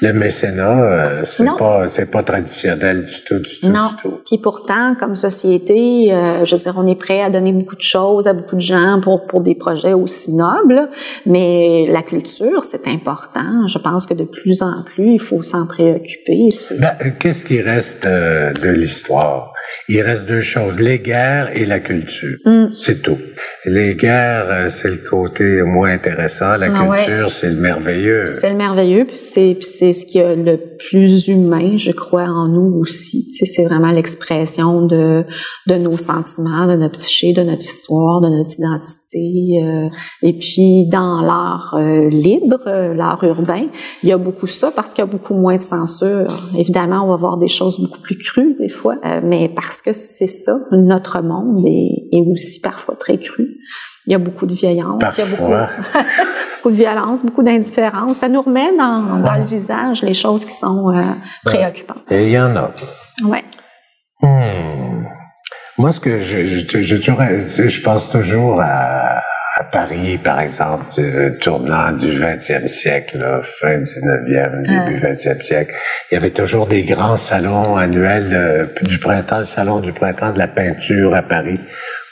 le 0.00 0.12
mécénat, 0.12 0.80
euh, 0.80 1.20
c'est 1.24 1.44
pas 1.58 1.88
c'est 1.88 2.06
pas 2.06 2.22
traditionnel 2.22 3.04
du 3.04 3.24
tout, 3.26 3.40
du 3.40 3.60
tout, 3.60 3.68
non. 3.68 3.88
du 3.88 3.96
tout. 3.96 4.20
Puis 4.24 4.38
pourtant, 4.38 4.94
comme 4.94 5.16
société, 5.16 6.12
euh, 6.12 6.44
je 6.44 6.54
veux 6.54 6.62
dire, 6.62 6.74
on 6.76 6.86
est 6.86 6.98
prêt 6.98 7.22
à 7.22 7.28
donner 7.28 7.52
beaucoup 7.52 7.76
de 7.76 7.82
choses 7.82 8.28
à 8.28 8.32
beaucoup 8.32 8.56
de 8.56 8.60
gens 8.60 9.00
pour 9.02 9.26
pour 9.26 9.40
des 9.40 9.56
projets 9.56 9.92
aussi 9.92 10.32
nobles. 10.32 10.88
Mais 11.26 11.86
la 11.88 12.02
culture, 12.02 12.62
c'est 12.62 12.86
important. 12.86 13.66
Je 13.66 13.78
pense 13.78 14.06
que 14.06 14.14
de 14.14 14.24
plus 14.24 14.62
en 14.62 14.84
plus, 14.84 15.14
il 15.14 15.20
faut 15.20 15.42
s'en 15.42 15.66
préoccuper. 15.66 16.48
Ben, 16.78 16.96
Qu'est-ce 17.18 17.44
qui 17.44 17.60
reste 17.60 18.06
de 18.06 18.68
l'histoire? 18.68 19.52
Il 19.88 20.00
reste 20.02 20.28
deux 20.28 20.40
choses, 20.40 20.78
les 20.78 20.98
guerres 20.98 21.50
et 21.56 21.64
la 21.64 21.80
culture. 21.80 22.38
Mm. 22.44 22.66
C'est 22.74 23.02
tout. 23.02 23.18
Les 23.64 23.94
guerres, 23.94 24.48
euh, 24.50 24.68
c'est 24.68 24.90
le 24.90 24.98
côté 25.08 25.62
moins 25.62 25.90
intéressant. 25.90 26.56
La 26.56 26.68
ah 26.74 26.96
culture, 26.96 27.30
c'est 27.30 27.50
le 27.50 27.56
merveilleux. 27.56 28.24
C'est 28.24 28.50
le 28.50 28.56
merveilleux, 28.56 29.04
puis 29.04 29.18
c'est, 29.18 29.56
c'est 29.60 29.92
ce 29.92 30.06
qui 30.06 30.20
a 30.20 30.34
le 30.34 30.58
plus 30.90 31.28
humain, 31.28 31.76
je 31.76 31.90
crois, 31.92 32.24
en 32.24 32.48
nous 32.48 32.78
aussi. 32.80 33.26
Tu 33.26 33.44
sais, 33.44 33.46
c'est 33.46 33.64
vraiment 33.64 33.90
l'expression 33.90 34.86
de, 34.86 35.24
de 35.66 35.74
nos 35.74 35.96
sentiments, 35.96 36.66
de 36.66 36.76
notre 36.76 36.92
psyché, 36.92 37.32
de 37.32 37.42
notre 37.42 37.62
histoire, 37.62 38.20
de 38.20 38.28
notre 38.28 38.54
identité 38.58 39.09
Euh, 39.16 39.88
et 40.22 40.38
puis 40.38 40.86
dans 40.86 41.20
l'art 41.20 41.74
euh, 41.76 42.08
libre, 42.08 42.60
euh, 42.66 42.94
l'art 42.94 43.22
urbain, 43.24 43.66
il 44.02 44.08
y 44.08 44.12
a 44.12 44.18
beaucoup 44.18 44.46
ça 44.46 44.70
parce 44.70 44.90
qu'il 44.90 45.04
y 45.04 45.08
a 45.08 45.10
beaucoup 45.10 45.34
moins 45.34 45.56
de 45.56 45.62
censure. 45.62 46.48
Évidemment, 46.56 47.04
on 47.04 47.08
va 47.08 47.16
voir 47.16 47.36
des 47.36 47.48
choses 47.48 47.80
beaucoup 47.80 48.00
plus 48.00 48.16
crues 48.18 48.54
des 48.54 48.68
fois, 48.68 48.96
mais 49.24 49.48
parce 49.48 49.82
que 49.82 49.92
c'est 49.92 50.28
ça, 50.28 50.56
notre 50.72 51.22
monde 51.22 51.64
est, 51.66 52.16
est, 52.16 52.24
aussi 52.30 52.60
parfois 52.60 52.94
très 52.94 53.18
cru. 53.18 53.48
Il 54.06 54.12
y 54.12 54.14
a 54.14 54.18
beaucoup 54.18 54.46
de 54.46 54.54
violence, 54.54 55.02
il 55.18 55.20
y 55.20 55.26
a 55.26 55.30
beaucoup, 55.30 55.52
beaucoup 56.56 56.70
de 56.70 56.76
violence, 56.76 57.24
beaucoup 57.24 57.42
d'indifférence. 57.42 58.18
Ça 58.18 58.28
nous 58.28 58.42
remet 58.42 58.76
dans, 58.76 59.20
dans, 59.22 59.36
le 59.36 59.44
visage 59.44 60.02
les 60.02 60.14
choses 60.14 60.46
qui 60.46 60.54
sont 60.54 60.92
préoccupantes. 61.44 62.10
Et 62.10 62.26
il 62.26 62.32
y 62.32 62.38
en 62.38 62.56
a. 62.56 62.70
Ouais. 63.24 63.44
Hmm. 64.22 64.79
Moi, 65.80 65.92
ce 65.92 66.00
que 66.00 66.20
je, 66.20 66.44
je, 66.44 66.82
je, 66.82 67.68
je 67.68 67.80
pense 67.80 68.10
toujours 68.10 68.60
à, 68.60 69.22
à, 69.56 69.64
Paris, 69.72 70.18
par 70.22 70.38
exemple, 70.38 70.84
tournant 71.40 71.92
du 71.92 72.08
20e 72.08 72.68
siècle, 72.68 73.16
là, 73.16 73.40
fin 73.42 73.78
19e, 73.78 74.60
début 74.60 75.00
20e 75.00 75.40
siècle, 75.40 75.74
il 76.10 76.16
y 76.16 76.18
avait 76.18 76.32
toujours 76.32 76.66
des 76.66 76.82
grands 76.82 77.16
salons 77.16 77.78
annuels 77.78 78.34
euh, 78.34 78.66
du 78.82 78.98
printemps, 78.98 79.38
le 79.38 79.44
salon 79.44 79.80
du 79.80 79.94
printemps 79.94 80.34
de 80.34 80.38
la 80.38 80.48
peinture 80.48 81.14
à 81.14 81.22
Paris, 81.22 81.58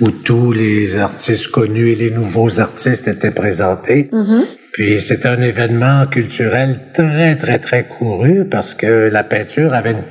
où 0.01 0.11
tous 0.13 0.53
les 0.53 0.97
artistes 0.97 1.49
connus 1.49 1.91
et 1.91 1.95
les 1.95 2.11
nouveaux 2.11 2.61
artistes 2.61 3.07
étaient 3.07 3.33
présentés. 3.33 4.09
Mm-hmm. 4.11 4.45
Puis 4.73 4.99
c'est 4.99 5.27
un 5.27 5.43
événement 5.43 6.07
culturel 6.07 6.81
très, 6.95 7.37
très, 7.37 7.59
très 7.59 7.85
couru 7.85 8.47
parce 8.47 8.75
que 8.75 9.11
la 9.13 9.25
peinture 9.25 9.75
avait 9.75 9.91
une 9.91 10.05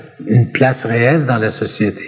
place 0.54 0.86
réelle 0.86 1.26
dans 1.26 1.38
la 1.38 1.50
société. 1.50 2.04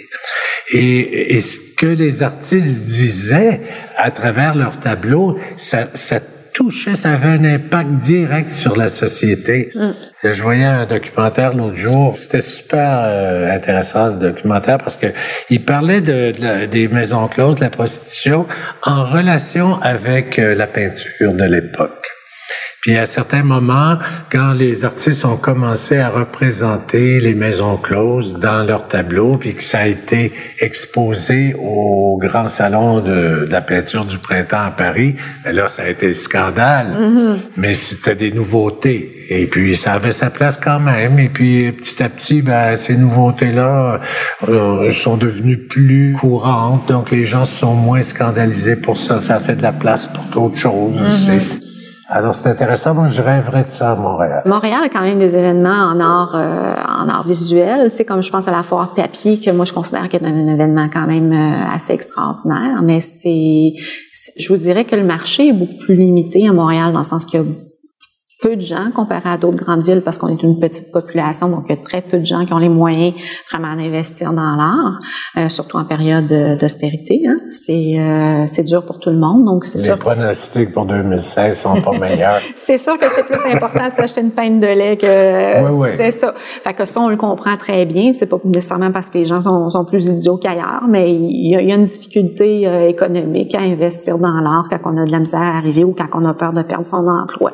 Et, 0.72 1.36
et, 1.36 1.42
ce 1.42 1.60
que 1.76 1.88
les 1.88 2.22
artistes 2.22 2.86
disaient 2.86 3.62
à 3.98 4.12
travers 4.12 4.54
leurs 4.54 4.80
tableaux, 4.80 5.40
ça, 5.56 5.88
ça 5.94 6.20
touchait, 6.60 6.96
ça 6.96 7.14
avait 7.14 7.30
un 7.30 7.46
impact 7.46 7.92
direct 7.94 8.52
sur 8.52 8.76
la 8.76 8.90
société. 8.90 9.72
Mm. 9.74 9.92
Je 10.24 10.42
voyais 10.42 10.66
un 10.66 10.86
documentaire 10.86 11.56
l'autre 11.56 11.78
jour, 11.78 12.14
c'était 12.16 12.42
super 12.42 13.02
euh, 13.04 13.50
intéressant 13.50 14.08
le 14.10 14.20
documentaire 14.20 14.78
parce 14.78 14.98
que 14.98 15.08
il 15.50 15.64
parlait 15.64 16.02
de, 16.02 16.66
des 16.66 16.88
maisons 16.90 17.28
closes, 17.30 17.56
de 17.56 17.62
la 17.62 17.70
prostitution 17.70 18.46
en 18.84 19.06
relation 19.06 19.82
avec 19.82 20.38
euh, 20.38 20.54
la 20.54 20.68
peinture 20.68 21.34
de 21.34 21.46
l'époque. 21.46 22.19
Puis 22.82 22.98
à 22.98 23.06
certains 23.06 23.44
moments, 23.44 23.98
quand 24.32 24.54
les 24.54 24.86
artistes 24.86 25.26
ont 25.26 25.38
commencé 25.38 25.98
à 25.98 26.10
représenter 26.10 27.20
les 27.20 27.34
maisons 27.34 27.78
closes 27.78 28.38
dans 28.38 28.64
leurs 28.64 28.88
tableaux, 28.88 29.38
puis 29.38 29.54
que 29.56 29.64
ça 29.64 29.80
a 29.80 29.88
été 29.88 30.32
exposé 30.60 31.56
au 31.60 32.18
grand 32.18 32.48
salon 32.48 33.02
de, 33.02 33.48
la 33.50 33.62
peinture 33.62 34.06
du 34.06 34.18
printemps 34.18 34.64
à 34.66 34.72
Paris, 34.72 35.16
ben 35.44 35.56
là, 35.56 35.68
ça 35.68 35.84
a 35.84 35.90
été 35.90 36.14
scandale. 36.14 36.96
Mm-hmm. 36.98 37.38
Mais 37.58 37.74
c'était 37.74 38.16
des 38.16 38.32
nouveautés. 38.32 39.26
Et 39.30 39.46
puis, 39.46 39.76
ça 39.76 39.94
avait 39.94 40.12
sa 40.12 40.30
place 40.30 40.58
quand 40.58 40.80
même. 40.80 41.20
Et 41.20 41.30
puis, 41.30 41.72
petit 41.72 42.02
à 42.02 42.10
petit, 42.10 42.42
ben, 42.42 42.76
ces 42.78 42.96
nouveautés-là 42.96 44.00
euh, 44.48 44.92
sont 44.92 45.18
devenues 45.18 45.58
plus 45.58 46.16
courantes. 46.20 46.88
Donc, 46.88 47.12
les 47.12 47.26
gens 47.26 47.46
sont 47.46 47.76
moins 47.76 48.02
scandalisés 48.02 48.76
pour 48.76 48.98
ça. 48.98 49.20
Ça 49.20 49.40
fait 49.40 49.56
de 49.56 49.62
la 49.62 49.72
place 49.72 50.08
pour 50.08 50.24
d'autres 50.26 50.58
choses 50.58 51.00
mm 51.00 51.59
alors, 52.12 52.34
c'est 52.34 52.50
intéressant. 52.50 52.96
Moi, 52.96 53.06
je 53.06 53.22
rêverais 53.22 53.66
de 53.66 53.70
ça 53.70 53.92
à 53.92 53.96
Montréal. 53.96 54.42
Montréal 54.46 54.80
a 54.84 54.90
quand 54.90 55.02
même 55.02 55.20
des 55.20 55.36
événements 55.36 55.70
en 55.70 56.00
art, 56.00 56.32
euh, 56.34 56.74
en 56.76 57.08
art 57.08 57.28
visuel. 57.28 57.92
Tu 57.92 57.98
sais, 57.98 58.06
comme 58.06 58.24
je 58.24 58.32
pense 58.32 58.48
à 58.48 58.52
la 58.52 58.64
foire 58.64 58.96
papier, 58.96 59.40
que 59.40 59.52
moi, 59.52 59.64
je 59.64 59.74
considère 59.74 60.08
y 60.12 60.16
a 60.16 60.28
un 60.28 60.48
événement 60.48 60.90
quand 60.92 61.06
même 61.06 61.32
euh, 61.32 61.76
assez 61.76 61.94
extraordinaire. 61.94 62.82
Mais 62.82 63.00
c'est, 63.00 63.74
je 64.38 64.50
vous 64.50 64.58
dirais 64.58 64.86
que 64.86 64.96
le 64.96 65.04
marché 65.04 65.50
est 65.50 65.54
beaucoup 65.54 65.78
plus 65.86 65.96
limité 65.96 66.48
à 66.48 66.52
Montréal 66.52 66.94
dans 66.94 67.00
le 67.00 67.04
sens 67.04 67.26
qu'il 67.26 67.42
y 67.42 67.44
a 67.44 67.46
peu 68.42 68.56
de 68.56 68.62
gens 68.62 68.90
comparé 68.96 69.30
à 69.30 69.38
d'autres 69.38 69.58
grandes 69.58 69.84
villes 69.84 70.02
parce 70.02 70.18
qu'on 70.18 70.30
est 70.30 70.42
une 70.42 70.60
petite 70.60 70.92
population, 70.92 71.50
donc 71.50 71.66
il 71.68 71.76
y 71.76 71.80
a 71.80 71.82
très 71.84 72.02
peu 72.02 72.20
de 72.20 72.26
gens 72.26 72.46
qui 72.46 72.54
ont 72.54 72.58
les 72.58 72.70
moyens 72.70 73.14
vraiment 73.52 73.76
d'investir 73.76 74.32
dans 74.32 74.56
l'art, 74.56 75.00
euh, 75.38 75.50
surtout 75.50 75.78
en 75.78 75.84
période 75.84 76.28
d'austérité. 76.58 77.22
Hein. 77.28 77.40
C'est 77.50 78.00
euh, 78.00 78.46
c'est 78.48 78.64
dur 78.64 78.86
pour 78.86 79.00
tout 79.00 79.10
le 79.10 79.18
monde, 79.18 79.44
donc 79.44 79.66
c'est 79.66 79.78
sûr. 79.78 79.96
Les 79.96 80.00
pronostics 80.00 80.72
pour 80.72 80.86
2016 80.86 81.60
sont 81.60 81.82
pas 81.82 81.92
meilleurs. 81.92 82.40
c'est 82.56 82.78
sûr 82.78 82.98
que 82.98 83.06
c'est 83.14 83.24
plus 83.24 83.40
important 83.52 83.90
d'acheter 83.98 84.22
une 84.22 84.32
pinte 84.32 84.62
de 84.62 84.68
lait 84.68 84.96
que 84.96 85.66
oui, 85.66 85.72
oui. 85.74 85.90
c'est 85.98 86.12
ça. 86.12 86.34
Fait 86.36 86.74
que 86.74 86.86
ça 86.86 87.02
on 87.02 87.10
le 87.10 87.18
comprend 87.18 87.58
très 87.58 87.86
bien. 87.86 88.14
C'est 88.14 88.28
pas 88.28 88.38
nécessairement 88.46 88.92
parce 88.92 89.10
que 89.10 89.18
les 89.18 89.26
gens 89.26 89.42
sont, 89.42 89.70
sont 89.70 89.84
plus 89.84 90.08
idiots 90.08 90.38
qu'ailleurs, 90.38 90.86
mais 90.88 91.12
il 91.14 91.50
y, 91.50 91.56
a, 91.58 91.62
il 91.62 91.68
y, 91.68 91.72
a, 91.74 91.76
une 91.76 91.84
difficulté 91.84 92.68
euh, 92.68 92.88
économique 92.88 93.54
à 93.54 93.60
investir 93.60 94.18
dans 94.18 94.40
l'art 94.40 94.68
quand 94.70 94.80
on 94.86 94.98
a 94.98 95.04
de 95.04 95.12
la 95.12 95.20
misère 95.20 95.42
à 95.42 95.58
arriver 95.58 95.84
ou 95.84 95.94
quand 95.94 96.08
on 96.14 96.24
a 96.26 96.34
peur 96.34 96.54
de 96.54 96.62
perdre 96.62 96.88
son 96.88 97.06
emploi. 97.08 97.52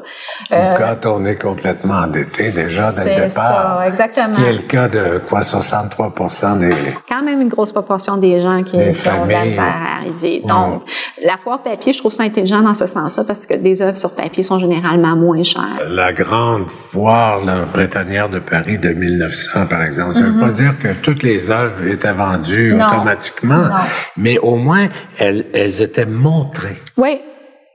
Euh, 0.52 0.75
quand 0.76 1.06
on 1.06 1.26
est 1.26 1.42
complètement 1.42 1.96
endetté 1.96 2.52
déjà 2.52 2.92
dès 2.92 3.16
le 3.16 3.28
départ. 3.28 3.80
Ça, 3.80 3.88
exactement. 3.88 4.36
Ce 4.36 4.42
qui 4.42 4.48
est 4.48 4.54
le 4.54 4.60
cas 4.60 4.88
de 4.88 5.22
quoi 5.28 5.42
63 5.42 6.14
des 6.60 6.76
quand 7.08 7.24
même 7.24 7.42
une 7.42 7.50
grosse 7.50 7.72
proportion 7.72 8.18
des 8.18 8.40
gens 8.42 8.64
qui, 8.64 8.78
des 8.78 8.92
qui 8.92 9.08
ont 9.08 9.26
de 9.26 9.60
à 9.60 9.98
arriver. 9.98 10.44
Donc 10.46 10.84
la 11.24 11.38
foire 11.38 11.62
papier, 11.62 11.94
je 11.94 12.00
trouve 12.00 12.12
ça 12.12 12.24
intelligent 12.24 12.62
dans 12.62 12.74
ce 12.74 12.86
sens-là 12.86 13.24
parce 13.24 13.46
que 13.46 13.56
des 13.56 13.82
œuvres 13.82 13.98
sur 13.98 14.12
papier 14.12 14.44
sont 14.44 14.60
généralement 14.60 15.16
moins 15.16 15.44
chères. 15.44 15.88
La 15.90 16.14
grande 16.14 16.70
foire 16.70 17.44
la 17.44 17.66
prétanière 17.66 18.30
de 18.30 18.40
Paris 18.40 18.78
de 18.78 18.90
1900 18.90 19.68
par 19.68 19.84
exemple, 19.84 20.16
ça 20.16 20.22
ne 20.22 20.32
veut 20.32 20.40
pas 20.40 20.48
mhm. 20.48 20.54
dire 20.54 20.74
que 20.80 20.90
toutes 21.02 21.24
les 21.24 21.52
œuvres 21.52 21.86
étaient 21.88 22.14
vendues 22.14 22.74
automatiquement, 22.74 23.70
mais 24.18 24.38
au 24.40 24.56
moins 24.56 24.88
elles, 25.18 25.46
elles 25.54 25.82
étaient 25.82 26.06
montrées. 26.06 26.82
Oui. 26.98 27.22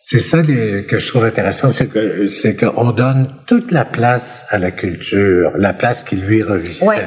C'est 0.02 0.18
ça 0.18 0.42
que 0.42 0.98
je 0.98 1.08
trouve 1.08 1.24
intéressant, 1.24 1.68
c'est 1.68 1.86
que 1.86 2.26
c'est 2.26 2.56
qu'on 2.56 2.90
donne 2.92 3.28
toute 3.46 3.70
la 3.70 3.84
place 3.84 4.46
à 4.48 4.58
la 4.58 4.70
culture, 4.70 5.52
la 5.58 5.74
place 5.74 6.02
qui 6.02 6.16
lui 6.16 6.42
revient. 6.42 6.82
Ouais. 6.82 7.06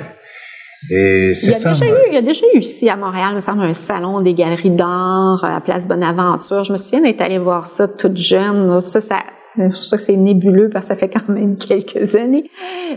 Et 0.92 1.34
c'est 1.34 1.54
ça. 1.54 1.72
Déjà 1.72 1.88
eu, 1.88 2.08
il 2.10 2.14
y 2.14 2.18
a 2.18 2.22
déjà 2.22 2.46
eu 2.54 2.60
ici 2.60 2.88
à 2.90 2.96
Montréal, 2.96 3.34
me 3.34 3.40
semble, 3.40 3.64
un 3.64 3.74
salon 3.74 4.22
des 4.22 4.36
galeries 4.36 4.70
d'art 4.70 5.44
à 5.44 5.60
Place 5.60 5.88
Bonaventure. 5.88 6.64
Je 6.64 6.72
me 6.72 6.78
souviens 6.78 7.02
d'être 7.02 7.22
allée 7.22 7.40
voir 7.40 7.66
ça 7.66 7.88
toute 7.88 8.18
jeune. 8.18 8.80
Ça, 8.86 9.02
ça, 9.02 9.24
c'est 9.56 9.70
pour 9.70 9.84
ça 9.84 9.98
que 9.98 10.04
c'est 10.04 10.16
nébuleux 10.16 10.70
parce 10.70 10.86
que 10.86 10.94
ça 10.94 11.00
fait 11.00 11.10
quand 11.10 11.30
même 11.30 11.58
quelques 11.68 12.14
années. 12.14 12.44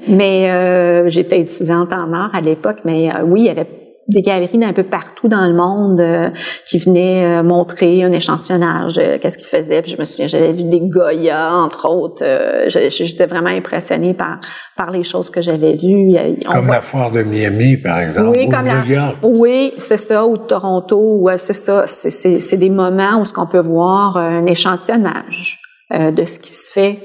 Mais 0.09 0.51
euh, 0.51 1.09
j'étais 1.09 1.41
étudiante 1.41 1.95
en 1.95 2.13
art 2.13 2.35
à 2.35 2.43
l'époque, 2.43 2.81
mais 2.85 3.11
euh, 3.15 3.23
oui, 3.25 3.41
il 3.41 3.47
y 3.47 3.51
avait 3.51 3.86
des 4.09 4.23
galeries 4.23 4.59
d'un 4.59 4.73
peu 4.73 4.85
partout 4.85 5.29
dans 5.29 5.47
le 5.47 5.55
monde 5.55 6.01
euh, 6.01 6.31
qui 6.67 6.79
venaient 6.79 7.41
euh, 7.41 7.43
montrer 7.43 8.05
un 8.05 8.13
échantillonnage 8.13 9.01
qu'est-ce 9.21 9.39
qu'ils 9.39 9.49
faisaient. 9.49 9.83
Puis 9.83 9.93
je 9.93 9.99
me 9.99 10.05
souviens, 10.05 10.27
j'avais 10.27 10.53
vu 10.53 10.65
des 10.65 10.81
Goya, 10.81 11.53
entre 11.53 11.89
autres. 11.89 12.23
Euh, 12.25 12.69
j'étais 12.69 13.27
vraiment 13.27 13.51
impressionnée 13.51 14.15
par 14.15 14.39
par 14.77 14.91
les 14.91 15.03
choses 15.03 15.31
que 15.31 15.41
j'avais 15.41 15.75
vues. 15.75 16.15
comme 16.51 16.69
la 16.69 16.81
foire 16.81 17.11
de 17.11 17.23
Miami, 17.23 17.79
par 17.79 17.99
exemple, 17.99 18.37
oui, 18.37 18.47
ou 18.47 18.51
comme 18.51 18.67
New 18.67 18.93
York. 18.93 19.17
Oui, 19.23 19.73
c'est 19.79 19.97
ça, 19.97 20.27
ou 20.27 20.37
de 20.37 20.43
Toronto. 20.43 21.19
Ouais, 21.21 21.39
c'est 21.39 21.53
ça. 21.53 21.87
C'est 21.87 22.57
des 22.57 22.71
moments 22.71 23.21
où 23.21 23.25
ce 23.25 23.33
qu'on 23.33 23.47
peut 23.47 23.61
voir 23.61 24.17
un 24.17 24.45
échantillonnage 24.47 25.61
de 25.91 26.25
ce 26.25 26.39
qui 26.41 26.51
se 26.51 26.71
fait 26.73 26.99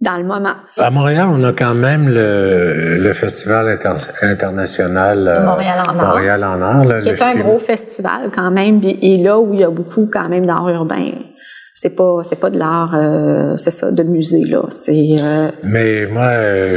dans 0.00 0.16
le 0.16 0.24
moment. 0.24 0.54
À 0.76 0.90
Montréal, 0.90 1.26
on 1.30 1.42
a 1.42 1.52
quand 1.52 1.74
même 1.74 2.08
le, 2.08 2.98
le 2.98 3.12
Festival 3.14 3.78
international 4.22 5.26
euh, 5.26 5.44
Montréal 5.44 5.78
en 5.86 5.98
Art, 5.98 6.08
Montréal 6.08 6.44
en 6.44 6.60
Art 6.60 6.98
qui 7.00 7.08
est 7.08 7.22
un 7.22 7.34
gros 7.36 7.58
festival 7.58 8.30
quand 8.34 8.50
même, 8.50 8.80
et 8.84 9.16
là 9.16 9.38
où 9.38 9.54
il 9.54 9.60
y 9.60 9.64
a 9.64 9.70
beaucoup 9.70 10.08
quand 10.10 10.28
même 10.28 10.46
d'art 10.46 10.68
urbain. 10.68 11.12
C'est 11.72 11.94
pas 11.94 12.20
c'est 12.24 12.40
pas 12.40 12.48
de 12.48 12.58
l'art, 12.58 12.94
euh, 12.94 13.54
c'est 13.56 13.70
ça, 13.70 13.90
de 13.90 14.02
musée 14.02 14.44
là. 14.44 14.62
C'est. 14.70 15.16
Euh, 15.20 15.50
Mais 15.62 16.06
moi, 16.06 16.30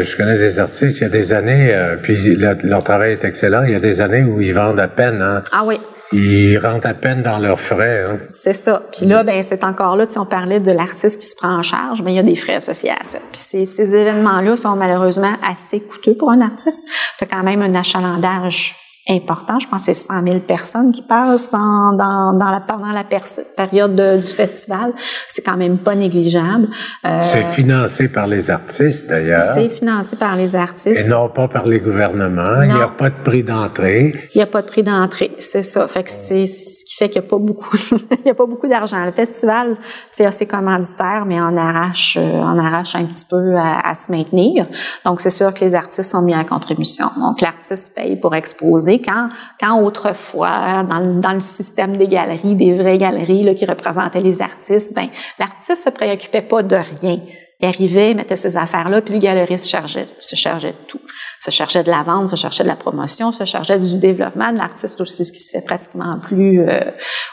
je 0.03 0.17
connais 0.17 0.37
des 0.37 0.59
artistes. 0.59 0.99
Il 0.99 1.03
y 1.03 1.07
a 1.07 1.09
des 1.09 1.31
années, 1.31 1.73
puis 2.01 2.35
leur, 2.35 2.55
leur, 2.63 2.83
travail 2.83 3.13
est 3.13 3.23
excellent. 3.23 3.63
Il 3.63 3.71
y 3.71 3.75
a 3.75 3.79
des 3.79 4.01
années 4.01 4.23
où 4.23 4.41
ils 4.41 4.53
vendent 4.53 4.79
à 4.79 4.89
peine. 4.89 5.21
Hein. 5.21 5.43
Ah 5.53 5.63
oui 5.65 5.79
ils 6.11 6.57
rentrent 6.57 6.87
à 6.87 6.93
peine 6.93 7.21
dans 7.21 7.39
leurs 7.39 7.59
frais. 7.59 8.05
Hein. 8.07 8.19
C'est 8.29 8.53
ça. 8.53 8.83
Puis 8.91 9.05
là, 9.05 9.23
ben 9.23 9.41
c'est 9.43 9.63
encore 9.63 9.95
là, 9.95 10.05
on 10.15 10.25
parlait 10.25 10.59
de 10.59 10.71
l'artiste 10.71 11.21
qui 11.21 11.27
se 11.27 11.35
prend 11.35 11.55
en 11.55 11.63
charge, 11.63 12.01
ben 12.01 12.11
il 12.11 12.15
y 12.15 12.19
a 12.19 12.23
des 12.23 12.35
frais 12.35 12.55
associés 12.55 12.91
à 12.91 13.03
ça. 13.03 13.19
Puis 13.31 13.65
ces, 13.65 13.95
événements-là 13.95 14.57
sont 14.57 14.75
malheureusement 14.75 15.33
assez 15.47 15.79
coûteux 15.79 16.15
pour 16.15 16.31
un 16.31 16.41
artiste. 16.41 16.81
Tu 17.17 17.25
quand 17.25 17.43
même 17.43 17.61
un 17.61 17.75
achalandage 17.75 18.75
important. 19.09 19.59
Je 19.59 19.67
pense 19.67 19.85
que 19.85 19.93
c'est 19.93 20.05
100 20.05 20.23
000 20.23 20.39
personnes 20.39 20.91
qui 20.91 21.01
passent 21.01 21.51
dans, 21.51 21.93
dans, 21.93 22.33
dans 22.33 22.51
la, 22.51 22.59
pendant 22.59 22.91
la 22.91 23.03
période 23.03 23.95
du 23.95 24.27
festival. 24.27 24.93
C'est 25.27 25.41
quand 25.41 25.57
même 25.57 25.77
pas 25.77 25.95
négligeable. 25.95 26.67
Euh, 27.05 27.17
c'est 27.21 27.43
financé 27.43 28.09
par 28.09 28.27
les 28.27 28.51
artistes, 28.51 29.09
d'ailleurs. 29.09 29.41
C'est 29.53 29.69
financé 29.69 30.15
par 30.15 30.35
les 30.35 30.55
artistes. 30.55 31.07
Et 31.07 31.09
non 31.09 31.29
pas 31.29 31.47
par 31.47 31.65
les 31.65 31.79
gouvernements. 31.79 32.61
Il 32.61 32.73
n'y 32.73 32.81
a 32.81 32.87
pas 32.87 33.09
de 33.09 33.23
prix 33.23 33.43
d'entrée. 33.43 34.13
Il 34.33 34.37
n'y 34.37 34.43
a 34.43 34.47
pas 34.47 34.61
de 34.61 34.67
prix 34.67 34.83
d'entrée, 34.83 35.31
c'est 35.39 35.63
ça. 35.63 35.87
Fait 35.87 36.03
que 36.03 36.11
c'est 36.11 36.45
ce 36.45 36.85
qui 36.85 36.95
fait 36.95 37.09
qu'il 37.09 37.21
n'y 37.21 37.27
a 37.27 37.29
pas 37.29 37.37
beaucoup, 37.37 37.77
il 37.91 38.27
y 38.27 38.29
a 38.29 38.35
pas 38.35 38.45
beaucoup 38.45 38.67
d'argent. 38.67 39.03
Le 39.03 39.11
festival, 39.11 39.77
c'est 40.11 40.25
assez 40.25 40.45
commanditaire, 40.45 41.25
mais 41.25 41.41
on 41.41 41.57
arrache, 41.57 42.17
euh, 42.19 42.41
on 42.41 42.57
arrache 42.59 42.95
un 42.95 43.05
petit 43.05 43.25
peu 43.25 43.55
à, 43.55 43.79
à 43.87 43.95
se 43.95 44.11
maintenir. 44.11 44.67
Donc, 45.05 45.21
c'est 45.21 45.29
sûr 45.29 45.53
que 45.53 45.65
les 45.65 45.73
artistes 45.73 46.11
sont 46.11 46.21
mis 46.21 46.33
à 46.33 46.43
contribution. 46.43 47.07
Donc, 47.17 47.41
l'artiste 47.41 47.93
paye 47.95 48.15
pour 48.15 48.35
exposer 48.35 48.98
quand, 49.01 49.29
quand 49.59 49.81
autrefois, 49.81 50.83
dans, 50.83 50.99
le, 50.99 51.19
dans 51.19 51.33
le 51.33 51.41
système 51.41 51.97
des 51.97 52.07
galeries, 52.07 52.55
des 52.55 52.73
vraies 52.73 52.97
galeries 52.97 53.43
là, 53.43 53.53
qui 53.53 53.65
représentaient 53.65 54.21
les 54.21 54.41
artistes, 54.41 54.93
ben 54.95 55.07
l'artiste 55.37 55.83
se 55.83 55.89
préoccupait 55.89 56.41
pas 56.41 56.63
de 56.63 56.75
rien. 56.75 57.19
Il 57.61 57.67
arrivait, 57.67 58.13
mettait 58.13 58.35
ses 58.35 58.55
affaires 58.55 58.89
là, 58.89 59.01
puis 59.01 59.15
le 59.15 59.19
galeriste 59.19 59.67
chargeait, 59.67 60.07
se 60.19 60.35
chargeait 60.35 60.71
de 60.71 60.87
tout 60.87 61.01
se 61.39 61.51
chargeait 61.51 61.83
de 61.83 61.89
la 61.89 62.03
vente, 62.03 62.27
se 62.27 62.35
chargeait 62.35 62.63
de 62.63 62.67
la 62.67 62.75
promotion, 62.75 63.31
se 63.31 63.45
chargeait 63.45 63.79
du 63.79 63.97
développement 63.97 64.51
de 64.51 64.57
l'artiste 64.57 64.99
aussi, 64.99 65.23
ce 65.23 65.31
qui 65.31 65.39
se 65.39 65.51
fait 65.51 65.65
pratiquement 65.65 66.19
plus 66.19 66.67
euh, 66.67 66.79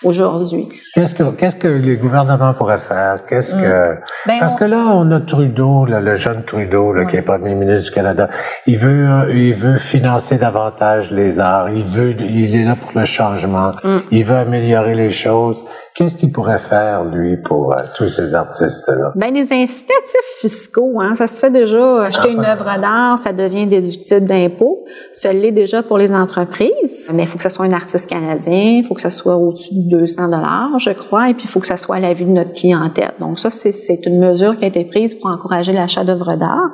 aujourd'hui. 0.05 0.69
Qu'est-ce 0.95 1.15
que 1.15 1.25
qu'est-ce 1.33 1.57
que 1.57 1.69
les 1.69 1.97
gouvernements 1.97 2.55
pourraient 2.55 2.79
faire? 2.79 3.25
Qu'est-ce 3.27 3.55
que 3.57 3.95
mm. 3.95 4.01
ben, 4.27 4.39
parce 4.39 4.55
que 4.55 4.65
là 4.65 4.85
on 4.93 5.11
a 5.11 5.21
Trudeau, 5.21 5.87
le 5.87 6.15
jeune 6.15 6.45
Trudeau, 6.45 6.93
là, 6.93 7.05
qui 7.05 7.17
est 7.17 7.23
premier 7.23 7.55
ministre 7.55 7.87
du 7.87 7.91
Canada, 7.91 8.29
il 8.67 8.79
veut 8.79 9.09
euh, 9.09 9.35
il 9.35 9.55
veut 9.55 9.77
financer 9.79 10.39
davantage 10.39 11.11
les 11.11 11.41
arts, 11.41 11.71
il 11.71 11.85
veut 11.85 12.15
il 12.21 12.55
est 12.57 12.65
là 12.65 12.77
pour 12.77 12.93
le 12.95 13.05
changement, 13.05 13.73
mm. 13.83 13.99
il 14.13 14.25
veut 14.25 14.37
améliorer 14.37 14.95
les 14.95 15.11
choses. 15.11 15.65
Qu'est-ce 15.97 16.17
qu'il 16.19 16.31
pourrait 16.31 16.59
faire, 16.59 17.05
lui, 17.05 17.39
pour 17.39 17.73
euh, 17.73 17.77
tous 17.95 18.11
ces 18.11 18.35
artistes-là? 18.35 19.13
Ben, 19.15 19.33
les 19.33 19.51
incitatifs 19.51 20.37
fiscaux, 20.41 21.01
hein, 21.01 21.15
ça 21.15 21.27
se 21.27 21.41
fait 21.41 21.49
déjà. 21.49 22.03
Acheter 22.03 22.33
une 22.33 22.45
œuvre 22.45 22.79
d'art, 22.79 23.19
ça 23.19 23.33
devient 23.33 23.67
déductible 23.67 24.27
d'impôts. 24.27 24.85
Ça 25.15 25.33
l'est 25.33 25.53
déjà 25.53 25.83
pour 25.83 25.97
les 25.97 26.13
entreprises. 26.13 27.11
Mais 27.15 27.23
il 27.23 27.27
faut 27.27 27.39
que 27.39 27.43
ce 27.43 27.49
soit 27.49 27.65
un 27.65 27.73
artiste 27.73 28.11
canadien, 28.11 28.81
il 28.81 28.85
faut 28.87 28.93
que 28.93 29.01
ça 29.01 29.09
soit 29.09 29.37
au-dessus 29.37 29.73
de 29.73 29.97
200 29.97 30.27
dollars, 30.27 30.79
je 30.79 30.91
crois, 30.91 31.31
et 31.31 31.35
puis 31.35 31.45
il 31.45 31.51
faut 31.51 31.61
que 31.61 31.67
ça 31.67 31.79
soit 31.79 31.97
à 31.97 32.01
la 32.01 32.13
vue 32.13 32.27
de 32.27 32.31
notre 32.31 32.53
clientèle. 32.53 33.15
Donc 33.19 33.39
ça, 33.39 33.49
c'est 33.49 34.05
une 34.05 34.19
mesure 34.19 34.55
qui 34.55 34.65
a 34.65 34.67
été 34.67 34.85
prise 34.85 35.15
pour 35.15 35.31
encourager 35.31 35.73
l'achat 35.73 36.05
d'œuvres 36.05 36.37
d'art. 36.37 36.73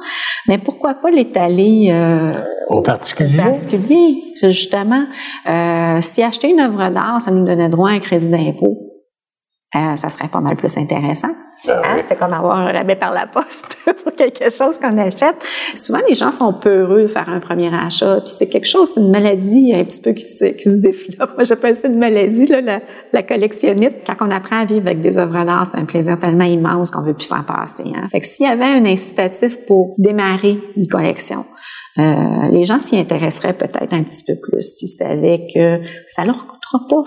Mais 0.48 0.58
pourquoi 0.58 0.94
pas 0.94 1.12
l'étaler 1.12 1.90
euh, 1.92 2.34
aux 2.68 2.82
particuliers? 2.82 3.38
Aux 3.38 3.42
particuliers, 3.42 4.16
justement. 4.42 5.04
Euh, 5.48 5.98
si 6.00 6.24
acheter 6.24 6.50
une 6.50 6.58
œuvre 6.58 6.90
d'art, 6.90 7.20
ça 7.20 7.30
nous 7.30 7.46
donnait 7.46 7.68
droit 7.68 7.90
à 7.90 7.92
un 7.92 8.00
crédit 8.00 8.28
d'impôt 8.28 8.91
euh, 9.74 9.96
ça 9.96 10.10
serait 10.10 10.28
pas 10.28 10.40
mal 10.40 10.56
plus 10.56 10.76
intéressant. 10.76 11.30
Ben 11.66 11.80
hein? 11.82 12.02
C'est 12.06 12.18
comme 12.18 12.32
avoir 12.34 12.58
un 12.58 12.72
rabais 12.72 12.96
par 12.96 13.12
la 13.12 13.26
poste 13.26 13.78
pour 14.04 14.14
quelque 14.14 14.50
chose 14.50 14.78
qu'on 14.78 14.98
achète. 14.98 15.36
Souvent, 15.74 16.00
les 16.06 16.14
gens 16.14 16.30
sont 16.30 16.52
peureux 16.52 17.02
de 17.02 17.06
faire 17.06 17.30
un 17.30 17.40
premier 17.40 17.74
achat, 17.74 18.20
puis 18.20 18.34
c'est 18.36 18.48
quelque 18.48 18.66
chose, 18.66 18.92
une 18.96 19.10
maladie 19.10 19.72
un 19.74 19.84
petit 19.84 20.02
peu 20.02 20.12
qui 20.12 20.24
se, 20.24 20.44
qui 20.44 20.64
se 20.64 20.76
développe. 20.76 21.32
Moi, 21.36 21.44
j'appelle 21.44 21.76
ça 21.76 21.88
une 21.88 21.98
maladie, 21.98 22.46
là, 22.46 22.60
la, 22.60 22.80
la 23.12 23.22
collectionnite. 23.22 23.94
Quand 24.06 24.26
on 24.26 24.30
apprend 24.30 24.60
à 24.60 24.64
vivre 24.66 24.86
avec 24.86 25.00
des 25.00 25.16
œuvres 25.16 25.44
d'art, 25.44 25.66
c'est 25.66 25.78
un 25.78 25.86
plaisir 25.86 26.18
tellement 26.20 26.44
immense 26.44 26.90
qu'on 26.90 27.02
veut 27.02 27.14
plus 27.14 27.24
s'en 27.24 27.42
passer. 27.42 27.84
Hein? 27.96 28.08
Fait 28.10 28.20
que 28.20 28.26
s'il 28.26 28.46
y 28.46 28.50
avait 28.50 28.64
un 28.64 28.84
incitatif 28.84 29.64
pour 29.66 29.94
démarrer 29.96 30.58
une 30.76 30.88
collection, 30.88 31.46
euh, 31.98 32.48
les 32.50 32.64
gens 32.64 32.80
s'y 32.80 32.98
intéresseraient 32.98 33.52
peut-être 33.52 33.92
un 33.92 34.02
petit 34.02 34.24
peu 34.26 34.34
plus 34.42 34.62
s'ils 34.62 34.88
savaient 34.88 35.46
que 35.54 35.80
ça 36.08 36.24
leur 36.24 36.46
coûtera 36.46 36.80
pas 36.88 37.02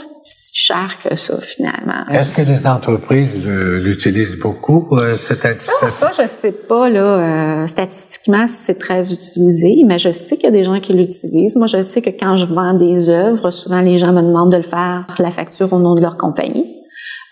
cher 0.58 0.97
que 1.03 1.18
ça 1.18 1.38
finalement. 1.41 2.08
Est-ce 2.10 2.32
que 2.32 2.41
les 2.41 2.66
entreprises 2.66 3.38
l'utilisent 3.43 4.39
beaucoup 4.39 4.88
euh, 4.93 5.16
cette 5.16 5.53
ça, 5.53 5.89
ça, 5.89 6.12
je 6.14 6.26
sais 6.28 6.53
pas 6.53 6.89
là. 6.89 7.64
Euh, 7.64 7.68
statistiquement, 7.68 8.45
c'est 8.47 8.80
très 8.80 9.12
utilisé, 9.12 9.84
mais 9.86 9.99
je 9.99 10.12
sais 10.12 10.38
qu'il 10.38 10.45
y 10.45 10.47
a 10.47 10.51
des 10.51 10.64
gens 10.64 10.80
qui 10.80 10.93
l'utilisent. 10.93 11.58
Moi, 11.58 11.68
je 11.68 11.84
sais 11.84 12.01
que 12.01 12.10
quand 12.10 12.38
je 12.38 12.45
vends 12.45 12.74
des 12.74 13.10
œuvres, 13.10 13.51
souvent 13.51 13.82
les 13.82 13.97
gens 13.97 14.14
me 14.14 14.22
demandent 14.22 14.53
de 14.53 14.58
le 14.58 14.64
faire 14.64 15.06
la 15.20 15.30
facture 15.30 15.74
au 15.74 15.80
nom 15.80 15.93
de 15.93 16.01
leur 16.01 16.16
compagnie. 16.16 16.72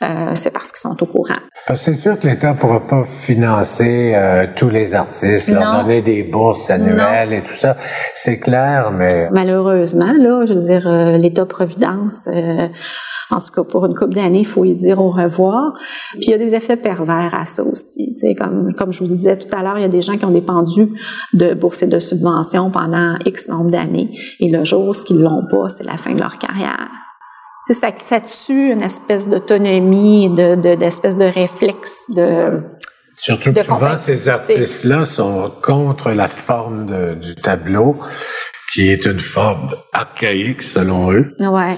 Euh, 0.01 0.31
c'est 0.33 0.51
parce 0.51 0.73
qu'ils 0.73 0.81
sont 0.81 1.01
au 1.01 1.05
courant. 1.05 1.33
C'est 1.75 1.93
sûr 1.93 2.19
que 2.19 2.27
l'État 2.27 2.53
ne 2.53 2.57
pourra 2.57 2.85
pas 2.85 3.03
financer 3.03 4.11
euh, 4.13 4.47
tous 4.53 4.67
les 4.67 4.95
artistes, 4.95 5.47
leur 5.47 5.83
donner 5.83 6.01
des 6.01 6.23
bourses 6.23 6.69
annuelles 6.69 7.31
et 7.31 7.41
tout 7.41 7.53
ça. 7.53 7.77
C'est 8.13 8.39
clair, 8.39 8.91
mais... 8.91 9.29
Malheureusement, 9.31 10.11
là, 10.11 10.45
je 10.45 10.53
veux 10.55 10.61
dire, 10.61 10.87
euh, 10.87 11.17
l'État-providence... 11.17 12.27
En 13.33 13.39
tout 13.39 13.51
cas, 13.53 13.63
pour 13.63 13.85
une 13.85 13.95
couple 13.95 14.13
d'années, 14.13 14.41
il 14.41 14.45
faut 14.45 14.63
y 14.63 14.73
dire 14.73 15.01
au 15.01 15.09
revoir. 15.09 15.73
Puis 16.13 16.25
il 16.27 16.29
y 16.29 16.33
a 16.33 16.37
des 16.37 16.55
effets 16.55 16.77
pervers 16.77 17.33
à 17.33 17.45
ça 17.45 17.63
aussi. 17.63 18.15
comme, 18.37 18.73
comme 18.75 18.91
je 18.91 19.03
vous 19.03 19.09
disais 19.09 19.37
tout 19.37 19.47
à 19.55 19.63
l'heure, 19.63 19.77
il 19.77 19.81
y 19.81 19.85
a 19.85 19.89
des 19.89 20.01
gens 20.01 20.17
qui 20.17 20.25
ont 20.25 20.31
dépendu 20.31 20.89
de 21.33 21.53
bourses 21.53 21.83
et 21.83 21.87
de 21.87 21.99
subventions 21.99 22.69
pendant 22.69 23.15
X 23.25 23.49
nombre 23.49 23.71
d'années. 23.71 24.11
Et 24.39 24.49
le 24.49 24.63
jour, 24.63 24.95
ce 24.95 25.03
qu'ils 25.03 25.21
l'ont 25.21 25.45
pas, 25.49 25.69
c'est 25.69 25.83
la 25.83 25.97
fin 25.97 26.13
de 26.13 26.19
leur 26.19 26.37
carrière 26.37 26.89
ça, 27.71 27.87
ça 27.95 28.19
tue 28.19 28.71
une 28.71 28.81
espèce 28.81 29.29
d'autonomie, 29.29 30.29
de, 30.29 30.55
de, 30.55 30.75
d'espèce 30.75 31.15
de 31.15 31.23
réflexe 31.23 32.03
de 32.09 32.61
Surtout 33.15 33.53
que 33.53 33.63
souvent, 33.63 33.95
ces 33.95 34.27
artistes-là 34.27 35.05
sont 35.05 35.51
contre 35.61 36.11
la 36.11 36.27
forme 36.27 37.15
du 37.15 37.35
tableau, 37.35 37.97
qui 38.73 38.89
est 38.89 39.05
une 39.05 39.19
forme 39.19 39.69
archaïque 39.93 40.61
selon 40.61 41.11
eux. 41.13 41.35
Ouais. 41.39 41.77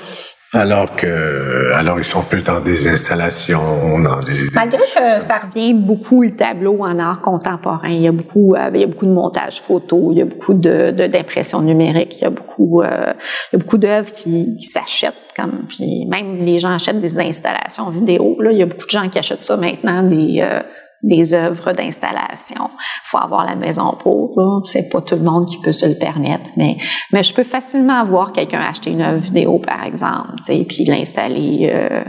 Alors 0.56 0.96
que, 0.96 1.74
alors 1.74 1.98
ils 1.98 2.06
sont 2.06 2.22
plus 2.22 2.42
dans 2.42 2.62
des 2.62 2.88
installations, 2.88 4.00
dans 4.00 4.22
des. 4.22 4.50
Malgré 4.54 4.78
que 4.80 5.22
ça 5.22 5.40
revient 5.40 5.74
beaucoup 5.74 6.24
le 6.24 6.34
tableau 6.34 6.78
en 6.80 6.98
art 6.98 7.20
contemporain, 7.20 7.90
il 7.90 8.02
y 8.02 8.08
a 8.08 8.14
beaucoup, 8.14 8.56
euh, 8.56 8.72
il 8.74 8.80
y 8.80 8.84
a 8.84 8.88
beaucoup 8.88 9.06
de 9.06 9.12
montage 9.12 9.60
photo, 9.60 10.12
il 10.14 10.20
y 10.20 10.22
a 10.22 10.26
beaucoup 10.26 10.54
de 10.54 10.92
d'impression 10.92 11.62
numérique, 11.62 12.18
il 12.20 12.24
y 12.24 12.26
a 12.26 12.30
beaucoup, 12.30 12.82
euh, 12.82 13.14
il 13.52 13.54
y 13.54 13.56
a 13.58 13.60
beaucoup 13.60 13.78
d'œuvres 13.78 14.14
qui, 14.14 14.58
s'achètent 14.62 15.14
comme, 15.36 15.66
puis 15.68 16.06
même 16.06 16.46
les 16.46 16.58
gens 16.58 16.74
achètent 16.74 17.02
des 17.02 17.20
installations 17.20 17.90
vidéo. 17.90 18.38
Là, 18.40 18.54
il 18.54 18.58
y 18.58 18.64
a 18.64 18.66
beaucoup 18.66 18.86
de 18.86 18.90
gens 18.90 19.10
qui 19.10 19.20
achètent 19.20 19.42
ça 19.42 19.58
maintenant, 19.58 20.04
des 20.04 20.40
euh, 20.42 20.62
des 21.06 21.34
œuvres 21.34 21.72
d'installation. 21.72 22.70
faut 23.04 23.18
avoir 23.18 23.46
la 23.46 23.56
maison 23.56 23.94
pour. 23.94 24.36
C'est 24.66 24.90
pas 24.90 25.02
tout 25.02 25.16
le 25.16 25.22
monde 25.22 25.48
qui 25.48 25.60
peut 25.62 25.72
se 25.72 25.86
le 25.86 25.96
permettre, 25.96 26.50
mais 26.58 26.78
mais 27.12 27.24
je 27.24 27.34
peux 27.34 27.44
facilement 27.44 28.04
voir 28.04 28.34
quelqu'un 28.34 28.60
acheter 28.60 28.92
une 28.92 29.02
œuvre 29.02 29.22
vidéo 29.22 29.60
par 29.60 29.84
exemple, 29.84 30.34
et 30.50 30.66
puis 30.66 30.84
l'installer, 30.86 31.70
euh, 31.72 32.04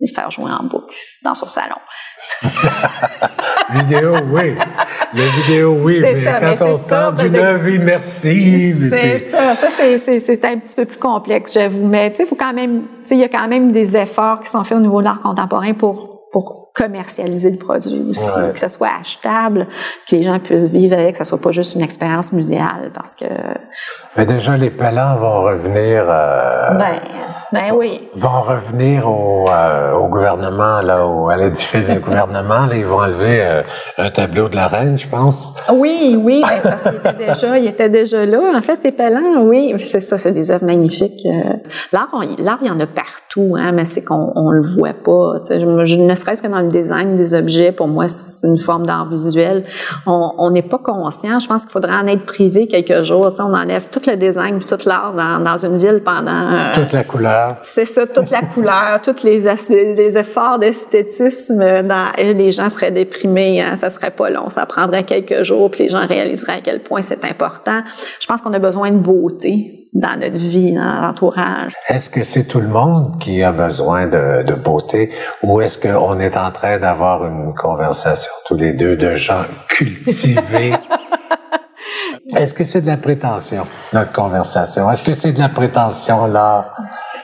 et 0.00 0.08
faire 0.08 0.30
jouer 0.30 0.50
en 0.50 0.64
boucle 0.64 0.94
dans 1.22 1.34
son 1.34 1.46
salon. 1.46 1.76
vidéo, 3.70 4.16
oui. 4.30 4.54
La 5.14 5.26
vidéo, 5.26 5.76
oui, 5.82 6.00
mais 6.00 6.24
quand 6.24 6.66
on 6.66 6.78
parle 6.78 7.16
d'une 7.16 7.36
œuvre 7.36 7.68
immersive. 7.68 8.88
C'est 8.90 9.18
ça. 9.18 9.54
Ça, 9.54 9.68
c'est 9.68 10.44
un 10.44 10.58
petit 10.58 10.74
peu 10.74 10.84
plus 10.84 10.98
complexe, 10.98 11.54
j'avoue. 11.54 11.86
Mais, 11.86 12.12
il 12.18 12.26
faut 12.26 12.34
quand 12.34 12.52
même, 12.52 12.82
tu 13.02 13.08
sais, 13.08 13.14
il 13.16 13.20
y 13.20 13.24
a 13.24 13.28
quand 13.28 13.48
même 13.48 13.72
des 13.72 13.96
efforts 13.96 14.40
qui 14.40 14.50
sont 14.50 14.64
faits 14.64 14.78
au 14.78 14.80
niveau 14.80 15.00
de 15.00 15.04
l'art 15.04 15.20
contemporain 15.20 15.74
pour 15.74 16.11
pour 16.32 16.70
commercialiser 16.74 17.50
le 17.50 17.58
produit 17.58 18.02
aussi, 18.10 18.40
que 18.52 18.58
ça 18.58 18.70
soit 18.70 18.88
achetable, 18.98 19.66
que 20.08 20.16
les 20.16 20.22
gens 20.22 20.38
puissent 20.38 20.70
vivre 20.70 20.94
avec, 20.98 21.12
que 21.12 21.18
ça 21.18 21.24
soit 21.24 21.40
pas 21.40 21.52
juste 21.52 21.74
une 21.74 21.82
expérience 21.82 22.32
muséale, 22.32 22.90
parce 22.94 23.14
que. 23.14 23.26
Mais 24.16 24.24
déjà 24.24 24.56
les 24.56 24.70
palans 24.70 25.18
vont 25.18 25.42
revenir. 25.42 26.06
Euh, 26.08 26.70
ben, 26.78 27.00
ben 27.52 27.72
oui. 27.74 28.00
Vont 28.14 28.40
revenir 28.40 29.08
au, 29.08 29.46
euh, 29.48 29.92
au 29.92 30.08
gouvernement 30.08 30.80
là, 30.82 31.06
au, 31.06 31.28
à 31.28 31.36
l'édifice 31.36 31.92
du 31.92 32.00
gouvernement. 32.00 32.66
Là, 32.66 32.76
ils 32.76 32.84
vont 32.84 33.00
enlever 33.00 33.42
euh, 33.42 33.62
un 33.98 34.10
tableau 34.10 34.48
de 34.48 34.56
la 34.56 34.68
reine, 34.68 34.96
je 34.98 35.06
pense. 35.08 35.54
Oui, 35.72 36.16
oui, 36.18 36.42
ben, 36.42 36.60
parce 36.62 36.82
qu'il 36.82 36.96
était 36.96 37.26
déjà, 37.26 37.58
il 37.58 37.66
était 37.66 37.88
déjà 37.88 38.26
là. 38.26 38.40
En 38.56 38.62
fait, 38.62 38.78
palans, 38.96 39.42
oui, 39.42 39.74
c'est 39.84 40.00
ça, 40.00 40.18
c'est 40.18 40.32
des 40.32 40.50
œuvres 40.50 40.64
magnifiques. 40.64 41.26
L'art, 41.92 42.08
l'art, 42.38 42.58
il 42.62 42.68
y 42.68 42.70
en 42.70 42.80
a 42.80 42.86
partout, 42.86 43.56
hein, 43.58 43.72
mais 43.72 43.84
c'est 43.84 44.02
qu'on 44.02 44.32
on 44.34 44.50
le 44.50 44.62
voit 44.62 44.94
pas. 44.94 45.40
Je, 45.50 45.96
ne 45.96 46.14
serait-ce 46.14 46.42
que 46.42 46.48
dans 46.48 46.60
le 46.60 46.68
design 46.68 47.16
des 47.16 47.34
objets, 47.34 47.72
pour 47.72 47.88
moi, 47.88 48.08
c'est 48.08 48.46
une 48.46 48.58
forme 48.58 48.86
d'art 48.86 49.08
visuel. 49.08 49.64
On 50.06 50.50
n'est 50.50 50.62
pas 50.62 50.78
conscient. 50.78 51.38
Je 51.38 51.46
pense 51.46 51.62
qu'il 51.62 51.72
faudrait 51.72 51.94
en 51.94 52.06
être 52.06 52.24
privé 52.24 52.66
quelques 52.66 53.02
jours. 53.02 53.32
On 53.38 53.54
enlève 53.54 53.86
tout 53.90 54.02
le 54.06 54.16
design, 54.16 54.60
tout 54.60 54.78
l'art 54.86 55.12
dans, 55.14 55.42
dans 55.42 55.58
une 55.58 55.78
ville 55.78 56.02
pendant... 56.04 56.30
Euh, 56.30 56.72
toute 56.74 56.92
la 56.92 57.04
couleur. 57.04 57.41
C'est 57.62 57.84
ça, 57.84 58.06
toute 58.06 58.30
la 58.30 58.42
couleur, 58.42 59.00
tous 59.02 59.22
les, 59.22 59.44
les 59.70 60.18
efforts 60.18 60.58
d'esthétisme. 60.58 61.82
Dans, 61.82 62.12
les 62.18 62.52
gens 62.52 62.68
seraient 62.70 62.90
déprimés. 62.90 63.62
Hein, 63.62 63.76
ça 63.76 63.90
serait 63.90 64.10
pas 64.10 64.30
long. 64.30 64.50
Ça 64.50 64.66
prendrait 64.66 65.04
quelques 65.04 65.42
jours, 65.42 65.70
puis 65.70 65.84
les 65.84 65.88
gens 65.88 66.06
réaliseraient 66.06 66.58
à 66.58 66.60
quel 66.60 66.80
point 66.80 67.02
c'est 67.02 67.24
important. 67.24 67.82
Je 68.20 68.26
pense 68.26 68.42
qu'on 68.42 68.52
a 68.52 68.58
besoin 68.58 68.90
de 68.90 68.98
beauté 68.98 69.82
dans 69.92 70.18
notre 70.18 70.36
vie, 70.36 70.74
dans 70.74 71.00
l'entourage. 71.02 71.72
Est-ce 71.88 72.08
que 72.08 72.22
c'est 72.22 72.44
tout 72.44 72.60
le 72.60 72.68
monde 72.68 73.18
qui 73.20 73.42
a 73.42 73.52
besoin 73.52 74.06
de, 74.06 74.42
de 74.42 74.54
beauté 74.54 75.10
ou 75.42 75.60
est-ce 75.60 75.78
qu'on 75.78 76.18
est 76.18 76.36
en 76.36 76.50
train 76.50 76.78
d'avoir 76.78 77.26
une 77.26 77.52
conversation 77.54 78.32
tous 78.46 78.56
les 78.56 78.72
deux 78.72 78.96
de 78.96 79.14
gens 79.14 79.44
cultivés? 79.68 80.72
est-ce 82.36 82.54
que 82.54 82.64
c'est 82.64 82.80
de 82.80 82.86
la 82.86 82.96
prétention, 82.96 83.64
notre 83.92 84.12
conversation? 84.12 84.90
Est-ce 84.90 85.04
que 85.04 85.14
c'est 85.14 85.32
de 85.32 85.38
la 85.38 85.50
prétention, 85.50 86.26
là? 86.26 86.72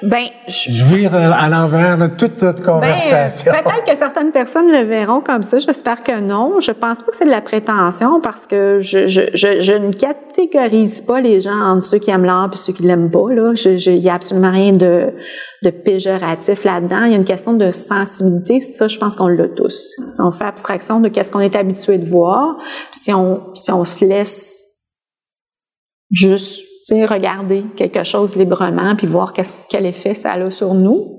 Ben, 0.03 0.26
je, 0.46 0.84
vire 0.84 1.14
à 1.14 1.49
l'envers 1.49 1.99
de 1.99 2.07
toute 2.07 2.40
notre 2.42 2.62
ben, 2.62 2.72
conversation. 2.72 3.53
Ben, 3.53 3.62
peut-être 3.62 3.84
que 3.84 3.96
certaines 3.96 4.30
personnes 4.30 4.70
le 4.70 4.82
verront 4.84 5.20
comme 5.20 5.42
ça. 5.42 5.59
J'espère 5.59 6.03
que 6.03 6.20
non. 6.20 6.61
Je 6.61 6.70
pense 6.72 7.03
pas 7.03 7.11
que 7.11 7.16
c'est 7.16 7.24
de 7.24 7.30
la 7.30 7.40
prétention 7.40 8.20
parce 8.20 8.46
que 8.46 8.78
je, 8.80 9.09
je, 9.09 9.22
je, 9.34 9.61
je, 9.61 9.72
ne 9.72 9.92
catégorise 9.92 11.01
pas 11.03 11.20
les 11.20 11.40
gens 11.40 11.61
entre 11.61 11.84
ceux 11.84 11.99
qui 11.99 12.11
aiment 12.11 12.24
l'art 12.24 12.51
et 12.53 12.57
ceux 12.57 12.72
qui 12.72 12.84
l'aiment 12.84 13.11
pas. 13.11 13.32
Là, 13.32 13.53
il 13.55 13.96
y 13.96 14.09
a 14.09 14.14
absolument 14.14 14.53
rien 14.53 14.72
de, 14.72 15.12
de 15.64 15.70
péjoratif 15.70 16.64
là-dedans. 16.64 17.05
Il 17.05 17.11
y 17.11 17.14
a 17.14 17.18
une 17.18 17.24
question 17.24 17.55
de 17.55 17.70
sensibilité. 17.70 18.61
Ça, 18.61 18.86
je 18.86 18.99
pense 18.99 19.16
qu'on 19.16 19.28
l'a 19.28 19.49
tous. 19.49 19.96
Si 20.07 20.20
on 20.20 20.30
fait 20.30 20.44
abstraction 20.44 21.01
de 21.01 21.09
qu'est-ce 21.09 21.32
qu'on 21.32 21.40
est 21.40 21.57
habitué 21.57 21.99
de 21.99 22.09
voir, 22.09 22.57
si 22.92 23.12
on 23.12 23.55
si 23.55 23.72
on 23.72 23.84
se 23.84 24.05
laisse 24.05 24.64
juste 26.11 26.67
regarder 27.07 27.64
quelque 27.76 28.05
chose 28.05 28.36
librement 28.36 28.97
puis 28.97 29.07
voir 29.07 29.32
quel 29.68 29.86
effet 29.86 30.14
ça 30.14 30.32
a 30.32 30.51
sur 30.51 30.74
nous. 30.74 31.17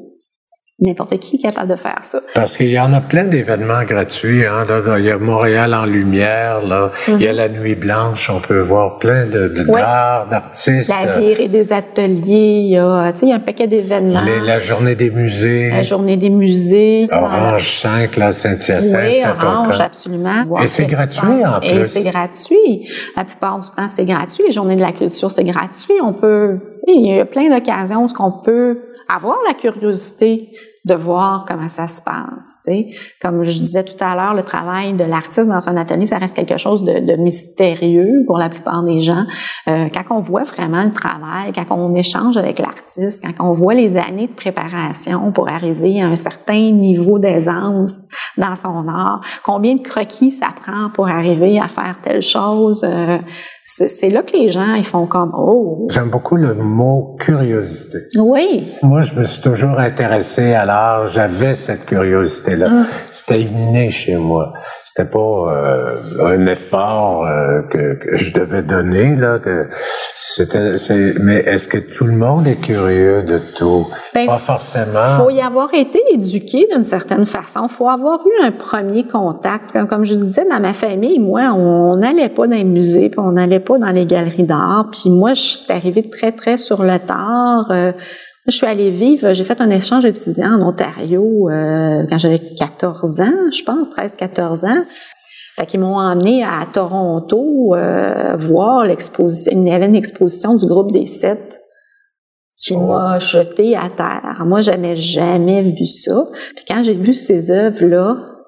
N'importe 0.81 1.19
qui 1.19 1.35
est 1.35 1.39
capable 1.39 1.71
de 1.71 1.75
faire 1.75 1.99
ça. 2.03 2.21
Parce 2.33 2.55
qu'il 2.55 2.69
y 2.69 2.79
en 2.79 2.93
a 2.93 3.01
plein 3.01 3.25
d'événements 3.25 3.83
gratuits. 3.83 4.45
Hein. 4.45 4.63
il 4.97 5.03
y 5.03 5.11
a 5.11 5.17
Montréal 5.17 5.73
en 5.73 5.85
lumière, 5.85 6.61
là. 6.61 6.91
il 7.07 7.21
y 7.21 7.27
a 7.27 7.33
mm-hmm. 7.33 7.35
la 7.35 7.49
Nuit 7.49 7.75
Blanche, 7.75 8.29
on 8.29 8.39
peut 8.39 8.59
voir 8.59 8.97
plein 8.97 9.25
de, 9.25 9.49
d'art, 9.49 10.27
d'artistes. 10.29 10.89
La 10.89 11.17
virée 11.17 11.49
des 11.49 11.73
ateliers, 11.73 12.61
il 12.63 12.71
y 12.71 12.77
a, 12.77 13.13
il 13.21 13.27
y 13.27 13.31
a 13.31 13.35
un 13.35 13.39
paquet 13.39 13.67
d'événements. 13.67 14.21
la 14.21 14.59
Journée 14.59 14.95
des 14.95 15.09
musées. 15.09 15.69
La 15.69 15.81
Journée 15.81 16.15
des 16.15 16.29
musées. 16.29 17.05
Orange 17.11 17.69
5, 17.69 18.15
la 18.15 18.31
Saint-Hyacinthe, 18.31 19.11
oui, 19.11 19.23
Orange, 19.25 19.81
absolument. 19.81 20.61
Et 20.61 20.67
c'est 20.67 20.85
gratuit 20.85 21.45
en 21.45 21.59
plus. 21.59 21.69
Et 21.69 21.83
c'est 21.83 22.03
gratuit. 22.03 22.87
La 23.17 23.25
plupart 23.25 23.59
du 23.59 23.67
temps, 23.69 23.87
c'est 23.89 24.05
gratuit. 24.05 24.43
Les 24.45 24.53
Journées 24.53 24.75
de 24.77 24.81
la 24.81 24.93
culture, 24.93 25.29
c'est 25.29 25.43
gratuit. 25.43 25.95
On 26.01 26.13
peut, 26.13 26.57
il 26.87 27.15
y 27.15 27.19
a 27.19 27.25
plein 27.25 27.49
d'occasions 27.49 28.05
où 28.05 28.09
on 28.19 28.31
peut 28.31 28.79
avoir 29.09 29.37
la 29.47 29.55
curiosité 29.55 30.49
de 30.89 30.95
voir 30.95 31.45
comment 31.47 31.69
ça 31.69 31.87
se 31.87 32.01
passe. 32.01 32.57
sais. 32.61 32.87
Comme 33.21 33.43
je 33.43 33.59
disais 33.59 33.83
tout 33.83 34.01
à 34.03 34.15
l'heure, 34.15 34.33
le 34.33 34.43
travail 34.43 34.93
de 34.93 35.03
l'artiste 35.03 35.47
dans 35.47 35.59
son 35.59 35.77
atelier, 35.77 36.05
ça 36.05 36.17
reste 36.17 36.35
quelque 36.35 36.57
chose 36.57 36.83
de, 36.83 36.99
de 36.99 37.15
mystérieux 37.15 38.23
pour 38.25 38.37
la 38.37 38.49
plupart 38.49 38.83
des 38.83 39.01
gens. 39.01 39.25
Euh, 39.67 39.87
quand 39.93 40.15
on 40.15 40.19
voit 40.19 40.43
vraiment 40.43 40.83
le 40.83 40.91
travail, 40.91 41.53
quand 41.53 41.65
on 41.69 41.95
échange 41.95 42.37
avec 42.37 42.59
l'artiste, 42.59 43.23
quand 43.23 43.47
on 43.47 43.53
voit 43.53 43.73
les 43.73 43.97
années 43.97 44.27
de 44.27 44.33
préparation 44.33 45.31
pour 45.31 45.47
arriver 45.49 46.01
à 46.01 46.07
un 46.07 46.15
certain 46.15 46.71
niveau 46.71 47.19
d'aisance 47.19 47.97
dans 48.37 48.55
son 48.55 48.87
art, 48.87 49.21
combien 49.43 49.75
de 49.75 49.81
croquis 49.81 50.31
ça 50.31 50.47
prend 50.59 50.89
pour 50.89 51.07
arriver 51.07 51.59
à 51.59 51.67
faire 51.67 51.97
telle 52.01 52.21
chose, 52.21 52.83
euh, 52.83 53.19
c'est 53.69 54.09
là 54.09 54.23
que 54.23 54.35
les 54.35 54.49
gens 54.49 54.73
ils 54.73 54.85
font 54.85 55.05
comme 55.05 55.31
oh. 55.35 55.87
J'aime 55.91 56.09
beaucoup 56.09 56.35
le 56.35 56.55
mot 56.55 57.15
curiosité. 57.19 57.99
Oui. 58.17 58.73
Moi, 58.81 59.01
je 59.01 59.13
me 59.13 59.23
suis 59.23 59.41
toujours 59.41 59.79
intéressé 59.79 60.53
à 60.53 60.65
l'art. 60.65 61.05
J'avais 61.05 61.53
cette 61.53 61.85
curiosité 61.85 62.55
là. 62.55 62.69
Mm. 62.69 62.85
C'était 63.11 63.41
inné 63.41 63.89
chez 63.91 64.17
moi. 64.17 64.51
C'était 64.91 65.07
pas 65.07 65.19
euh, 65.19 65.97
un 66.19 66.47
effort 66.47 67.23
euh, 67.23 67.61
que, 67.61 67.93
que, 67.93 68.15
je 68.15 68.33
devais 68.33 68.63
donner 68.63 69.15
là. 69.15 69.37
Que 69.37 69.67
c'était. 70.15 70.77
Mais 71.21 71.35
est-ce 71.45 71.67
que 71.67 71.77
tout 71.77 72.05
le 72.05 72.13
monde 72.13 72.47
est 72.47 72.55
curieux 72.55 73.21
de 73.21 73.37
tout? 73.55 73.87
Ben, 74.15 74.25
Pas 74.25 74.39
forcément. 74.39 75.15
Faut 75.15 75.29
y 75.29 75.41
avoir 75.41 75.71
été 75.75 76.01
éduqué 76.11 76.67
d'une 76.73 76.85
certaine 76.85 77.27
façon. 77.27 77.67
Faut 77.67 77.87
avoir 77.87 78.21
eu 78.25 78.43
un 78.43 78.51
premier 78.51 79.05
contact. 79.05 79.77
Comme, 79.87 80.05
je 80.05 80.15
disais 80.15 80.47
dans 80.49 80.59
ma 80.59 80.73
famille, 80.73 81.19
moi, 81.19 81.53
on 81.53 81.97
n'allait 81.97 82.29
pas 82.29 82.47
dans 82.47 82.55
les 82.55 82.63
musées, 82.63 83.09
puis 83.09 83.19
on 83.19 83.33
n'allait 83.33 83.59
pas 83.59 83.77
dans 83.77 83.91
les 83.91 84.07
galeries 84.07 84.41
d'art. 84.41 84.87
Puis 84.91 85.11
moi, 85.11 85.35
je 85.35 85.41
suis 85.41 85.71
arrivée 85.71 86.09
très 86.09 86.31
très 86.31 86.57
sur 86.57 86.81
le 86.81 86.97
tard. 86.97 87.67
Euh, 87.69 87.91
je 88.49 88.57
suis 88.57 88.65
allée 88.65 88.89
vivre, 88.89 89.33
j'ai 89.33 89.43
fait 89.43 89.61
un 89.61 89.69
échange 89.69 90.05
étudiant 90.05 90.59
en 90.59 90.69
Ontario 90.69 91.49
euh, 91.49 92.05
quand 92.09 92.17
j'avais 92.17 92.39
14 92.39 93.21
ans, 93.21 93.51
je 93.51 93.63
pense, 93.63 93.89
13-14 93.89 94.67
ans. 94.67 94.83
Fait 95.55 95.65
qu'ils 95.65 95.81
m'ont 95.81 95.97
emmené 95.97 96.43
à 96.43 96.65
Toronto 96.71 97.75
euh, 97.75 98.35
voir 98.37 98.85
l'exposition. 98.85 99.51
Il 99.53 99.67
y 99.67 99.71
avait 99.71 99.87
une 99.87 99.95
exposition 99.95 100.55
du 100.55 100.65
groupe 100.65 100.91
des 100.91 101.05
sept 101.05 101.59
qui 102.55 102.73
oh. 102.75 102.87
m'a 102.87 103.19
jeté 103.19 103.75
à 103.75 103.89
terre. 103.89 104.43
Moi, 104.45 104.61
j'avais 104.61 104.95
jamais 104.95 105.61
vu 105.61 105.85
ça. 105.85 106.25
Puis 106.55 106.65
quand 106.67 106.83
j'ai 106.83 106.93
vu 106.93 107.13
ces 107.13 107.51
œuvres-là, 107.51 108.38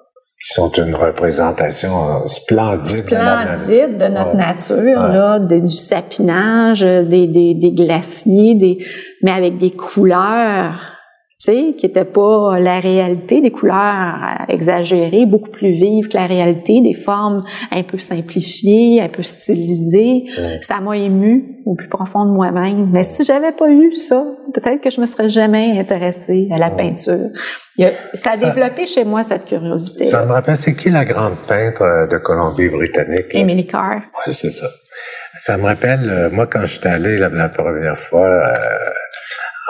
qui 0.42 0.54
sont 0.54 0.70
une 0.72 0.96
représentation 0.96 2.26
splendide, 2.26 3.06
splendide 3.06 3.98
de, 3.98 4.08
notre 4.08 4.36
nature, 4.36 5.08
là, 5.08 5.38
du 5.38 5.68
sapinage, 5.68 6.82
des, 6.82 7.28
des, 7.28 7.54
des 7.54 7.72
glaciers, 7.72 8.56
des, 8.56 8.80
mais 9.22 9.32
avec 9.32 9.58
des 9.58 9.72
couleurs 9.72 10.91
sais, 11.42 11.76
qui 11.78 11.88
n'étaient 11.88 12.06
pas 12.06 12.60
la 12.60 12.80
réalité, 12.80 13.42
des 13.42 13.52
couleurs 13.52 14.16
exagérées, 14.48 15.26
beaucoup 15.26 15.50
plus 15.50 15.72
vives 15.72 16.08
que 16.08 16.18
la 16.18 16.28
réalité, 16.28 16.82
des 16.82 16.94
formes 16.94 17.44
un 17.72 17.84
peu 17.84 17.98
simplifiées, 17.98 19.02
un 19.02 19.08
peu 19.08 19.24
stylisées. 19.24 20.26
Ça 20.62 20.80
m'a 20.80 20.98
ému 20.98 21.62
au 21.66 21.76
plus 21.76 21.89
profond 21.89 22.26
de 22.26 22.32
moi-même. 22.32 22.89
Mais 22.92 23.04
si 23.04 23.24
j'avais 23.24 23.52
pas 23.52 23.70
eu 23.70 23.94
ça, 23.94 24.24
peut-être 24.54 24.82
que 24.82 24.89
je 24.89 25.02
me 25.02 25.06
serais 25.06 25.30
jamais 25.30 25.80
intéressée 25.80 26.48
à 26.52 26.58
la 26.58 26.70
peinture. 26.70 27.30
ça 28.14 28.32
a 28.32 28.38
développé 28.38 28.86
chez 28.86 29.04
moi 29.04 29.24
cette 29.24 29.46
curiosité. 29.46 30.06
Ça 30.06 30.26
me 30.26 30.32
rappelle, 30.32 30.58
c'est 30.58 30.76
qui 30.76 30.89
la 30.89 31.06
grande 31.06 31.36
peintre 31.48 31.82
euh, 31.82 32.08
de 32.08 32.18
Colombie-Britannique? 32.18 33.28
Emily 33.32 33.66
Carr. 33.68 34.02
Oui, 34.26 34.34
c'est 34.34 34.50
ça. 34.50 34.68
Ça 35.38 35.58
me 35.58 35.64
rappelle, 35.64 36.10
euh, 36.10 36.30
moi, 36.30 36.48
quand 36.48 36.66
j'étais 36.66 36.89
allé 36.89 37.18
la, 37.18 37.50
première 37.50 37.98
fois, 37.98 38.28
euh, 38.28 38.91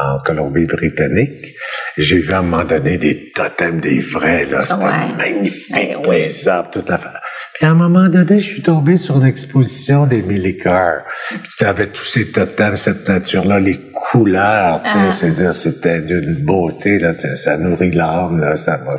en 0.01 0.19
Colombie-Britannique. 0.19 1.55
J'ai 1.97 2.19
vu 2.19 2.33
à 2.33 2.39
un 2.39 2.41
moment 2.41 2.63
donné 2.63 2.97
des 2.97 3.31
totems 3.31 3.79
des 3.79 3.99
vrais, 3.99 4.45
là. 4.45 4.65
C'était 4.65 5.15
magnifique, 5.17 5.97
ben 6.03 6.11
les 6.11 6.47
arbres, 6.47 6.71
toute 6.71 6.89
la 6.89 6.97
Puis 6.97 7.65
à 7.65 7.69
un 7.69 7.75
moment 7.75 8.09
donné, 8.09 8.39
je 8.39 8.45
suis 8.45 8.61
tombé 8.61 8.95
sur 8.97 9.17
l'exposition 9.19 10.05
des 10.05 10.21
Millicars. 10.21 11.03
Puis 11.29 11.65
avait 11.65 11.87
tous 11.87 12.05
ces 12.05 12.31
totems, 12.31 12.77
cette 12.77 13.07
nature-là, 13.07 13.59
les 13.59 13.77
couleurs, 13.93 14.81
tu 14.83 15.11
sais, 15.11 15.27
ah. 15.27 15.29
dire, 15.29 15.53
c'était 15.53 16.01
d'une 16.01 16.43
beauté, 16.43 16.97
là, 16.99 17.11
ça 17.13 17.57
nourrit 17.57 17.91
l'âme, 17.91 18.39
là, 18.39 18.55
ça 18.55 18.77
m'a 18.77 18.95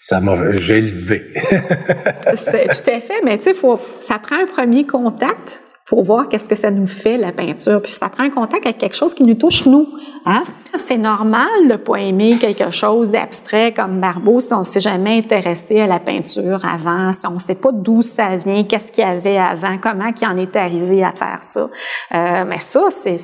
ça 0.00 0.20
m'a 0.20 0.36
j'ai 0.56 0.80
levé. 0.80 1.32
tout 1.50 2.90
à 2.90 3.00
fait, 3.00 3.20
mais 3.24 3.38
tu 3.38 3.44
sais, 3.44 3.54
faut, 3.54 3.80
ça 4.00 4.18
prend 4.18 4.36
un 4.36 4.46
premier 4.46 4.86
contact 4.86 5.62
pour 5.88 6.04
voir 6.04 6.28
qu'est-ce 6.28 6.48
que 6.48 6.54
ça 6.54 6.70
nous 6.70 6.86
fait, 6.86 7.16
la 7.16 7.32
peinture. 7.32 7.80
Puis 7.80 7.92
ça 7.92 8.10
prend 8.10 8.24
un 8.24 8.30
contact 8.30 8.66
avec 8.66 8.78
quelque 8.78 8.96
chose 8.96 9.14
qui 9.14 9.24
nous 9.24 9.34
touche, 9.34 9.64
nous. 9.64 9.88
Hein? 10.26 10.42
C'est 10.76 10.98
normal 10.98 11.46
de 11.70 11.76
pas 11.76 11.96
aimer 11.96 12.36
quelque 12.38 12.70
chose 12.70 13.10
d'abstrait 13.10 13.72
comme 13.72 13.98
Barbeau 13.98 14.40
si 14.40 14.52
on 14.52 14.64
s'est 14.64 14.82
jamais 14.82 15.16
intéressé 15.16 15.80
à 15.80 15.86
la 15.86 15.98
peinture 15.98 16.60
avant, 16.62 17.14
si 17.14 17.26
on 17.26 17.38
sait 17.38 17.54
pas 17.54 17.70
d'où 17.72 18.02
ça 18.02 18.36
vient, 18.36 18.64
qu'est-ce 18.64 18.92
qu'il 18.92 19.02
y 19.02 19.06
avait 19.06 19.38
avant, 19.38 19.78
comment 19.80 20.10
il 20.20 20.26
en 20.26 20.36
est 20.36 20.54
arrivé 20.56 21.02
à 21.02 21.12
faire 21.12 21.38
ça. 21.40 21.70
Euh, 22.14 22.44
mais 22.46 22.58
ça, 22.58 22.88
c'est... 22.90 23.16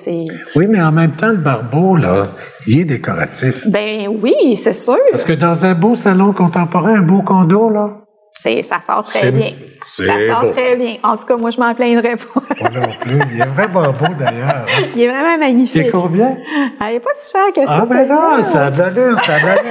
Oui, 0.57 0.67
mais 0.67 0.81
en 0.81 0.93
même 0.93 1.13
temps, 1.13 1.31
le 1.31 1.37
Barbeau, 1.37 1.97
là, 1.97 2.29
il 2.67 2.81
est 2.81 2.85
décoratif. 2.85 3.69
Ben 3.69 4.09
oui, 4.09 4.57
c'est 4.57 4.73
sûr. 4.73 4.97
Parce 5.11 5.25
que 5.25 5.35
dans 5.35 5.67
un 5.67 5.75
beau 5.75 5.95
salon 5.95 6.33
contemporain, 6.33 6.95
un 7.01 7.03
beau 7.03 7.21
condo, 7.21 7.69
là... 7.69 8.01
C'est, 8.33 8.63
ça 8.63 8.81
sort 8.81 9.05
très 9.05 9.31
bien. 9.31 9.53
Ça 9.97 10.21
sort 10.27 10.53
très 10.53 10.75
bien. 10.77 10.97
En 11.05 11.17
tout 11.17 11.25
cas, 11.25 11.37
moi, 11.37 11.51
je 11.51 11.61
m'en 11.61 11.73
plaindrais 11.73 12.17
pas. 12.17 12.41
moi 12.61 12.71
non 12.71 12.89
plus. 13.01 13.19
Il 13.33 13.41
est 13.41 13.47
vraiment 13.47 13.93
beau, 13.93 14.13
d'ailleurs. 14.19 14.49
Hein. 14.49 14.83
Il 14.97 15.03
est 15.03 15.09
vraiment 15.09 15.39
magnifique. 15.39 15.77
Il 15.77 15.87
est 15.87 15.91
combien? 15.91 16.37
Ah, 16.81 16.91
il 16.91 16.95
n'est 16.95 17.01
pas 17.01 17.11
si 17.17 17.33
cher 17.33 17.53
que 17.55 17.65
ça. 17.65 17.83
Ah, 17.83 17.85
ben 17.89 18.09
non, 18.09 18.43
ça 18.43 18.67
a 18.67 18.71
de 18.71 19.17
ça 19.17 19.35
a 19.35 19.39
de 19.39 19.69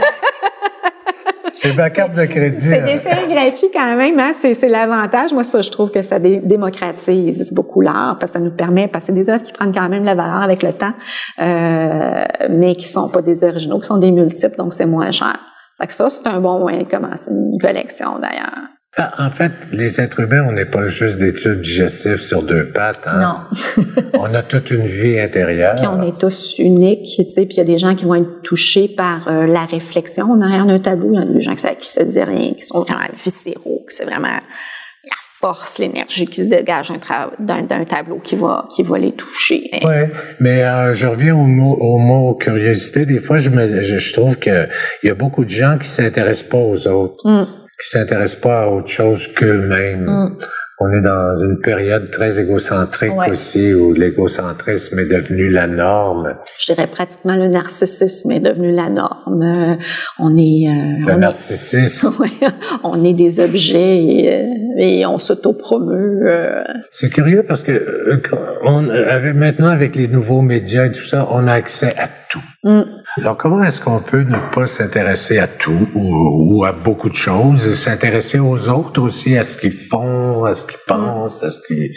C'est 1.55 1.75
ma 1.75 1.89
carte 1.89 2.13
de 2.13 2.23
crédit. 2.23 2.61
C'est 2.61 2.81
des 2.81 2.99
sérigraphies 2.99 3.69
quand 3.73 3.97
même, 3.97 4.17
hein? 4.17 4.31
c'est, 4.39 4.69
l'avantage. 4.69 5.33
Moi, 5.33 5.43
ça, 5.43 5.61
je 5.61 5.69
trouve 5.69 5.91
que 5.91 6.01
ça 6.01 6.19
démocratise 6.19 7.53
beaucoup 7.53 7.81
l'art 7.81 8.17
parce 8.17 8.31
que 8.31 8.39
ça 8.39 8.43
nous 8.43 8.51
permet, 8.51 8.87
parce 8.87 9.05
que 9.05 9.07
c'est 9.07 9.13
des 9.13 9.29
œuvres 9.29 9.43
qui 9.43 9.51
prennent 9.51 9.73
quand 9.73 9.89
même 9.89 10.05
la 10.05 10.15
valeur 10.15 10.41
avec 10.41 10.63
le 10.63 10.71
temps, 10.71 10.93
euh, 11.41 12.23
mais 12.49 12.75
qui 12.75 12.87
sont 12.87 13.09
pas 13.09 13.21
des 13.21 13.43
originaux, 13.43 13.79
qui 13.79 13.87
sont 13.87 13.97
des 13.97 14.11
multiples, 14.11 14.55
donc 14.55 14.73
c'est 14.73 14.85
moins 14.85 15.11
cher. 15.11 15.37
Fait 15.79 15.87
que 15.87 15.93
ça, 15.93 16.09
c'est 16.09 16.27
un 16.27 16.39
bon 16.39 16.59
moyen 16.59 16.79
de 16.79 16.89
commencer 16.89 17.29
une 17.29 17.57
collection 17.59 18.19
d'ailleurs. 18.19 18.72
Ah, 18.95 19.11
en 19.17 19.31
fait, 19.31 19.51
les 19.71 19.99
êtres 19.99 20.19
humains, 20.19 20.45
on 20.47 20.51
n'est 20.51 20.67
pas 20.67 20.85
juste 20.85 21.17
des 21.17 21.33
tubes 21.33 21.61
digestifs 21.61 22.21
sur 22.21 22.43
deux 22.43 22.67
pattes. 22.67 23.07
Hein? 23.07 23.47
Non. 23.77 23.83
on 24.19 24.33
a 24.35 24.43
toute 24.43 24.69
une 24.69 24.85
vie 24.85 25.19
intérieure. 25.19 25.75
Puis 25.77 25.87
on 25.87 26.01
est 26.03 26.19
tous 26.19 26.59
uniques, 26.59 27.15
tu 27.17 27.27
sais. 27.27 27.47
Puis 27.47 27.55
il 27.55 27.57
y 27.57 27.61
a 27.61 27.65
des 27.65 27.79
gens 27.79 27.95
qui 27.95 28.05
vont 28.05 28.15
être 28.15 28.43
touchés 28.43 28.87
par 28.87 29.27
euh, 29.27 29.47
la 29.47 29.65
réflexion 29.65 30.35
derrière 30.35 30.67
un 30.67 30.79
tableau. 30.79 31.09
Il 31.13 31.19
y 31.19 31.23
a 31.23 31.25
des 31.25 31.41
gens 31.41 31.55
qui, 31.55 31.89
se 31.89 32.03
disent 32.03 32.19
rien, 32.19 32.53
qui 32.53 32.61
sont 32.61 32.81
vraiment 32.81 32.99
viscéraux, 33.23 33.83
que 33.87 33.93
c'est 33.93 34.05
vraiment 34.05 34.27
la 34.27 35.15
force, 35.39 35.79
l'énergie 35.79 36.27
qui 36.27 36.43
se 36.43 36.49
dégage 36.49 36.93
d'un 37.39 37.85
tableau 37.85 38.19
qui 38.19 38.35
va 38.35 38.67
qui 38.75 38.83
va 38.83 38.99
les 38.99 39.13
toucher. 39.13 39.71
Oui, 39.83 40.13
mais 40.39 40.63
euh, 40.63 40.93
je 40.93 41.07
reviens 41.07 41.35
au 41.35 41.47
mot, 41.47 41.73
au 41.73 41.97
mot 41.97 42.35
curiosité. 42.35 43.07
Des 43.07 43.19
fois, 43.19 43.39
je, 43.39 43.49
me, 43.49 43.81
je, 43.81 44.13
trouve 44.13 44.37
que 44.37 44.67
il 45.01 45.07
y 45.07 45.09
a 45.09 45.15
beaucoup 45.15 45.43
de 45.43 45.49
gens 45.49 45.79
qui 45.79 45.87
s'intéressent 45.87 46.47
pas 46.47 46.59
aux 46.59 46.87
autres. 46.87 47.27
Mm 47.27 47.62
qui 47.81 47.89
s'intéressent 47.89 48.41
pas 48.41 48.63
à 48.63 48.67
autre 48.67 48.89
chose 48.89 49.27
qu'eux-mêmes. 49.33 50.05
Mm. 50.05 50.37
On 50.79 50.91
est 50.91 51.01
dans 51.01 51.35
une 51.35 51.59
période 51.59 52.09
très 52.09 52.41
égocentrique 52.41 53.13
aussi, 53.29 53.73
où 53.73 53.93
l'égocentrisme 53.93 54.99
est 54.99 55.05
devenu 55.05 55.49
la 55.49 55.67
norme. 55.67 56.35
Je 56.57 56.73
dirais 56.73 56.87
pratiquement 56.87 57.35
le 57.35 57.47
narcissisme 57.47 58.31
est 58.31 58.39
devenu 58.39 58.73
la 58.73 58.89
norme. 58.89 59.43
Euh, 59.43 59.75
on 60.17 60.35
est... 60.35 60.67
Euh, 60.67 61.11
le 61.11 61.15
narcissisme. 61.19 62.25
on 62.83 63.03
est 63.05 63.13
des 63.13 63.39
objets 63.39 64.03
et, 64.03 64.33
euh, 64.33 64.45
et 64.77 65.05
on 65.05 65.19
s'autopromeut. 65.19 66.65
C'est 66.91 67.09
curieux 67.09 67.43
parce 67.47 67.61
que 67.61 68.19
on, 68.63 68.89
avait, 68.89 69.33
maintenant, 69.33 69.69
avec 69.69 69.95
les 69.95 70.07
nouveaux 70.07 70.41
médias 70.41 70.85
et 70.85 70.91
tout 70.91 71.05
ça, 71.05 71.27
on 71.31 71.47
a 71.47 71.53
accès 71.53 71.93
à 71.97 72.09
tout. 72.29 72.43
Mm. 72.63 73.02
Alors, 73.21 73.37
comment 73.37 73.63
est-ce 73.63 73.79
qu'on 73.79 73.99
peut 73.99 74.23
ne 74.23 74.37
pas 74.53 74.65
s'intéresser 74.65 75.37
à 75.37 75.47
tout 75.47 75.87
ou, 75.93 76.63
à 76.65 76.71
beaucoup 76.71 77.09
de 77.09 77.15
choses, 77.15 77.75
s'intéresser 77.75 78.39
aux 78.39 78.69
autres 78.69 79.01
aussi, 79.01 79.37
à 79.37 79.43
ce 79.43 79.57
qu'ils 79.57 79.71
font, 79.71 80.45
à 80.45 80.53
ce 80.53 80.65
qu'ils 80.65 80.79
pensent, 80.87 81.43
à 81.43 81.51
ce 81.51 81.59
qu'ils... 81.67 81.91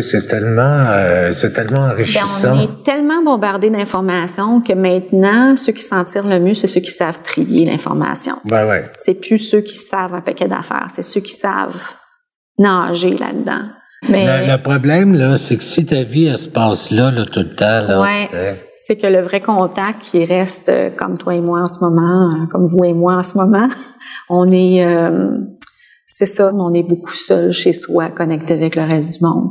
C'est 0.00 0.28
tellement, 0.28 0.86
euh, 0.88 1.30
c'est 1.30 1.52
tellement 1.52 1.80
enrichissant. 1.80 2.56
On 2.56 2.62
est 2.62 2.82
tellement 2.84 3.22
bombardé 3.22 3.68
d'informations 3.68 4.62
que 4.62 4.72
maintenant, 4.72 5.56
ceux 5.56 5.72
qui 5.72 5.82
s'en 5.82 6.04
tirent 6.04 6.26
le 6.26 6.38
mieux, 6.40 6.54
c'est 6.54 6.68
ceux 6.68 6.80
qui 6.80 6.90
savent 6.90 7.20
trier 7.22 7.66
l'information. 7.66 8.36
Ben 8.46 8.66
ouais. 8.66 8.84
C'est 8.96 9.20
plus 9.20 9.38
ceux 9.38 9.60
qui 9.60 9.74
savent 9.74 10.14
un 10.14 10.22
paquet 10.22 10.48
d'affaires, 10.48 10.86
c'est 10.88 11.02
ceux 11.02 11.20
qui 11.20 11.32
savent 11.32 11.76
nager 12.58 13.14
là-dedans. 13.14 13.68
Mais 14.08 14.46
le, 14.46 14.62
problème 14.62 15.14
là, 15.14 15.36
c'est 15.36 15.56
que 15.56 15.64
si 15.64 15.84
ta 15.86 16.02
vie 16.02 16.26
elle 16.26 16.38
se 16.38 16.48
passe 16.48 16.90
là, 16.90 17.10
là 17.10 17.24
tout 17.24 17.40
le 17.40 17.50
temps, 17.50 17.86
là, 17.86 18.00
ouais, 18.00 18.56
c'est 18.74 18.96
que 18.96 19.06
le 19.06 19.22
vrai 19.22 19.40
contact 19.40 20.00
qui 20.00 20.24
reste 20.24 20.68
euh, 20.68 20.90
comme 20.90 21.16
toi 21.18 21.34
et 21.34 21.40
moi 21.40 21.60
en 21.60 21.68
ce 21.68 21.80
moment, 21.80 22.28
euh, 22.28 22.46
comme 22.50 22.66
vous 22.66 22.84
et 22.84 22.92
moi 22.92 23.14
en 23.14 23.22
ce 23.22 23.38
moment, 23.38 23.68
on 24.28 24.50
est 24.50 24.84
euh, 24.84 25.30
c'est 26.06 26.26
ça, 26.26 26.52
on 26.54 26.72
est 26.74 26.82
beaucoup 26.82 27.12
seul 27.12 27.52
chez 27.52 27.72
soi, 27.72 28.08
connecté 28.10 28.54
avec 28.54 28.76
le 28.76 28.82
reste 28.82 29.18
du 29.18 29.24
monde. 29.24 29.50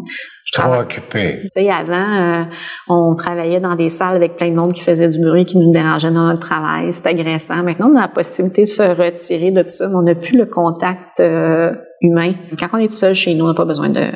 Trop 0.54 0.76
occupé. 0.76 1.40
Tu 1.44 1.48
sais, 1.52 1.70
avant, 1.70 1.94
euh, 1.94 2.44
on 2.88 3.16
travaillait 3.16 3.60
dans 3.60 3.76
des 3.76 3.90
salles 3.90 4.16
avec 4.16 4.36
plein 4.36 4.50
de 4.50 4.56
monde 4.56 4.72
qui 4.72 4.82
faisait 4.82 5.10
du 5.10 5.20
bruit, 5.20 5.46
qui 5.46 5.58
nous 5.58 5.72
dérangeait 5.72 6.12
dans 6.12 6.28
notre 6.28 6.42
travail. 6.42 6.94
C'était 6.94 7.10
agressant. 7.10 7.64
Maintenant, 7.64 7.90
on 7.92 7.96
a 7.98 8.02
la 8.02 8.08
possibilité 8.08 8.62
de 8.62 8.68
se 8.68 8.84
retirer 8.84 9.52
de 9.52 9.64
tout 9.64 9.70
ça, 9.70 9.88
mais 9.90 9.96
on 9.96 10.04
n'a 10.04 10.14
plus 10.14 10.38
le 10.38 10.46
contact 10.46 11.20
euh, 11.20 11.74
humain. 12.02 12.34
Quand 12.60 12.68
on 12.74 12.78
est 12.78 12.88
tout 12.88 12.94
seul 12.94 13.16
chez 13.16 13.34
nous, 13.34 13.46
on 13.46 13.48
n'a 13.48 13.56
pas 13.56 13.66
besoin 13.66 13.90
de, 13.90 14.12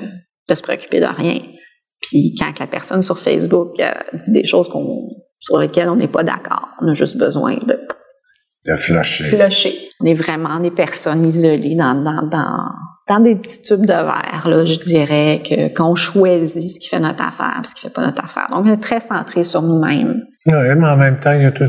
de 0.48 0.56
se 0.56 0.62
préoccuper 0.62 1.00
de 1.00 1.06
rien. 1.06 1.40
Puis 2.02 2.36
quand 2.38 2.60
la 2.60 2.68
personne 2.68 3.04
sur 3.04 3.20
Facebook 3.20 3.80
euh, 3.80 3.92
dit 4.14 4.32
des 4.32 4.46
choses 4.46 4.70
qu'on 4.70 4.86
sur 5.40 5.60
lesquelles 5.60 5.90
on 5.90 5.96
n'est 5.96 6.08
pas 6.08 6.24
d'accord, 6.24 6.70
on 6.82 6.88
a 6.88 6.94
juste 6.94 7.18
besoin 7.18 7.54
de 7.56 7.80
de 8.66 8.76
flusher. 8.76 9.24
Flusher. 9.24 9.74
On 10.02 10.06
est 10.06 10.14
vraiment 10.14 10.60
des 10.60 10.72
personnes 10.72 11.26
isolées 11.26 11.76
dans, 11.76 11.96
dans, 11.96 12.28
dans, 12.28 12.66
dans 13.08 13.20
des 13.22 13.36
petits 13.36 13.62
tubes 13.62 13.86
de 13.86 13.94
verre, 13.94 14.44
là, 14.46 14.66
je 14.66 14.78
dirais, 14.80 15.42
que 15.44 15.74
qu'on 15.74 15.96
choisit 15.96 16.70
ce 16.70 16.80
qui 16.80 16.90
fait 16.90 17.00
notre 17.00 17.24
affaire, 17.24 17.62
ce 17.64 17.74
qui 17.74 17.82
fait 17.82 17.94
pas 17.94 18.06
notre 18.06 18.24
affaire. 18.26 18.48
Donc, 18.50 18.66
on 18.66 18.70
est 18.70 18.82
très 18.82 19.00
centré 19.00 19.46
sur 19.46 19.62
nous-mêmes. 19.62 20.22
Oui, 20.48 20.76
mais 20.78 20.88
en 20.88 20.98
même 20.98 21.18
temps, 21.18 21.34
il 21.34 21.44
y 21.44 21.46
a 21.46 21.52
tout 21.52 21.68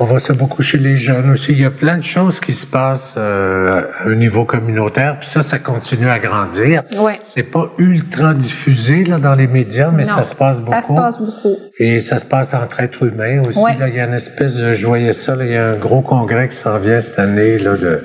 on 0.00 0.04
voit 0.04 0.18
ça 0.18 0.32
beaucoup 0.32 0.62
chez 0.62 0.78
les 0.78 0.96
jeunes 0.96 1.30
aussi. 1.30 1.52
Il 1.52 1.60
y 1.60 1.64
a 1.64 1.70
plein 1.70 1.98
de 1.98 2.04
choses 2.04 2.40
qui 2.40 2.52
se 2.52 2.66
passent 2.66 3.14
euh, 3.16 3.82
à 4.00 4.08
un 4.08 4.14
niveau 4.14 4.44
communautaire, 4.44 5.18
puis 5.18 5.28
ça, 5.28 5.42
ça 5.42 5.58
continue 5.58 6.08
à 6.08 6.18
grandir. 6.18 6.82
Ouais. 6.98 7.20
C'est 7.22 7.44
pas 7.44 7.70
ultra 7.78 8.34
diffusé 8.34 9.04
là 9.04 9.18
dans 9.18 9.34
les 9.34 9.46
médias, 9.46 9.90
mais 9.92 10.04
ça 10.04 10.22
se 10.22 10.34
passe 10.34 10.60
beaucoup. 10.60 10.72
Ça 10.72 10.82
se 10.82 10.92
passe 10.92 11.20
beaucoup. 11.20 11.56
Et 11.78 12.00
ça 12.00 12.18
se 12.18 12.24
passe 12.24 12.54
entre 12.54 12.80
êtres 12.80 13.04
humains 13.04 13.42
aussi. 13.46 13.78
Là, 13.78 13.88
il 13.88 13.94
y 13.94 14.00
a 14.00 14.04
une 14.04 14.14
espèce 14.14 14.54
de, 14.54 14.72
je 14.72 14.86
voyais 14.86 15.12
ça, 15.12 15.36
là, 15.36 15.44
il 15.44 15.52
y 15.52 15.56
a 15.56 15.68
un 15.68 15.76
gros 15.76 16.00
congrès 16.00 16.48
qui 16.48 16.56
s'en 16.56 16.78
vient 16.78 17.00
cette 17.00 17.18
année 17.18 17.58
là 17.58 17.76
de, 17.76 18.02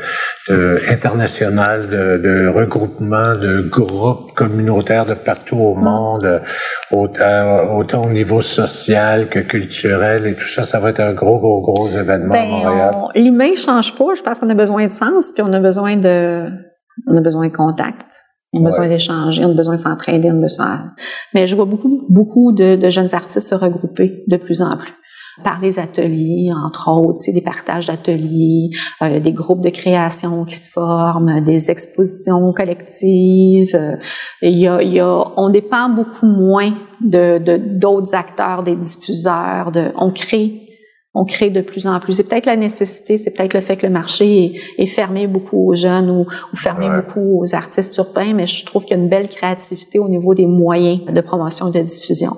de 0.49 0.79
international 0.89 1.89
de, 1.89 2.17
de 2.17 2.47
regroupement 2.47 3.35
de 3.35 3.61
groupes 3.61 4.33
communautaires 4.33 5.05
de 5.05 5.13
partout 5.13 5.57
au 5.57 5.75
mm. 5.75 5.83
monde, 5.83 6.41
autant, 6.91 7.75
autant 7.75 8.03
au 8.03 8.09
niveau 8.09 8.41
social 8.41 9.27
que 9.27 9.39
culturel 9.39 10.02
et 10.25 10.35
tout 10.35 10.47
ça, 10.47 10.63
ça 10.63 10.79
va 10.79 10.89
être 10.89 10.99
un 10.99 11.13
gros, 11.13 11.39
gros, 11.39 11.61
gros 11.61 11.87
événement 11.87 12.33
à 12.33 12.37
ben, 12.37 12.49
Montréal. 12.49 12.95
L'humain 13.15 13.55
change 13.55 13.95
pas. 13.95 14.15
Je 14.15 14.21
pense 14.21 14.39
qu'on 14.39 14.49
a 14.49 14.53
besoin 14.53 14.87
de 14.87 14.91
sens, 14.91 15.31
puis 15.33 15.43
on 15.43 15.53
a 15.53 15.59
besoin 15.59 15.97
de, 15.97 16.49
on 17.07 17.17
a 17.17 17.21
besoin 17.21 17.47
de 17.47 17.53
contact. 17.53 18.07
On 18.55 18.61
a 18.61 18.65
besoin 18.65 18.87
d'échanger, 18.87 19.43
on 19.43 19.51
a 19.51 19.55
besoin 19.55 19.75
de 19.75 19.79
s'entraider, 19.79 20.29
on 20.29 20.37
a 20.37 20.41
besoin. 20.41 20.91
Mais 21.33 21.47
je 21.47 21.55
vois 21.55 21.65
beaucoup, 21.65 22.05
beaucoup 22.09 22.51
de, 22.51 22.75
de 22.75 22.89
jeunes 22.91 23.13
artistes 23.13 23.49
se 23.49 23.55
regrouper 23.55 24.23
de 24.27 24.37
plus 24.37 24.61
en 24.61 24.77
plus 24.77 24.93
par 25.43 25.59
les 25.59 25.79
ateliers, 25.79 26.51
entre 26.65 26.89
autres, 26.91 27.19
c'est 27.19 27.31
des 27.31 27.41
partages 27.41 27.87
d'ateliers, 27.87 28.69
euh, 29.01 29.19
des 29.19 29.31
groupes 29.31 29.61
de 29.61 29.69
création 29.69 30.43
qui 30.43 30.55
se 30.55 30.69
forment, 30.69 31.41
des 31.43 31.71
expositions 31.71 32.53
collectives. 32.53 33.75
Euh, 33.75 33.95
il 34.41 34.57
y 34.59 34.67
a, 34.67 34.81
il 34.81 34.93
y 34.93 34.99
a, 34.99 35.23
on 35.37 35.49
dépend 35.49 35.89
beaucoup 35.89 36.27
moins 36.27 36.73
de 37.01 37.39
d'autres 37.77 38.13
acteurs, 38.13 38.63
des 38.63 38.75
diffuseurs. 38.75 39.71
De, 39.71 39.91
on 39.97 40.11
crée 40.11 40.63
on 41.15 41.25
crée 41.25 41.49
de 41.49 41.61
plus 41.61 41.85
en 41.85 41.99
plus. 41.99 42.13
C'est 42.13 42.27
peut-être 42.27 42.47
la 42.47 42.55
nécessité, 42.55 43.17
c'est 43.17 43.31
peut-être 43.31 43.53
le 43.53 43.61
fait 43.61 43.77
que 43.77 43.85
le 43.85 43.93
marché 43.93 44.59
est, 44.77 44.85
fermé 44.87 45.27
beaucoup 45.27 45.69
aux 45.69 45.75
jeunes 45.75 46.09
ou, 46.09 46.21
ou 46.21 46.55
fermé 46.55 46.89
beaucoup 46.89 47.41
aux 47.41 47.55
artistes 47.55 47.95
urbains, 47.97 48.33
mais 48.33 48.47
je 48.47 48.65
trouve 48.65 48.83
qu'il 48.83 48.97
y 48.97 48.99
a 48.99 49.03
une 49.03 49.09
belle 49.09 49.29
créativité 49.29 49.99
au 49.99 50.09
niveau 50.09 50.33
des 50.33 50.47
moyens 50.47 51.05
de 51.05 51.21
promotion 51.21 51.71
et 51.71 51.79
de 51.79 51.83
diffusion. 51.83 52.35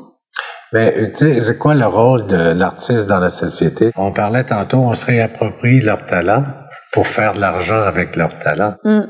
Mais 0.75 1.13
tu 1.13 1.19
sais, 1.19 1.41
c'est 1.41 1.57
quoi 1.57 1.73
le 1.73 1.85
rôle 1.85 2.27
de 2.27 2.51
l'artiste 2.51 3.07
dans 3.07 3.21
la 3.21 3.29
société? 3.29 3.91
On 3.95 4.11
parlait 4.11 4.43
tantôt, 4.43 4.79
on 4.79 4.93
se 4.93 5.05
réapproprie 5.05 5.79
leur 5.79 6.05
talent 6.05 6.43
pour 6.91 7.07
faire 7.07 7.33
de 7.33 7.39
l'argent 7.39 7.81
avec 7.81 8.17
leur 8.17 8.37
talent. 8.39 8.75
Mm. 8.83 9.03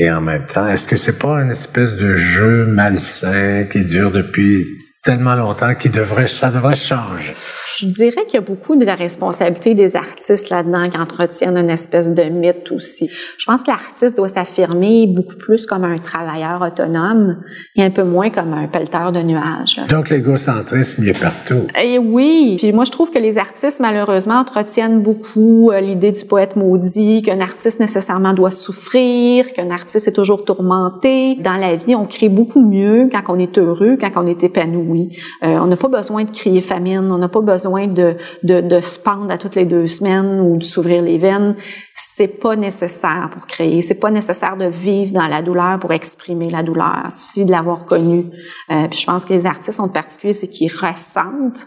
Et 0.00 0.10
en 0.10 0.20
même 0.20 0.46
temps, 0.46 0.66
est-ce 0.66 0.88
que 0.88 0.96
c'est 0.96 1.20
pas 1.20 1.42
une 1.42 1.52
espèce 1.52 1.94
de 1.94 2.16
jeu 2.16 2.66
malsain 2.66 3.66
qui 3.70 3.84
dure 3.84 4.10
depuis 4.10 4.66
tellement 5.04 5.36
longtemps 5.36 5.76
qui 5.76 5.90
devrait, 5.90 6.26
ça 6.26 6.50
devrait 6.50 6.74
changer? 6.74 7.36
Je 7.78 7.86
dirais 7.88 8.24
qu'il 8.26 8.34
y 8.34 8.42
a 8.42 8.46
beaucoup 8.46 8.74
de 8.74 8.86
la 8.86 8.94
responsabilité 8.94 9.74
des 9.74 9.96
artistes 9.96 10.48
là-dedans 10.48 10.84
qui 10.84 10.96
entretiennent 10.96 11.58
une 11.58 11.68
espèce 11.68 12.10
de 12.10 12.22
mythe 12.22 12.72
aussi. 12.72 13.10
Je 13.36 13.44
pense 13.44 13.62
que 13.62 13.70
l'artiste 13.70 14.16
doit 14.16 14.28
s'affirmer 14.28 15.06
beaucoup 15.06 15.36
plus 15.36 15.66
comme 15.66 15.84
un 15.84 15.98
travailleur 15.98 16.62
autonome 16.62 17.42
et 17.74 17.82
un 17.82 17.90
peu 17.90 18.02
moins 18.02 18.30
comme 18.30 18.54
un 18.54 18.66
pelleteur 18.66 19.12
de 19.12 19.20
nuages. 19.20 19.78
Donc 19.90 20.08
l'égocentrisme 20.08 21.02
il 21.02 21.10
est 21.10 21.20
partout. 21.20 21.66
Et 21.78 21.94
eh 21.94 21.98
oui, 21.98 22.56
puis 22.58 22.72
moi 22.72 22.84
je 22.84 22.92
trouve 22.92 23.10
que 23.10 23.18
les 23.18 23.36
artistes 23.36 23.80
malheureusement 23.80 24.36
entretiennent 24.36 25.02
beaucoup 25.02 25.70
euh, 25.70 25.80
l'idée 25.80 26.12
du 26.12 26.24
poète 26.24 26.56
maudit, 26.56 27.20
qu'un 27.22 27.40
artiste 27.40 27.78
nécessairement 27.78 28.32
doit 28.32 28.50
souffrir, 28.50 29.52
qu'un 29.52 29.70
artiste 29.70 30.08
est 30.08 30.12
toujours 30.12 30.46
tourmenté. 30.46 31.34
Dans 31.42 31.56
la 31.56 31.76
vie, 31.76 31.94
on 31.94 32.06
crée 32.06 32.30
beaucoup 32.30 32.66
mieux 32.66 33.10
quand 33.12 33.22
on 33.28 33.38
est 33.38 33.58
heureux, 33.58 33.98
quand 34.00 34.12
on 34.16 34.26
est 34.26 34.42
épanoui. 34.42 35.10
Euh, 35.42 35.58
on 35.58 35.66
n'a 35.66 35.76
pas 35.76 35.88
besoin 35.88 36.24
de 36.24 36.30
crier 36.30 36.62
famine, 36.62 37.10
on 37.10 37.18
n'a 37.18 37.28
pas 37.28 37.42
besoin 37.42 37.65
de, 37.66 38.16
de, 38.42 38.60
de 38.60 38.80
se 38.80 38.98
pendre 38.98 39.30
à 39.30 39.38
toutes 39.38 39.54
les 39.54 39.64
deux 39.64 39.86
semaines 39.86 40.40
ou 40.40 40.56
de 40.56 40.64
s'ouvrir 40.64 41.02
les 41.02 41.18
veines. 41.18 41.56
C'est 41.94 42.40
pas 42.40 42.56
nécessaire 42.56 43.28
pour 43.32 43.46
créer. 43.46 43.82
C'est 43.82 44.00
pas 44.00 44.10
nécessaire 44.10 44.56
de 44.56 44.66
vivre 44.66 45.12
dans 45.12 45.26
la 45.26 45.42
douleur 45.42 45.78
pour 45.78 45.92
exprimer 45.92 46.48
la 46.50 46.62
douleur. 46.62 47.02
Il 47.04 47.12
suffit 47.12 47.44
de 47.44 47.50
l'avoir 47.50 47.84
connue. 47.84 48.30
Euh, 48.70 48.88
puis 48.88 49.00
je 49.00 49.06
pense 49.06 49.24
que 49.24 49.32
les 49.32 49.46
artistes 49.46 49.80
en 49.80 49.88
particulier, 49.88 50.32
c'est 50.32 50.48
qu'ils 50.48 50.72
ressentent 50.72 51.66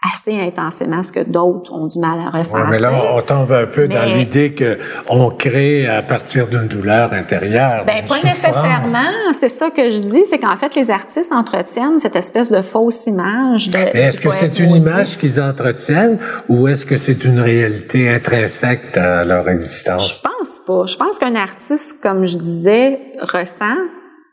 assez 0.00 0.38
intensément 0.40 1.02
ce 1.02 1.10
que 1.10 1.20
d'autres 1.20 1.72
ont 1.72 1.86
du 1.86 1.98
mal 1.98 2.20
à 2.20 2.30
ressentir. 2.30 2.66
Ouais, 2.66 2.70
mais 2.70 2.78
là, 2.78 2.92
on 3.14 3.20
tombe 3.20 3.50
un 3.50 3.66
peu 3.66 3.88
dans 3.88 4.04
l'idée 4.04 4.54
que 4.54 4.78
on 5.08 5.28
crée 5.30 5.88
à 5.88 6.02
partir 6.02 6.46
d'une 6.46 6.68
douleur 6.68 7.12
intérieure. 7.12 7.84
Ben 7.84 8.04
pas 8.06 8.22
nécessairement. 8.22 8.98
C'est 9.32 9.48
ça 9.48 9.70
que 9.70 9.90
je 9.90 9.98
dis, 9.98 10.24
c'est 10.24 10.38
qu'en 10.38 10.56
fait 10.56 10.74
les 10.76 10.90
artistes 10.90 11.32
entretiennent 11.32 11.98
cette 11.98 12.14
espèce 12.14 12.52
de 12.52 12.62
fausse 12.62 13.06
image. 13.06 13.70
De, 13.70 13.78
est-ce 13.78 14.20
que 14.20 14.32
c'est 14.32 14.58
une 14.60 14.76
image 14.76 15.18
qu'ils 15.18 15.40
entretiennent 15.40 16.18
ou 16.48 16.68
est-ce 16.68 16.86
que 16.86 16.96
c'est 16.96 17.24
une 17.24 17.40
réalité 17.40 18.08
intrinsèque 18.08 18.96
à 18.96 19.24
leur 19.24 19.48
existence? 19.48 20.08
Je 20.08 20.22
pense 20.22 20.60
pas. 20.64 20.86
Je 20.86 20.96
pense 20.96 21.18
qu'un 21.18 21.34
artiste, 21.34 21.96
comme 22.00 22.24
je 22.24 22.38
disais, 22.38 23.00
ressent 23.20 23.76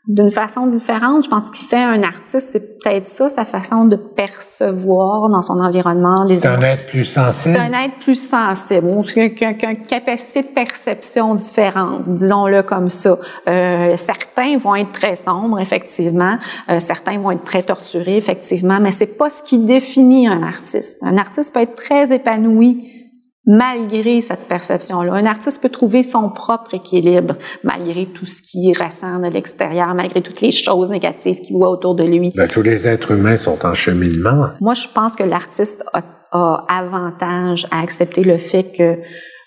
d'une 0.08 0.32
façon 0.32 0.68
différente. 0.68 1.24
Je 1.24 1.30
pense 1.30 1.50
qu'il 1.50 1.68
fait 1.68 1.82
un 1.82 2.04
artiste, 2.04 2.52
c'est 2.52 2.80
peut-être 2.80 3.08
ça, 3.08 3.30
sa 3.30 3.46
façon 3.46 3.86
de 3.86 3.96
percevoir 3.96 5.30
dans 5.30 5.42
son 5.42 5.60
environnement. 5.60 6.28
C'est 6.28 6.46
un 6.46 6.62
être 6.62 6.86
plus 6.86 7.06
sensible. 7.06 7.56
C'est 7.56 7.62
un 7.62 7.86
être 7.86 7.98
plus 8.00 8.28
sensible, 8.28 8.88
ou 8.88 9.02
qu'une 9.02 9.56
capacité 9.88 10.44
de 10.44 10.54
perception 10.54 11.36
différente, 11.36 12.04
disons-le 12.08 12.62
comme 12.64 12.90
ça. 12.90 13.18
Euh, 13.48 13.98
certains 13.98 14.58
vont 14.58 14.76
être 14.76 14.92
très 14.92 15.16
sombres, 15.16 15.60
effectivement. 15.60 16.38
Euh, 16.70 16.80
certains 16.80 17.18
vont 17.18 17.32
être 17.32 17.44
très 17.44 17.64
torturés, 17.64 18.18
effectivement. 18.18 18.80
Mais 18.80 18.92
c'est 18.92 19.18
pas 19.18 19.30
ce 19.30 19.42
qui 19.42 19.58
définit 19.60 20.28
un 20.28 20.44
artiste. 20.44 21.00
Un 21.02 21.18
artiste 21.18 21.54
peut 21.54 21.62
être 21.62 21.76
très 21.76 22.14
épanoui 22.14 23.05
malgré 23.46 24.22
cette 24.22 24.48
perception-là. 24.48 25.14
Un 25.14 25.26
artiste 25.26 25.62
peut 25.62 25.70
trouver 25.70 26.04
son 26.04 26.30
propre 26.30 26.74
équilibre 26.74 27.36
malgré 27.64 28.08
tout 28.08 28.26
ce 28.26 28.42
qu'il 28.42 28.76
ressent 28.78 29.20
de 29.20 29.28
l'extérieur, 29.28 29.94
malgré 29.94 30.22
toutes 30.22 30.42
les 30.42 30.52
choses 30.52 30.90
négatives 30.90 31.42
qu'il 31.42 31.58
voit 31.58 31.70
autour 31.70 31.96
de 31.96 32.04
lui. 32.04 32.32
Ben, 32.36 32.48
tous 32.48 32.62
les 32.62 32.88
êtres 32.88 33.12
humains 33.12 33.38
sont 33.38 33.66
en 33.66 33.74
cheminement. 33.74 34.50
Moi, 34.62 34.74
je 34.74 34.88
pense 34.94 35.16
que 35.16 35.24
l'artiste 35.24 35.84
a, 35.94 36.04
avantage 36.68 37.68
à 37.72 37.82
accepter 37.82 38.24
le 38.24 38.38
fait 38.38 38.72
que 38.76 38.98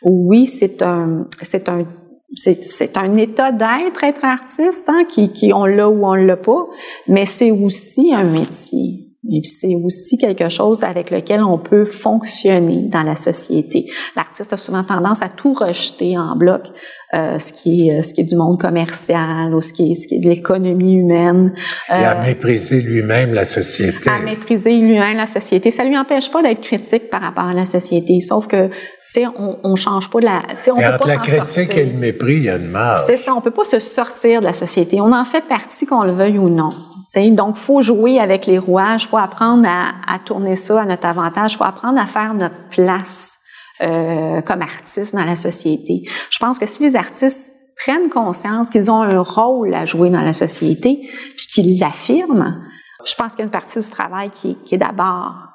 oui, 0.02 0.46
c'est 0.46 0.80
un, 0.82 1.26
c'est 1.42 1.68
un 1.68 1.84
c'est 2.34 2.96
un 2.98 3.16
état 3.16 3.52
d'être, 3.52 4.04
être 4.04 4.24
artiste, 4.24 4.84
hein, 4.88 5.04
qui, 5.08 5.32
qui 5.32 5.52
on 5.54 5.64
l'a 5.64 5.88
ou 5.88 6.06
on 6.06 6.14
l'a 6.14 6.36
pas, 6.36 6.66
mais 7.06 7.24
c'est 7.24 7.50
aussi 7.50 8.12
un 8.14 8.24
métier. 8.24 9.07
Et 9.26 9.40
puis 9.40 9.50
c'est 9.50 9.74
aussi 9.74 10.16
quelque 10.16 10.48
chose 10.48 10.84
avec 10.84 11.10
lequel 11.10 11.42
on 11.42 11.58
peut 11.58 11.84
fonctionner 11.84 12.88
dans 12.88 13.02
la 13.02 13.16
société. 13.16 13.86
L'artiste 14.14 14.52
a 14.52 14.56
souvent 14.56 14.84
tendance 14.84 15.22
à 15.22 15.28
tout 15.28 15.54
rejeter 15.54 16.16
en 16.16 16.36
bloc, 16.36 16.62
euh, 17.14 17.36
ce 17.40 17.52
qui 17.52 17.88
est 17.88 18.02
ce 18.02 18.14
qui 18.14 18.20
est 18.20 18.24
du 18.24 18.36
monde 18.36 18.60
commercial 18.60 19.52
ou 19.52 19.60
ce 19.60 19.72
qui 19.72 19.90
est 19.90 19.94
ce 19.96 20.06
qui 20.06 20.14
est 20.14 20.20
de 20.20 20.28
l'économie 20.28 20.94
humaine. 20.94 21.52
Et 21.88 21.92
à 21.92 22.20
euh, 22.20 22.26
mépriser 22.26 22.80
lui-même 22.80 23.34
la 23.34 23.42
société. 23.42 24.08
À 24.08 24.20
mépriser 24.20 24.76
lui-même 24.78 25.16
la 25.16 25.26
société. 25.26 25.72
Ça 25.72 25.82
lui 25.82 25.98
empêche 25.98 26.30
pas 26.30 26.40
d'être 26.40 26.60
critique 26.60 27.10
par 27.10 27.20
rapport 27.20 27.46
à 27.46 27.54
la 27.54 27.66
société, 27.66 28.20
sauf 28.20 28.46
que 28.46 28.68
tu 28.68 29.22
sais, 29.22 29.26
on, 29.26 29.58
on 29.64 29.74
change 29.74 30.10
pas 30.10 30.20
de 30.20 30.26
la. 30.26 30.42
On 30.68 30.76
et 30.76 30.82
peut 30.84 30.94
entre 30.94 30.98
pas 30.98 31.06
la 31.08 31.16
critique 31.16 31.76
et 31.76 31.86
le 31.86 31.98
mépris, 31.98 32.34
il 32.34 32.42
y 32.44 32.50
a 32.50 32.56
une 32.56 32.68
marge. 32.68 33.00
C'est 33.04 33.16
ça, 33.16 33.34
on 33.34 33.40
peut 33.40 33.50
pas 33.50 33.64
se 33.64 33.80
sortir 33.80 34.40
de 34.40 34.46
la 34.46 34.52
société. 34.52 35.00
On 35.00 35.12
en 35.12 35.24
fait 35.24 35.44
partie, 35.44 35.86
qu'on 35.86 36.04
le 36.04 36.12
veuille 36.12 36.38
ou 36.38 36.48
non. 36.50 36.68
T'sais. 37.08 37.30
Donc, 37.30 37.56
faut 37.56 37.80
jouer 37.80 38.20
avec 38.20 38.46
les 38.46 38.58
rouages, 38.58 39.06
faut 39.06 39.16
apprendre 39.16 39.66
à, 39.66 39.92
à 40.06 40.18
tourner 40.18 40.56
ça 40.56 40.82
à 40.82 40.84
notre 40.84 41.06
avantage, 41.06 41.56
faut 41.56 41.64
apprendre 41.64 41.98
à 41.98 42.06
faire 42.06 42.34
notre 42.34 42.68
place 42.70 43.38
euh, 43.80 44.42
comme 44.42 44.60
artistes 44.60 45.14
dans 45.14 45.24
la 45.24 45.36
société. 45.36 46.02
Je 46.30 46.38
pense 46.38 46.58
que 46.58 46.66
si 46.66 46.82
les 46.82 46.96
artistes 46.96 47.52
prennent 47.76 48.10
conscience 48.10 48.68
qu'ils 48.70 48.90
ont 48.90 49.02
un 49.02 49.20
rôle 49.20 49.72
à 49.72 49.84
jouer 49.84 50.10
dans 50.10 50.20
la 50.20 50.32
société, 50.32 51.00
puis 51.36 51.46
qu'ils 51.46 51.78
l'affirment, 51.78 52.60
je 53.06 53.14
pense 53.14 53.32
qu'il 53.32 53.38
y 53.38 53.42
a 53.42 53.44
une 53.44 53.50
partie 53.50 53.80
du 53.80 53.88
travail 53.88 54.30
qui, 54.30 54.56
qui 54.64 54.74
est 54.74 54.78
d'abord 54.78 55.47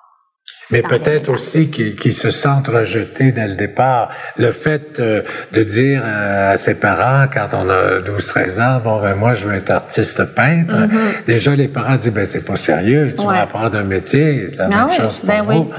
mais 0.73 0.81
peut-être 0.81 1.29
aussi 1.29 1.69
qu'ils 1.69 2.13
se 2.13 2.31
sentent 2.31 2.67
rejetés 2.67 3.31
dès 3.31 3.47
le 3.47 3.55
départ. 3.55 4.09
Le 4.37 4.51
fait 4.51 4.99
euh, 4.99 5.21
de 5.51 5.63
dire 5.63 6.03
à 6.05 6.57
ses 6.57 6.75
parents, 6.75 7.27
quand 7.31 7.49
on 7.53 7.69
a 7.69 7.99
12-13 7.99 8.61
ans, 8.61 8.81
bon, 8.83 8.99
ben 8.99 9.13
moi, 9.13 9.35
je 9.35 9.47
veux 9.47 9.55
être 9.55 9.69
artiste 9.69 10.35
peintre, 10.35 10.75
mm-hmm. 10.75 11.25
déjà, 11.27 11.55
les 11.55 11.67
parents 11.67 11.95
disent, 11.95 12.11
ben 12.11 12.25
c'est 12.25 12.45
pas 12.45 12.55
sérieux, 12.55 13.13
tu 13.17 13.25
vas 13.25 13.43
apprendre 13.43 13.77
un 13.77 13.83
métier, 13.83 14.47
la 14.57 14.65
ah 14.71 14.85
même 14.85 14.89
chose 14.89 15.19
pour 15.19 15.29
ben 15.29 15.41
vous. 15.43 15.71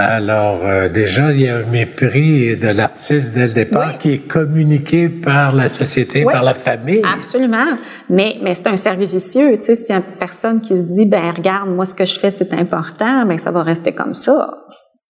Alors 0.00 0.64
euh, 0.64 0.88
déjà, 0.88 1.32
il 1.32 1.40
y 1.40 1.48
a 1.48 1.56
un 1.56 1.64
mépris 1.64 2.56
de 2.56 2.68
l'artiste 2.68 3.34
dès 3.34 3.48
le 3.48 3.52
départ 3.52 3.98
qui 3.98 4.12
est 4.12 4.28
communiqué 4.28 5.08
par 5.08 5.52
la 5.52 5.66
société, 5.66 6.24
par 6.24 6.44
la 6.44 6.54
famille. 6.54 7.02
Absolument. 7.16 7.66
Mais, 8.08 8.36
mais 8.40 8.54
c'est 8.54 8.68
un 8.68 8.76
service 8.76 9.12
vicieux. 9.12 9.58
Tu 9.58 9.64
sais, 9.64 9.74
si 9.74 9.92
une 9.92 10.02
personne 10.02 10.60
qui 10.60 10.76
se 10.76 10.82
dit, 10.82 11.04
ben 11.04 11.32
regarde, 11.36 11.68
moi 11.70 11.84
ce 11.84 11.96
que 11.96 12.04
je 12.04 12.16
fais 12.16 12.30
c'est 12.30 12.52
important, 12.52 13.26
ben 13.26 13.38
ça 13.38 13.50
va 13.50 13.64
rester 13.64 13.90
comme 13.90 14.14
ça. 14.14 14.48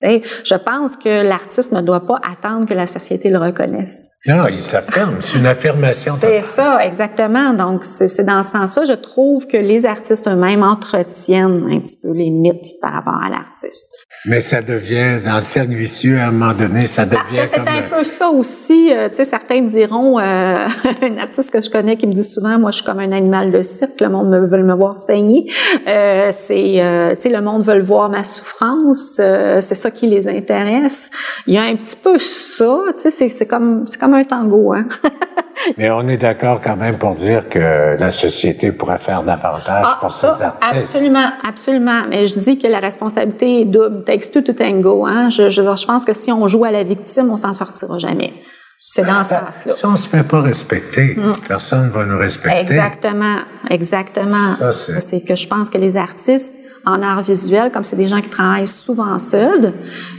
Je 0.01 0.55
pense 0.55 0.97
que 0.97 1.27
l'artiste 1.27 1.73
ne 1.73 1.81
doit 1.81 2.07
pas 2.07 2.21
attendre 2.23 2.67
que 2.67 2.75
la 2.75 2.87
société 2.87 3.29
le 3.29 3.39
reconnaisse. 3.39 4.13
Non, 4.27 4.47
il 4.49 4.59
s'affirme. 4.59 5.17
C'est 5.21 5.39
une 5.39 5.47
affirmation. 5.47 6.15
C'est 6.19 6.41
ça, 6.41 6.85
exactement. 6.85 7.53
Donc, 7.53 7.85
c'est 7.85 8.25
dans 8.25 8.43
ce 8.43 8.53
sens-là, 8.53 8.85
je 8.85 8.93
trouve 8.93 9.47
que 9.47 9.57
les 9.57 9.87
artistes 9.87 10.29
eux-mêmes 10.29 10.63
entretiennent 10.63 11.65
un 11.71 11.81
petit 11.81 11.99
peu 12.01 12.13
les 12.13 12.31
mythes 12.31 12.81
par 12.81 12.93
rapport 12.93 13.21
à 13.25 13.29
l'artiste. 13.29 13.89
Mais 14.25 14.41
ça 14.41 14.63
devient, 14.63 15.21
dans 15.25 15.39
le 15.39 15.45
cercle 15.45 15.73
vicieux, 15.73 16.19
à 16.19 16.27
un 16.27 16.31
moment 16.33 16.53
donné, 16.53 16.87
ça 16.87 17.05
devient 17.05 17.19
Parce 17.37 17.51
que 17.51 17.55
c'est 17.55 17.61
un 17.61 17.83
peu 17.89 18.03
ça 18.03 18.31
aussi. 18.31 18.93
Euh, 18.93 19.09
tu 19.09 19.17
sais, 19.17 19.25
certains 19.25 19.63
diront, 19.63 20.19
euh, 20.19 20.67
un 21.03 21.19
artiste 21.19 21.51
que 21.51 21.61
je 21.61 21.71
connais 21.71 21.97
qui 21.97 22.07
me 22.07 22.13
dit 22.13 22.25
souvent, 22.25 22.59
moi, 22.59 22.73
je 22.73 22.77
suis 22.77 22.85
comme 22.85 22.99
un 22.99 23.13
animal 23.13 23.53
de 23.53 23.63
cirque, 23.63 24.01
le 24.01 24.09
monde 24.09 24.29
me, 24.29 24.45
veut 24.47 24.63
me 24.63 24.75
voir 24.75 24.99
saigner. 24.99 25.49
Euh, 25.87 26.31
c'est, 26.33 26.83
euh, 26.83 27.11
tu 27.11 27.23
sais, 27.23 27.29
le 27.29 27.41
monde 27.41 27.63
veut 27.63 27.81
voir 27.81 28.11
ma 28.11 28.25
souffrance. 28.25 29.15
c'est 29.17 29.75
ça 29.75 29.88
qui 29.91 30.07
les 30.07 30.29
intéresse. 30.29 31.11
Il 31.47 31.55
y 31.55 31.59
a 31.59 31.63
un 31.63 31.77
petit 31.77 31.97
peu 31.97 32.19
ça. 32.19 32.79
Tu 32.95 33.11
sais, 33.11 33.29
c'est 33.29 33.47
comme, 33.47 33.87
c'est 33.89 33.99
comme 33.99 34.15
un 34.15 34.25
tango, 34.25 34.73
hein. 34.73 34.87
Mais 35.77 35.91
on 35.91 36.07
est 36.09 36.17
d'accord 36.17 36.61
quand 36.61 36.77
même 36.77 36.99
pour 36.99 37.15
dire 37.15 37.49
que 37.49 37.97
la 37.99 38.11
société 38.11 38.73
pourrait 38.73 38.99
faire 38.99 39.23
davantage 39.23 39.87
ah, 39.89 39.99
pour 40.01 40.13
ses 40.13 40.43
artistes. 40.43 40.73
Absolument, 40.73 41.31
absolument. 41.47 42.03
Mais 42.09 42.27
je 42.27 42.39
dis 42.39 42.59
que 42.59 42.69
la 42.69 42.79
responsabilité 42.79 43.63
est 43.63 43.65
double. 43.65 44.05
Takes 44.05 44.31
two 44.31 44.41
to 44.41 44.53
tango. 44.53 45.05
Hein? 45.05 45.31
Je, 45.31 45.51
je, 45.51 45.63
je 45.63 45.87
pense 45.87 46.05
que 46.05 46.13
si 46.13 46.31
on 46.31 46.47
joue 46.49 46.65
à 46.65 46.71
la 46.71 46.85
victime, 46.85 47.31
on 47.31 47.37
s'en 47.37 47.53
sortira 47.53 47.99
jamais. 47.99 48.33
C'est 48.81 49.03
dans 49.03 49.25
ce 49.25 49.31
ben, 49.31 49.41
sens-là. 49.47 49.73
Si 49.73 49.87
on 49.87 49.97
se 49.97 50.09
fait 50.09 50.23
pas 50.23 50.41
respecter, 50.41 51.15
mm. 51.17 51.33
personne 51.49 51.87
ne 51.87 51.91
va 51.91 52.07
nous 52.07 52.19
respecter. 52.19 52.61
Exactement, 52.61 53.39
exactement. 53.69 54.57
C'est 54.71 55.21
que 55.25 55.35
je 55.35 55.49
pense 55.49 55.69
que 55.69 55.79
les 55.79 55.97
artistes 55.97 56.55
en 56.87 57.03
art 57.03 57.23
visuel, 57.23 57.71
comme 57.73 57.85
c'est 57.85 57.97
des 57.97 58.07
gens 58.07 58.21
qui 58.21 58.31
travaillent 58.31 58.67
souvent 58.67 59.19
seuls, 59.19 59.73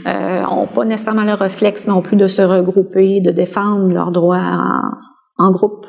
euh, 0.06 0.44
ont 0.46 0.66
pas 0.66 0.84
nécessairement 0.84 1.24
le 1.24 1.34
réflexe 1.34 1.86
non 1.86 2.02
plus 2.02 2.16
de 2.16 2.26
se 2.26 2.42
regrouper, 2.42 3.20
de 3.20 3.30
défendre 3.30 3.92
leurs 3.92 4.12
droits 4.12 4.38
en, 4.38 5.46
en 5.46 5.50
groupe 5.50 5.86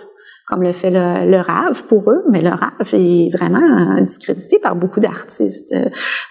comme 0.52 0.64
le 0.64 0.74
fait 0.74 0.92
le, 0.92 1.32
le 1.32 1.38
RAV 1.38 1.84
pour 1.88 2.12
eux, 2.12 2.24
mais 2.30 2.42
le 2.42 2.50
RAV 2.50 2.94
est 2.94 3.30
vraiment 3.32 4.02
discrédité 4.02 4.60
par 4.60 4.76
beaucoup 4.76 5.00
d'artistes. 5.00 5.74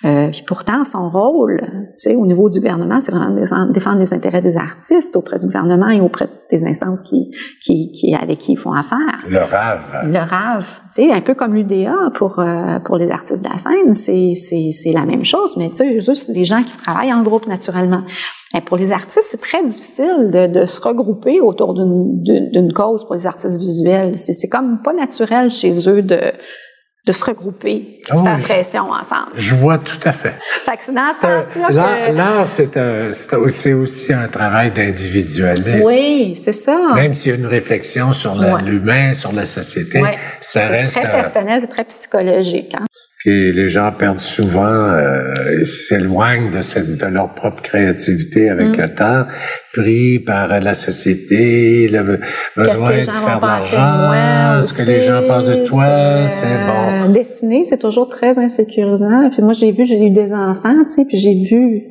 Euh, 0.05 0.29
puis 0.31 0.45
pourtant, 0.47 0.85
son 0.85 1.09
rôle, 1.09 1.59
tu 1.63 1.91
sais, 1.95 2.15
au 2.15 2.27
niveau 2.27 2.51
du 2.51 2.61
gouvernement, 2.61 3.01
c'est 3.01 3.13
vraiment 3.13 3.31
de 3.31 3.73
défendre 3.73 3.99
les 3.99 4.13
intérêts 4.13 4.43
des 4.43 4.59
artistes 4.59 5.17
auprès 5.17 5.39
du 5.39 5.47
gouvernement 5.47 5.89
et 5.89 6.03
auprès 6.03 6.29
des 6.51 6.65
instances 6.67 7.01
qui, 7.01 7.31
qui, 7.63 7.93
qui 7.93 8.15
avec 8.15 8.39
qui 8.39 8.53
ils 8.53 8.59
font 8.59 8.73
affaire. 8.73 8.99
Le 9.27 9.39
RAV. 9.39 10.13
Le 10.13 10.19
RAV, 10.19 10.81
tu 10.95 11.03
sais, 11.03 11.13
un 11.13 11.23
peu 11.23 11.35
comme 11.35 11.55
l'UDA 11.55 12.11
pour 12.15 12.41
euh, 12.41 12.79
pour 12.81 12.99
les 12.99 13.11
artistes 13.11 13.43
de 13.43 13.51
la 13.51 13.57
scène, 13.57 13.95
c'est 13.95 14.33
c'est 14.35 14.71
c'est 14.73 14.93
la 14.93 15.07
même 15.07 15.25
chose, 15.25 15.57
mais 15.57 15.71
tu 15.71 16.01
sais, 16.03 16.15
c'est 16.15 16.33
des 16.33 16.45
gens 16.45 16.63
qui 16.63 16.77
travaillent 16.77 17.15
en 17.15 17.23
groupe 17.23 17.47
naturellement. 17.47 18.03
Et 18.53 18.61
pour 18.61 18.77
les 18.77 18.91
artistes, 18.91 19.29
c'est 19.31 19.41
très 19.41 19.63
difficile 19.63 20.29
de, 20.33 20.49
de, 20.49 20.67
se 20.67 20.81
regrouper 20.81 21.41
autour 21.41 21.73
d'une 21.73 22.73
cause 22.73 23.05
pour 23.05 23.15
les 23.15 23.27
artistes 23.29 23.61
visuels. 23.61 24.10
C'est 24.17 24.49
comme 24.49 24.83
pas 24.83 24.93
naturel 24.93 25.51
chez 25.51 25.89
eux 25.89 26.03
de, 26.03 26.33
de 27.07 27.13
se 27.13 27.25
regrouper, 27.25 28.03
de 28.11 28.17
oh, 28.17 28.23
faire 28.23 28.41
pression 28.41 28.91
ensemble. 28.91 29.33
Je 29.35 29.55
vois 29.55 29.79
tout 29.79 30.01
à 30.05 30.13
fait. 30.13 30.35
fait 30.39 30.77
que 30.77 30.85
c'est 30.85 30.93
dans 30.93 31.13
ce 31.13 31.21
sens-là 31.21 32.13
L'art, 32.13 32.47
c'est 32.47 33.73
aussi 33.73 34.13
un 34.13 34.29
travail 34.29 34.71
d'individualisme. 34.71 35.87
Oui, 35.87 36.35
c'est 36.37 36.53
ça. 36.53 36.95
Même 36.95 37.15
s'il 37.15 37.33
y 37.33 37.35
a 37.35 37.39
une 37.39 37.47
réflexion 37.47 38.13
sur 38.13 38.35
l'humain, 38.35 39.13
sur 39.13 39.33
la 39.33 39.45
société, 39.45 40.03
ça 40.41 40.67
reste... 40.67 40.95
C'est 40.95 41.01
très 41.01 41.11
personnel, 41.11 41.61
c'est 41.61 41.69
très 41.69 41.85
psychologique. 41.85 42.75
Hein? 42.75 42.85
Puis 43.21 43.53
les 43.53 43.69
gens 43.69 43.93
perdent 43.93 44.19
souvent, 44.19 44.65
euh, 44.65 45.63
s'éloignent 45.63 46.51
de, 46.51 46.63
cette, 46.63 46.97
de 46.97 47.07
leur 47.07 47.35
propre 47.35 47.61
créativité 47.61 48.49
avec 48.49 48.69
mm. 48.69 48.81
le 48.81 48.95
temps, 48.95 49.25
pris 49.75 50.19
par 50.21 50.49
la 50.49 50.73
société, 50.73 51.87
le 51.89 52.19
besoin 52.57 53.01
de 53.01 53.03
faire 53.03 53.41
de 53.41 53.47
l'argent, 53.47 54.67
ce 54.67 54.73
que 54.73 54.89
les 54.89 55.01
gens 55.01 55.23
pensent 55.27 55.45
de 55.45 55.67
toi, 55.67 56.31
tu 56.33 56.41
sais, 56.41 56.47
bon. 56.67 57.13
Dessiner, 57.13 57.65
c'est 57.65 57.77
toujours 57.77 58.09
très 58.09 58.39
insécurisant. 58.39 59.29
Puis 59.33 59.43
moi, 59.43 59.53
j'ai 59.53 59.71
vu, 59.71 59.85
j'ai 59.85 60.03
eu 60.03 60.11
des 60.11 60.33
enfants, 60.33 60.83
tu 60.87 60.93
sais, 60.93 61.05
puis 61.05 61.19
j'ai 61.19 61.35
vu 61.35 61.83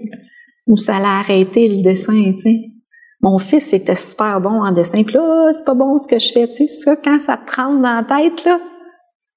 où 0.66 0.78
ça 0.78 0.96
allait 0.96 1.06
arrêter 1.06 1.68
le 1.70 1.84
dessin, 1.84 2.34
tu 2.34 2.40
sais. 2.40 2.56
Mon 3.22 3.38
fils 3.38 3.72
était 3.74 3.96
super 3.96 4.42
bon 4.42 4.64
en 4.64 4.72
dessin, 4.72 5.04
puis 5.04 5.14
là, 5.14 5.52
c'est 5.54 5.66
pas 5.66 5.76
bon 5.76 6.00
ce 6.00 6.08
que 6.08 6.18
je 6.18 6.32
fais, 6.32 6.48
tu 6.48 6.66
sais. 6.66 6.68
Ça, 6.68 6.96
quand 6.96 7.20
ça 7.20 7.38
te 7.38 7.56
rentre 7.56 7.84
dans 7.84 8.02
la 8.02 8.04
tête, 8.04 8.46
là, 8.46 8.60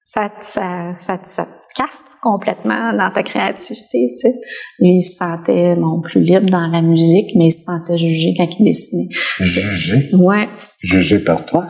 ça, 0.01 0.31
ça, 0.39 0.93
ça, 0.95 1.19
ça 1.23 1.47
castre 1.75 2.17
complètement 2.21 2.93
dans 2.93 3.11
ta 3.11 3.23
créativité, 3.23 4.11
tu 4.13 4.19
sais. 4.19 4.33
Lui, 4.79 4.97
il 4.97 5.01
se 5.01 5.17
sentait, 5.17 5.75
non, 5.75 6.01
plus 6.01 6.21
libre 6.21 6.49
dans 6.49 6.67
la 6.67 6.81
musique, 6.81 7.35
mais 7.35 7.47
il 7.47 7.51
se 7.51 7.63
sentait 7.63 7.97
jugé 7.97 8.33
quand 8.37 8.47
il 8.59 8.65
dessinait. 8.65 9.09
Jugé? 9.39 10.09
Ouais. 10.13 10.47
Jugé 10.79 11.19
par 11.19 11.45
toi? 11.45 11.65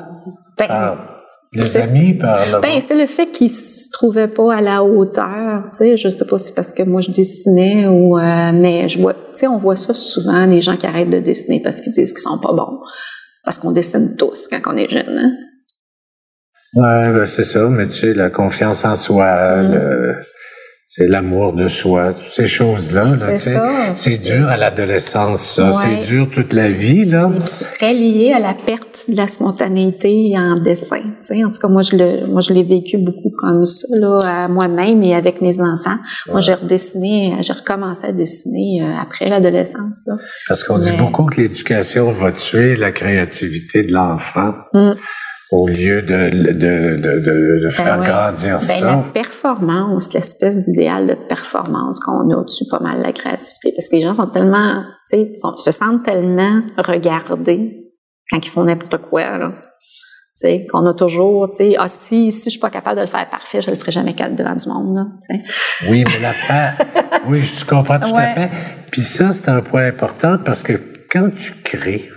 Ben, 0.58 0.68
par 0.68 1.14
les 1.54 1.78
amis, 1.78 2.14
par. 2.14 2.62
Ben, 2.62 2.82
c'est 2.82 2.96
le 2.96 3.06
fait 3.06 3.28
qu'il 3.28 3.50
se 3.50 3.90
trouvait 3.92 4.28
pas 4.28 4.56
à 4.56 4.62
la 4.62 4.84
hauteur, 4.84 5.64
tu 5.70 5.78
sais. 5.78 5.98
Je 5.98 6.10
sais 6.10 6.26
pas 6.26 6.38
si 6.38 6.48
c'est 6.48 6.56
parce 6.56 6.74
que 6.74 6.84
moi 6.84 7.02
je 7.02 7.12
dessinais 7.12 7.88
ou, 7.88 8.18
euh, 8.18 8.52
mais 8.54 8.90
je 8.90 9.00
vois, 9.00 9.14
tu 9.14 9.20
sais, 9.34 9.48
on 9.48 9.58
voit 9.58 9.76
ça 9.76 9.94
souvent, 9.94 10.46
les 10.46 10.62
gens 10.62 10.78
qui 10.78 10.86
arrêtent 10.86 11.12
de 11.12 11.20
dessiner 11.20 11.62
parce 11.62 11.82
qu'ils 11.82 11.92
disent 11.92 12.12
qu'ils 12.12 12.22
sont 12.22 12.40
pas 12.40 12.54
bons. 12.54 12.80
Parce 13.44 13.60
qu'on 13.60 13.72
dessine 13.72 14.16
tous 14.18 14.48
quand 14.48 14.74
on 14.74 14.78
est 14.78 14.90
jeune, 14.90 15.18
hein? 15.18 15.32
Ouais, 16.76 17.10
ben 17.12 17.26
c'est 17.26 17.44
ça, 17.44 17.68
mais 17.70 17.86
tu 17.86 17.94
sais, 17.94 18.14
la 18.14 18.30
confiance 18.30 18.84
en 18.86 18.96
soi, 18.96 19.58
mm. 19.58 19.72
le, 19.72 20.16
c'est 20.96 21.08
l'amour 21.08 21.54
de 21.54 21.68
soi, 21.68 22.10
toutes 22.14 22.22
ces 22.22 22.46
choses-là. 22.46 23.04
Là, 23.04 23.36
c'est 23.36 23.58
C'est 23.96 24.32
dur 24.32 24.48
à 24.48 24.58
l'adolescence, 24.58 25.56
ça. 25.56 25.72
C'est 25.72 26.08
dur 26.08 26.30
toute 26.32 26.54
la 26.54 26.70
vie, 26.70 27.04
là. 27.06 27.32
C'est 27.46 27.74
très 27.74 27.94
lié 27.94 28.32
à 28.32 28.40
la 28.40 28.54
perte 28.54 29.10
de 29.10 29.16
la 29.16 29.28
spontanéité 29.28 30.34
en 30.38 30.60
dessin. 30.60 31.02
sais 31.22 31.44
En 31.44 31.50
tout 31.50 31.58
cas, 31.60 31.68
moi, 31.68 31.82
je 31.82 31.96
le, 31.96 32.28
moi, 32.28 32.42
je 32.42 32.54
l'ai 32.54 32.62
vécu 32.62 33.00
beaucoup 33.00 33.32
comme 33.36 33.66
ça, 33.66 33.88
là, 33.98 34.20
à 34.24 34.48
moi-même 34.48 35.02
et 35.02 35.16
avec 35.16 35.42
mes 35.42 35.62
enfants. 35.62 35.98
Moi, 36.28 36.42
j'ai 36.42 36.54
redessiné, 36.54 37.38
j'ai 37.42 37.54
recommencé 37.54 38.06
à 38.06 38.12
dessiner 38.12 38.84
euh, 38.84 39.02
après 39.02 39.30
l'adolescence, 39.30 40.04
là. 40.06 40.14
Parce 40.48 40.64
qu'on 40.64 40.78
dit 40.78 40.92
beaucoup 40.92 41.26
que 41.26 41.42
l'éducation 41.42 42.12
va 42.12 42.32
tuer 42.32 42.76
la 42.76 42.92
créativité 42.92 43.82
de 43.82 43.94
l'enfant. 43.94 44.54
Mm 44.74 44.92
au 45.54 45.68
lieu 45.68 46.02
de, 46.02 46.52
de, 46.52 46.96
de, 46.98 47.64
de, 47.64 47.70
faire 47.70 48.00
ben 48.00 48.04
grandir 48.04 48.54
ben, 48.54 48.60
ça. 48.60 48.86
La 48.86 49.04
performance, 49.14 50.12
l'espèce 50.14 50.60
d'idéal 50.60 51.06
de 51.06 51.14
performance 51.14 52.00
qu'on 52.00 52.28
a 52.32 52.44
dessus 52.44 52.66
pas 52.70 52.80
mal 52.80 53.02
la 53.02 53.12
créativité, 53.14 53.72
parce 53.76 53.88
que 53.88 53.96
les 53.96 54.02
gens 54.02 54.16
sont 54.16 54.26
tellement, 54.26 54.84
tu 55.10 55.18
sais, 55.18 55.32
se 55.58 55.72
sentent 55.72 56.04
tellement 56.04 56.62
regardés 56.78 57.92
quand 58.32 58.44
ils 58.44 58.50
font 58.50 58.64
n'importe 58.64 58.98
quoi, 58.98 59.38
là. 59.38 59.52
Tu 60.36 60.48
sais, 60.48 60.66
qu'on 60.66 60.88
a 60.88 60.96
toujours, 60.96 61.48
tu 61.50 61.58
sais, 61.58 61.76
ah, 61.78 61.88
si, 61.88 62.32
si 62.32 62.46
je 62.46 62.50
suis 62.50 62.60
pas 62.60 62.72
capable 62.72 62.96
de 62.96 63.02
le 63.02 63.08
faire 63.08 63.30
parfait, 63.30 63.62
je 63.62 63.70
le 63.70 63.76
ferai 63.76 63.92
jamais 63.92 64.14
devant 64.14 64.56
du 64.56 64.68
monde, 64.68 64.96
là, 64.96 65.06
tu 65.22 65.38
sais. 65.38 65.90
Oui, 65.92 66.04
mais 66.08 66.20
l'affaire, 66.20 66.78
oui, 67.28 67.44
je 67.44 67.64
comprends 67.64 68.00
tout 68.00 68.16
à 68.16 68.28
fait. 68.30 68.50
Puis 68.90 69.04
ça, 69.04 69.30
c'est 69.30 69.50
un 69.50 69.62
point 69.62 69.86
important 69.86 70.40
parce 70.44 70.64
que 70.64 70.74
quand 71.12 71.30
tu 71.30 71.54
crées, 71.64 72.10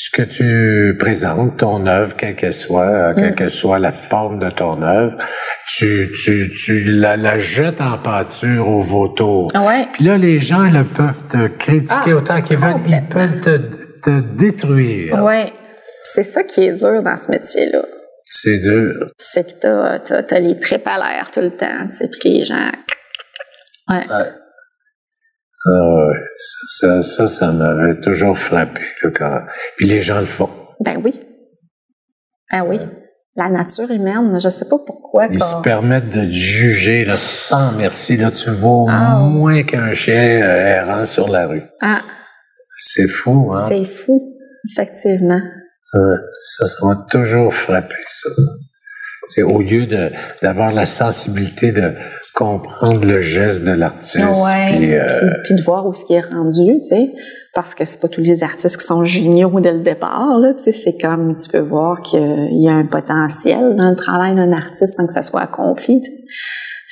ce 0.00 0.10
que 0.10 0.22
tu 0.22 0.96
présentes, 0.96 1.56
ton 1.56 1.84
œuvre, 1.88 2.14
quelle 2.14 2.36
qu'elle 2.36 2.52
soit, 2.52 3.14
quelle 3.14 3.32
mm. 3.32 3.34
que 3.34 3.48
soit 3.48 3.80
la 3.80 3.90
forme 3.90 4.38
de 4.38 4.48
ton 4.48 4.80
œuvre, 4.80 5.16
tu, 5.76 6.08
tu, 6.22 6.48
tu 6.52 6.92
la, 6.92 7.16
la 7.16 7.36
jettes 7.36 7.80
en 7.80 7.98
pâture 7.98 8.68
au 8.68 8.80
vautour. 8.80 9.50
Ouais. 9.56 9.88
Puis 9.92 10.04
là, 10.04 10.16
les 10.16 10.38
gens 10.38 10.64
ils 10.66 10.84
peuvent 10.84 11.26
te 11.26 11.48
critiquer 11.48 12.12
ah, 12.12 12.16
autant 12.16 12.40
qu'ils 12.42 12.58
veulent, 12.58 12.76
ils 12.86 13.08
peuvent 13.10 13.40
te, 13.40 13.56
te 14.00 14.20
détruire. 14.36 15.18
Oui. 15.24 15.52
C'est 16.04 16.22
ça 16.22 16.44
qui 16.44 16.62
est 16.62 16.74
dur 16.74 17.02
dans 17.02 17.16
ce 17.16 17.32
métier-là. 17.32 17.82
C'est 18.24 18.58
dur. 18.58 19.10
C'est 19.18 19.48
que 19.48 19.60
t'as, 19.60 19.98
t'as, 19.98 20.22
t'as 20.22 20.38
les 20.38 20.60
tripes 20.60 20.86
à 20.86 20.98
l'air 20.98 21.28
tout 21.32 21.40
le 21.40 21.50
temps, 21.50 21.88
tu 21.88 21.94
sais, 21.94 22.08
puis 22.08 22.38
les 22.38 22.44
gens... 22.44 22.70
Ouais. 23.88 24.06
Ouais. 24.08 24.30
Ah 25.70 25.94
ouais. 25.94 26.14
Ça, 26.68 27.00
ça, 27.00 27.26
ça, 27.26 27.52
m'avait 27.52 27.98
toujours 28.00 28.36
frappé. 28.38 28.82
Là, 29.02 29.10
quand... 29.10 29.40
Puis 29.76 29.86
les 29.86 30.00
gens 30.00 30.20
le 30.20 30.26
font. 30.26 30.48
Ben 30.80 31.00
oui. 31.04 31.20
Ben 32.50 32.64
oui. 32.66 32.78
La 33.36 33.48
nature 33.48 33.90
humaine, 33.90 34.38
je 34.40 34.48
sais 34.48 34.64
pas 34.64 34.78
pourquoi. 34.84 35.26
Ils 35.30 35.42
se 35.42 35.60
permettent 35.62 36.08
de 36.08 36.24
te 36.24 36.30
juger 36.30 37.04
là, 37.04 37.16
sans 37.16 37.72
merci. 37.72 38.16
Là, 38.16 38.30
tu 38.30 38.50
vaux 38.50 38.86
Ah. 38.90 39.18
moins 39.20 39.62
qu'un 39.62 39.92
chien 39.92 40.42
euh, 40.42 40.80
errant 40.80 41.04
sur 41.04 41.28
la 41.28 41.46
rue. 41.46 41.62
Ah, 41.80 42.02
C'est 42.68 43.06
fou, 43.06 43.50
hein? 43.52 43.64
c'est 43.68 43.84
fou, 43.84 44.20
effectivement. 44.70 45.40
Ça, 45.92 46.64
ça 46.66 46.86
m'a 46.86 47.06
toujours 47.10 47.52
frappé, 47.54 47.94
ça. 48.08 48.28
C'est 49.28 49.42
au 49.42 49.60
lieu 49.60 49.86
d'avoir 50.42 50.72
la 50.72 50.86
sensibilité 50.86 51.70
de 51.72 51.92
comprendre 52.38 53.04
le 53.04 53.20
geste 53.20 53.64
de 53.64 53.72
l'artiste. 53.72 54.18
Ouais. 54.18 54.76
puis, 54.76 54.94
euh, 54.94 55.06
Puis, 55.08 55.28
puis 55.42 55.54
de 55.56 55.62
voir 55.62 55.86
où 55.86 55.92
ce 55.92 56.04
qui 56.04 56.14
est 56.14 56.20
rendu, 56.20 56.80
tu 56.82 56.88
sais. 56.88 57.10
Parce 57.52 57.74
que 57.74 57.84
c'est 57.84 58.00
pas 58.00 58.06
tous 58.06 58.20
les 58.20 58.44
artistes 58.44 58.76
qui 58.76 58.86
sont 58.86 59.04
géniaux 59.04 59.58
dès 59.58 59.72
le 59.72 59.80
départ, 59.80 60.38
là. 60.38 60.54
Tu 60.54 60.62
sais, 60.62 60.72
c'est 60.72 60.96
comme 60.98 61.34
tu 61.34 61.48
peux 61.48 61.58
voir 61.58 62.00
qu'il 62.00 62.62
y 62.62 62.68
a 62.68 62.74
un 62.74 62.86
potentiel 62.86 63.74
dans 63.74 63.90
le 63.90 63.96
travail 63.96 64.36
d'un 64.36 64.52
artiste 64.52 64.94
sans 64.94 65.06
que 65.08 65.12
ça 65.12 65.24
soit 65.24 65.40
accompli. 65.40 66.00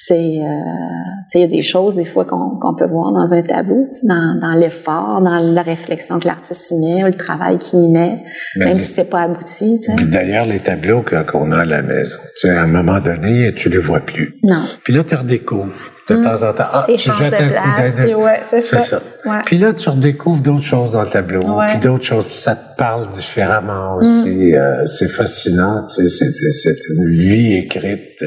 C'est, 0.09 0.15
euh, 0.15 1.35
il 1.35 1.41
y 1.41 1.45
a 1.45 1.47
des 1.49 1.63
choses 1.63 1.97
des 1.97 2.05
fois 2.05 2.25
qu'on 2.25 2.59
qu'on 2.61 2.75
peut 2.75 2.87
voir 2.87 3.11
dans 3.13 3.33
un 3.35 3.43
tableau, 3.43 3.89
dans, 4.05 4.39
dans 4.41 4.53
l'effort, 4.55 5.21
dans 5.23 5.39
la 5.39 5.63
réflexion 5.63 6.19
que 6.21 6.27
l'artiste 6.29 6.71
y 6.71 6.79
met, 6.79 7.03
le 7.03 7.15
travail 7.17 7.59
qu'il 7.59 7.81
y 7.81 7.89
met, 7.89 8.23
ben, 8.57 8.67
même 8.69 8.79
si 8.79 8.93
c'est 8.93 9.11
pas 9.11 9.23
abouti. 9.23 9.81
Puis 9.97 10.07
d'ailleurs, 10.07 10.47
les 10.47 10.61
tableaux 10.61 11.03
qu'on 11.31 11.51
a 11.53 11.59
à 11.61 11.65
la 11.65 11.83
maison, 11.83 12.19
à 12.45 12.49
un 12.63 12.67
moment 12.67 13.01
donné, 13.01 13.53
tu 13.55 13.69
les 13.69 13.79
vois 13.79 14.01
plus. 14.01 14.39
Non. 14.43 14.65
Puis 14.85 14.93
là, 14.95 15.03
tu 15.05 15.15
redécouvres 15.15 15.91
de 16.09 16.15
temps 16.23 16.49
en 16.49 16.53
temps. 16.53 16.65
Ah, 16.73 16.87
tu 16.87 16.97
jettes 16.99 17.33
de 17.33 17.37
un 17.37 17.49
coup 17.49 17.75
place, 17.77 17.97
d'œil. 17.97 18.05
puis 18.07 18.15
ouais, 18.15 18.39
c'est 18.43 18.61
ça. 18.61 18.79
ça. 18.79 19.01
Ouais. 19.25 19.39
Puis 19.45 19.59
là, 19.59 19.73
tu 19.73 19.89
redécouvres 19.89 20.41
d'autres 20.41 20.63
choses 20.63 20.93
dans 20.93 21.03
le 21.03 21.09
tableau, 21.09 21.41
Ouais. 21.59 21.67
puis 21.71 21.79
d'autres 21.81 22.05
choses, 22.05 22.27
puis 22.27 22.35
ça 22.37 22.55
te 22.55 22.77
parle 22.79 23.09
Mm. 23.09 23.11
différemment 23.11 23.97
aussi. 23.97 24.55
Euh, 24.55 24.85
c'est 24.85 25.09
fascinant, 25.09 25.83
tu 25.85 26.07
sais, 26.09 26.25
c'est, 26.33 26.51
c'est 26.53 26.77
une 26.95 27.07
vie 27.09 27.55
écrite. 27.55 28.23
euh, 28.23 28.27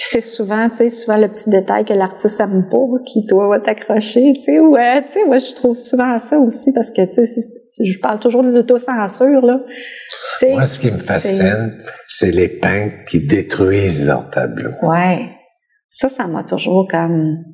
Puis 0.00 0.08
c'est 0.12 0.22
souvent, 0.22 0.66
tu 0.70 0.76
sais, 0.76 0.88
souvent 0.88 1.18
le 1.18 1.28
petit 1.28 1.50
détail 1.50 1.84
que 1.84 1.92
l'artiste 1.92 2.40
aime 2.40 2.66
pas, 2.70 2.78
qui 3.04 3.26
toi 3.26 3.48
va 3.50 3.60
t'accrocher, 3.60 4.32
tu 4.34 4.44
sais, 4.44 4.58
ouais, 4.58 5.04
tu 5.04 5.12
sais, 5.12 5.26
moi 5.26 5.36
je 5.36 5.52
trouve 5.52 5.76
souvent 5.76 6.18
ça 6.18 6.38
aussi 6.38 6.72
parce 6.72 6.90
que, 6.90 7.04
tu 7.04 7.26
sais, 7.26 7.84
je 7.84 7.98
parle 7.98 8.18
toujours 8.18 8.42
de 8.42 8.48
l'autocensure, 8.48 9.44
là. 9.44 9.60
Moi, 10.40 10.64
ce 10.64 10.80
qui 10.80 10.90
me 10.90 10.96
fascine, 10.96 11.74
c'est 12.06 12.30
les 12.30 12.48
peintres 12.48 13.04
qui 13.10 13.20
détruisent 13.26 14.06
leurs 14.06 14.30
tableaux. 14.30 14.72
Ouais. 14.82 15.18
Ça, 15.90 16.08
ça 16.08 16.26
m'a 16.26 16.44
toujours 16.44 16.88
comme. 16.90 17.44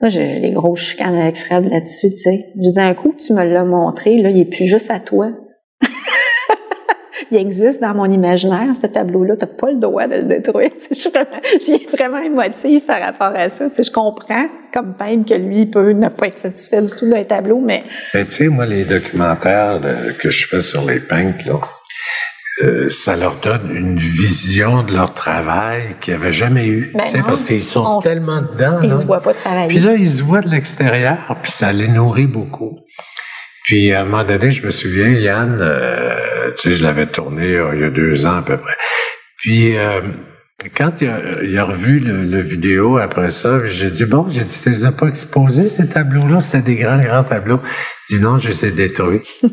Moi, 0.00 0.08
j'ai 0.08 0.38
les 0.38 0.50
grosses 0.50 0.80
chicanes 0.80 1.14
avec 1.14 1.36
Fred 1.36 1.66
là-dessus, 1.66 2.08
tu 2.08 2.16
sais. 2.16 2.38
Je 2.56 2.70
dis, 2.72 2.80
un 2.80 2.94
coup, 2.94 3.14
tu 3.18 3.34
me 3.34 3.44
l'as 3.44 3.64
montré, 3.64 4.16
là, 4.16 4.30
il 4.30 4.40
est 4.40 4.46
plus 4.46 4.64
juste 4.64 4.90
à 4.90 4.98
toi. 4.98 5.30
Il 7.32 7.38
existe 7.38 7.80
dans 7.80 7.94
mon 7.94 8.10
imaginaire, 8.10 8.68
ce 8.80 8.86
tableau-là. 8.86 9.36
T'as 9.36 9.46
pas 9.46 9.70
le 9.70 9.78
droit 9.78 10.06
de 10.06 10.16
le 10.16 10.22
détruire. 10.24 10.70
Je 10.90 10.94
suis 10.94 11.10
vraiment, 11.10 11.40
j'ai 11.66 11.86
vraiment 11.86 12.18
émotive 12.18 12.82
par 12.82 13.00
rapport 13.00 13.32
à 13.34 13.48
ça. 13.48 13.68
Tu 13.68 13.76
sais, 13.76 13.82
je 13.82 13.90
comprends, 13.90 14.46
comme 14.72 14.94
peintre, 14.94 15.28
que 15.28 15.34
lui, 15.34 15.62
il 15.62 15.70
peut 15.70 15.90
ne 15.90 16.08
pas 16.08 16.28
être 16.28 16.38
satisfait 16.38 16.82
du 16.82 16.90
tout 16.90 17.08
d'un 17.08 17.24
tableau, 17.24 17.60
mais 17.60 17.82
Mais 18.14 18.24
tu 18.24 18.30
sais, 18.30 18.48
moi, 18.48 18.66
les 18.66 18.84
documentaires 18.84 19.80
là, 19.80 19.94
que 20.18 20.30
je 20.30 20.46
fais 20.46 20.60
sur 20.60 20.84
les 20.84 21.00
peintres, 21.00 21.46
là, 21.46 21.60
euh, 22.62 22.88
ça 22.88 23.16
leur 23.16 23.36
donne 23.36 23.70
une 23.70 23.96
vision 23.96 24.82
de 24.82 24.92
leur 24.92 25.14
travail 25.14 25.96
qu'ils 26.00 26.14
n'avaient 26.14 26.32
jamais 26.32 26.66
eu. 26.66 26.92
Ben 26.94 27.04
non. 27.16 27.22
parce 27.24 27.44
qu'ils 27.44 27.62
sont 27.62 28.00
tellement 28.00 28.42
dedans. 28.42 28.80
il 28.82 28.90
là. 28.90 28.98
se 28.98 29.04
voit 29.04 29.20
pas 29.20 29.32
travailler. 29.32 29.68
Puis 29.68 29.80
là, 29.80 29.94
ils 29.94 30.10
se 30.10 30.22
voient 30.22 30.42
de 30.42 30.50
l'extérieur, 30.50 31.16
puis 31.42 31.50
ça 31.50 31.72
les 31.72 31.88
nourrit 31.88 32.26
beaucoup. 32.26 32.78
Puis 33.64 33.92
à 33.92 34.02
un 34.02 34.04
moment 34.04 34.24
donné, 34.24 34.50
je 34.50 34.64
me 34.66 34.70
souviens, 34.70 35.08
Yann, 35.08 35.58
euh, 35.60 36.21
tu 36.56 36.68
sais, 36.68 36.72
je 36.72 36.82
l'avais 36.82 37.06
tourné 37.06 37.54
euh, 37.54 37.70
il 37.74 37.80
y 37.80 37.84
a 37.84 37.90
deux 37.90 38.26
ans 38.26 38.36
à 38.38 38.42
peu 38.42 38.56
près. 38.56 38.74
Puis 39.38 39.76
euh, 39.76 40.00
quand 40.76 41.00
il 41.00 41.08
a, 41.08 41.20
il 41.42 41.58
a 41.58 41.64
revu 41.64 41.98
le, 41.98 42.24
le 42.24 42.40
vidéo 42.40 42.98
après 42.98 43.30
ça, 43.30 43.64
j'ai 43.66 43.90
dit 43.90 44.04
bon, 44.04 44.26
j'ai 44.30 44.44
dit, 44.44 44.60
tu 44.62 44.70
les 44.70 44.84
as 44.84 44.92
pas 44.92 45.06
exposés 45.08 45.68
ces 45.68 45.88
tableaux-là, 45.88 46.40
c'était 46.40 46.74
des 46.74 46.76
grands 46.76 46.98
grands 47.00 47.24
tableaux. 47.24 47.60
Il 48.10 48.16
dit 48.16 48.22
non, 48.22 48.38
je 48.38 48.48
les 48.48 48.66
ai 48.66 48.70
détruits. 48.70 49.20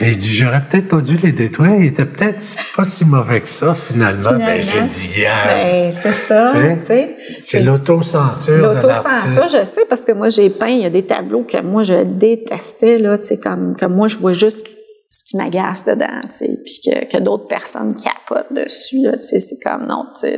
Et 0.00 0.12
je 0.12 0.18
dis, 0.18 0.34
j'aurais 0.34 0.60
peut-être 0.68 0.88
pas 0.88 1.00
dû 1.00 1.16
les 1.16 1.32
détruire. 1.32 1.76
Il 1.76 1.86
était 1.86 2.04
peut-être 2.04 2.42
pas 2.76 2.84
si 2.84 3.06
mauvais 3.06 3.40
que 3.40 3.48
ça, 3.48 3.74
finalement. 3.74 4.32
Ben, 4.32 4.60
j'ai 4.60 4.68
Finalement. 4.68 4.92
dit, 4.92 5.20
Yann, 5.20 5.32
Ben, 5.46 5.92
c'est 5.92 6.12
ça, 6.12 6.52
Tu 6.52 6.84
sais, 6.86 7.16
c'est 7.42 7.60
l'autocensure 7.60 8.58
L'autocensure, 8.58 9.44
je 9.44 9.64
sais, 9.64 9.86
parce 9.88 10.02
que 10.02 10.12
moi, 10.12 10.28
j'ai 10.28 10.50
peint, 10.50 10.68
il 10.68 10.82
y 10.82 10.84
a 10.84 10.90
des 10.90 11.06
tableaux 11.06 11.44
que 11.44 11.60
moi, 11.62 11.84
je 11.84 12.02
détestais, 12.02 12.98
là, 12.98 13.16
tu 13.16 13.26
sais, 13.28 13.36
comme, 13.38 13.76
comme 13.78 13.94
moi, 13.94 14.08
je 14.08 14.18
vois 14.18 14.34
juste 14.34 14.66
ce 15.24 15.30
qui 15.30 15.36
m'agace 15.36 15.84
dedans, 15.84 16.20
tu 16.24 16.30
sais, 16.30 16.58
puis 16.64 16.80
que, 16.84 17.04
que 17.06 17.22
d'autres 17.22 17.46
personnes 17.46 17.96
capotent 17.96 18.52
dessus, 18.52 18.98
là, 19.02 19.16
tu 19.16 19.24
sais, 19.24 19.40
c'est 19.40 19.58
comme, 19.62 19.86
non, 19.86 20.04
tu 20.20 20.28
sais, 20.28 20.36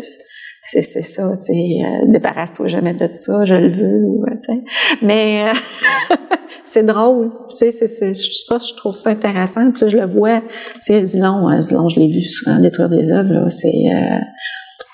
c'est, 0.62 0.82
c'est 0.82 1.02
ça, 1.02 1.28
tu 1.36 1.46
sais, 1.46 1.52
euh, 1.52 2.12
débarrasse-toi 2.12 2.66
jamais 2.68 2.94
de 2.94 3.08
ça, 3.12 3.44
je 3.44 3.54
le 3.54 3.68
veux, 3.68 4.04
ou, 4.04 4.24
tu 4.26 4.46
sais. 4.46 4.64
Mais 5.02 5.48
euh, 5.48 6.16
c'est 6.64 6.84
drôle, 6.84 7.30
tu 7.50 7.56
sais, 7.56 7.70
c'est, 7.72 7.88
c'est, 7.88 8.14
ça, 8.14 8.58
je 8.58 8.74
trouve 8.76 8.94
ça 8.94 9.10
intéressant, 9.10 9.70
puis 9.72 9.82
là, 9.82 9.88
je 9.88 9.96
le 9.96 10.06
vois, 10.06 10.40
tu 10.40 10.80
sais, 10.82 11.04
Zilon, 11.04 11.50
euh, 11.50 11.60
Zilon, 11.62 11.88
je 11.88 12.00
l'ai 12.00 12.08
vu 12.08 12.22
souvent 12.22 12.60
détruire 12.60 12.88
des 12.88 13.10
œuvres, 13.10 13.32
là, 13.32 13.50
c'est... 13.50 13.68
Euh, 13.68 14.18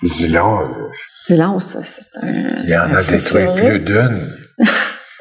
Zilon, 0.05 0.61
euh, 0.61 0.89
Zilon, 1.27 1.59
ça, 1.59 1.81
c'est 1.83 2.19
un... 2.23 2.63
il 2.65 2.71
y 2.71 2.77
en 2.77 2.95
a 2.95 3.03
détruit 3.03 3.47
plus 3.57 3.81
d'une. 3.81 4.37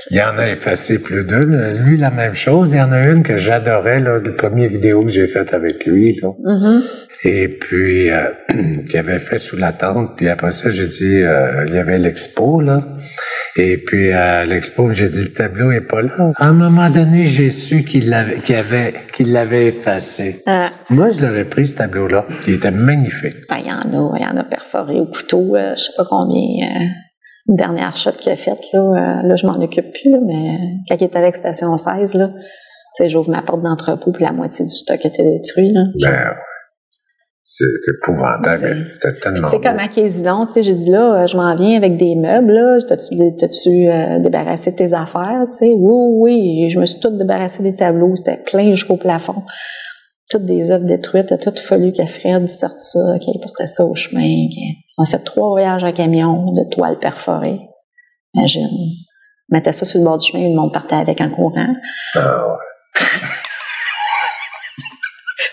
Il 0.09 0.17
y 0.17 0.21
en 0.21 0.37
a 0.37 0.49
effacé 0.49 0.99
plus 0.99 1.23
d'une. 1.23 1.83
Lui, 1.83 1.97
la 1.97 2.11
même 2.11 2.33
chose. 2.33 2.71
Il 2.73 2.77
y 2.77 2.81
en 2.81 2.91
a 2.91 3.07
une 3.07 3.23
que 3.23 3.37
j'adorais, 3.37 3.99
là, 3.99 4.17
le 4.17 4.35
premier 4.35 4.67
vidéo 4.67 5.03
que 5.03 5.11
j'ai 5.11 5.27
faite 5.27 5.53
avec 5.53 5.85
lui, 5.85 6.19
là. 6.21 6.29
Mhm. 6.43 6.83
Et 7.23 7.47
puis, 7.47 8.09
euh, 8.09 8.29
qu'il 8.89 8.97
avait 8.99 9.19
fait 9.19 9.37
sous 9.37 9.57
la 9.57 9.73
tente. 9.73 10.17
Puis 10.17 10.29
après 10.29 10.51
ça, 10.51 10.69
j'ai 10.69 10.87
dit, 10.87 11.21
euh, 11.21 11.65
il 11.67 11.75
y 11.75 11.77
avait 11.77 11.99
l'expo, 11.99 12.61
là. 12.61 12.81
Et 13.57 13.77
puis, 13.77 14.11
à 14.13 14.45
l'expo, 14.45 14.91
j'ai 14.91 15.09
dit, 15.09 15.23
le 15.23 15.33
tableau 15.33 15.71
est 15.71 15.81
pas 15.81 16.01
là. 16.01 16.31
À 16.37 16.47
un 16.47 16.53
moment 16.53 16.89
donné, 16.89 17.25
j'ai 17.25 17.49
su 17.49 17.83
qu'il 17.83 18.09
l'avait, 18.09 18.35
qu'il 18.35 18.55
avait, 18.55 18.93
qu'il 19.13 19.31
l'avait 19.33 19.67
effacé. 19.67 20.41
Euh, 20.47 20.67
Moi, 20.89 21.09
je 21.09 21.21
l'aurais 21.21 21.45
pris, 21.45 21.67
ce 21.67 21.75
tableau-là. 21.77 22.25
Il 22.47 22.53
était 22.53 22.71
magnifique. 22.71 23.35
Ben, 23.49 23.57
il 23.59 23.67
y 23.67 23.71
en 23.71 23.79
a, 23.79 24.17
il 24.17 24.23
y 24.23 24.25
en 24.25 24.37
a 24.37 24.43
perforé 24.43 24.99
au 24.99 25.05
couteau, 25.05 25.55
euh, 25.55 25.73
je 25.75 25.83
sais 25.83 25.91
pas 25.97 26.05
combien. 26.05 26.67
Euh, 27.51 27.55
dernière 27.55 27.95
shot 27.97 28.11
qu'il 28.11 28.31
a 28.31 28.35
faite, 28.35 28.63
là, 28.73 28.79
euh, 28.79 29.27
là, 29.27 29.35
je 29.35 29.45
m'en 29.45 29.59
occupe 29.61 29.91
plus, 29.93 30.11
là, 30.11 30.17
mais 30.25 30.57
quand 30.87 30.95
il 30.99 31.03
était 31.03 31.17
avec 31.17 31.35
Station 31.35 31.75
16, 31.77 32.15
là, 32.15 32.29
tu 32.29 33.03
sais, 33.03 33.09
j'ouvre 33.09 33.29
ma 33.29 33.41
porte 33.41 33.61
d'entrepôt, 33.61 34.11
puis 34.11 34.23
la 34.23 34.31
moitié 34.31 34.65
du 34.65 34.71
stock 34.71 35.03
était 35.05 35.23
détruit, 35.23 35.71
là. 35.71 35.83
Ben, 36.01 36.09
ouais. 36.11 36.35
C'est 37.53 37.65
épouvantable. 37.89 38.85
C'était 38.87 39.19
tellement 39.19 39.39
Tu 39.39 39.47
sais, 39.49 39.57
beau. 39.57 39.63
comment 39.63 39.87
Kézilon, 39.89 40.45
tu 40.45 40.53
sais, 40.53 40.63
j'ai 40.63 40.73
dit 40.73 40.89
là, 40.89 41.23
euh, 41.23 41.27
je 41.27 41.35
m'en 41.35 41.53
viens 41.53 41.75
avec 41.75 41.97
des 41.97 42.15
meubles, 42.15 42.53
là, 42.53 42.79
t'as-tu, 42.87 43.89
euh, 43.89 44.19
débarrassé 44.19 44.71
de 44.71 44.77
tes 44.77 44.93
affaires, 44.93 45.43
tu 45.49 45.57
sais? 45.57 45.73
Oui, 45.75 46.63
oui, 46.63 46.69
je 46.69 46.79
me 46.79 46.85
suis 46.85 47.01
toute 47.01 47.17
débarrassé 47.17 47.61
des 47.61 47.75
tableaux, 47.75 48.15
c'était 48.15 48.37
plein 48.37 48.69
jusqu'au 48.69 48.95
plafond. 48.95 49.43
Toutes 50.31 50.45
des 50.45 50.71
œuvres 50.71 50.85
détruites, 50.85 51.27
il 51.29 51.33
a 51.33 51.37
tout 51.37 51.53
fallu 51.61 51.91
que 51.91 52.05
Fred 52.05 52.49
sorte 52.49 52.79
ça, 52.79 53.19
qu'il 53.19 53.37
portait 53.41 53.67
ça 53.67 53.85
au 53.85 53.95
chemin. 53.95 54.47
On 54.97 55.03
a 55.03 55.05
fait 55.05 55.19
trois 55.19 55.49
voyages 55.49 55.83
en 55.83 55.91
camion 55.91 56.53
de 56.53 56.63
toiles 56.73 56.99
perforées. 56.99 57.59
Imagine. 58.35 58.69
On 59.51 59.55
mettait 59.55 59.73
ça 59.73 59.83
sur 59.83 59.99
le 59.99 60.05
bord 60.05 60.17
du 60.17 60.25
chemin, 60.25 60.47
le 60.47 60.55
monde 60.55 60.71
partait 60.71 60.95
avec 60.95 61.19
en 61.19 61.29
courant. 61.29 61.75
Ah. 62.15 62.57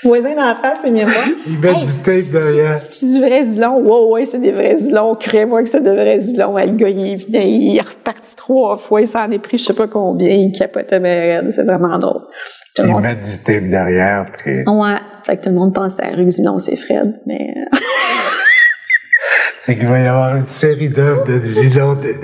Voisin 0.05 0.35
d'en 0.35 0.55
face, 0.55 0.81
c'est 0.83 0.91
mieux 0.91 1.05
moi. 1.05 1.13
Il 1.47 1.59
met 1.59 1.75
du 1.75 1.95
tape 2.05 2.31
derrière. 2.33 2.79
C'est 2.79 3.07
du 3.07 3.21
vrai 3.21 3.43
zilon? 3.45 3.81
Ouais, 3.81 4.13
ouais, 4.13 4.25
c'est 4.25 4.39
des 4.39 4.53
vrais 4.53 4.77
zilons. 4.77 5.15
Crée-moi 5.17 5.63
que 5.63 5.69
c'est 5.69 5.83
des 5.83 5.91
vrais 5.91 6.21
zilons. 6.21 6.57
Le 6.57 6.73
gars, 6.73 6.89
il, 6.89 7.25
il 7.29 7.77
est 7.77 7.81
reparti 7.81 8.37
trois 8.37 8.77
fois. 8.77 9.01
Il 9.01 9.09
s'en 9.09 9.31
est 9.31 9.39
pris 9.39 9.59
je 9.59 9.65
sais 9.65 9.75
pas 9.75 9.89
combien. 9.89 10.29
Il 10.29 10.53
capotait 10.53 10.99
raide. 10.99 11.51
C'est 11.51 11.65
vraiment 11.65 11.99
drôle. 11.99 12.23
Tout 12.75 12.83
Il 12.87 12.95
met 12.95 13.17
du 13.17 13.39
tape 13.45 13.69
derrière. 13.69 14.25
Ouais. 14.47 14.97
Fait 15.27 15.37
que 15.37 15.43
tout 15.43 15.49
le 15.51 15.57
monde 15.57 15.75
pense 15.75 15.99
à 16.01 16.09
rue 16.15 16.31
Zilon, 16.31 16.59
c'est 16.59 16.77
Fred. 16.77 17.21
Mais 17.27 17.55
euh, 17.57 17.77
Fait 19.69 19.77
qu'il 19.77 19.87
va 19.87 19.99
y 19.99 20.07
avoir 20.07 20.35
une 20.35 20.47
série 20.47 20.89
d'œuvres 20.89 21.25
de 21.25 21.37
Zilon 21.39 21.93
dé- 21.93 22.17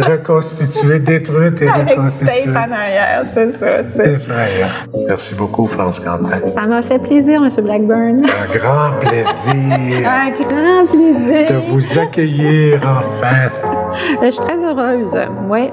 reconstituées, 0.00 0.98
détruites 0.98 1.62
et 1.62 1.68
avec 1.68 1.90
reconstituées. 1.90 2.52
tape 2.52 2.68
en 2.68 2.72
arrière, 2.72 3.22
c'est 3.32 3.50
ça, 3.52 3.84
tu 3.84 3.90
C'est 3.94 4.12
effrayant. 4.14 4.66
Merci 5.08 5.36
beaucoup, 5.36 5.68
France 5.68 6.00
Quentin. 6.00 6.40
Ça 6.48 6.66
m'a 6.66 6.82
fait 6.82 6.98
plaisir, 6.98 7.40
M. 7.40 7.64
Blackburn. 7.64 8.16
Un 8.18 8.58
grand 8.58 8.98
plaisir 8.98 9.54
Un 10.08 10.30
grand 10.30 10.86
plaisir. 10.86 11.46
de 11.48 11.70
vous 11.70 11.98
accueillir 12.00 12.80
enfin. 12.82 13.48
Je 14.24 14.30
suis 14.30 14.42
très 14.44 14.64
heureuse. 14.64 15.16
Ouais. 15.48 15.72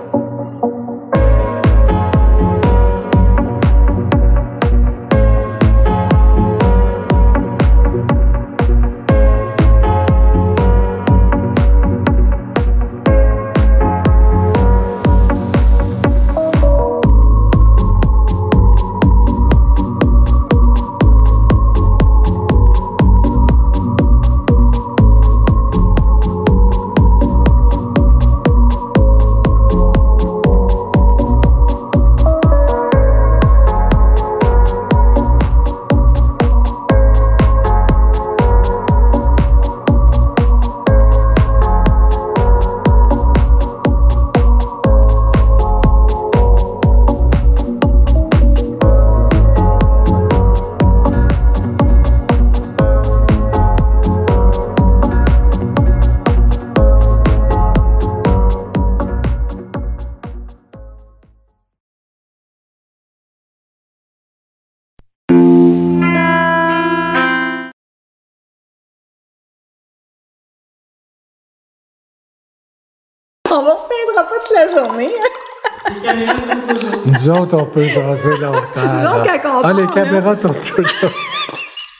Nous 77.24 77.30
autres, 77.30 77.56
on 77.56 77.66
peut 77.66 77.84
jaser 77.84 78.38
longtemps. 78.38 78.60
Nous 78.76 79.06
autres, 79.06 79.42
quand 79.42 79.62
on 79.62 79.64
ah, 79.64 79.74
les 79.74 79.88
caméras 79.88 80.36
tournent 80.36 80.56
toujours. 80.56 80.86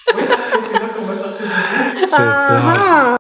c'est 0.06 0.74
là 0.74 0.88
qu'on 0.98 1.06
va 1.06 1.14
chercher 1.14 1.46
du 1.46 2.02
C'est 2.02 2.10
ça. 2.10 2.18
Ah, 2.20 3.18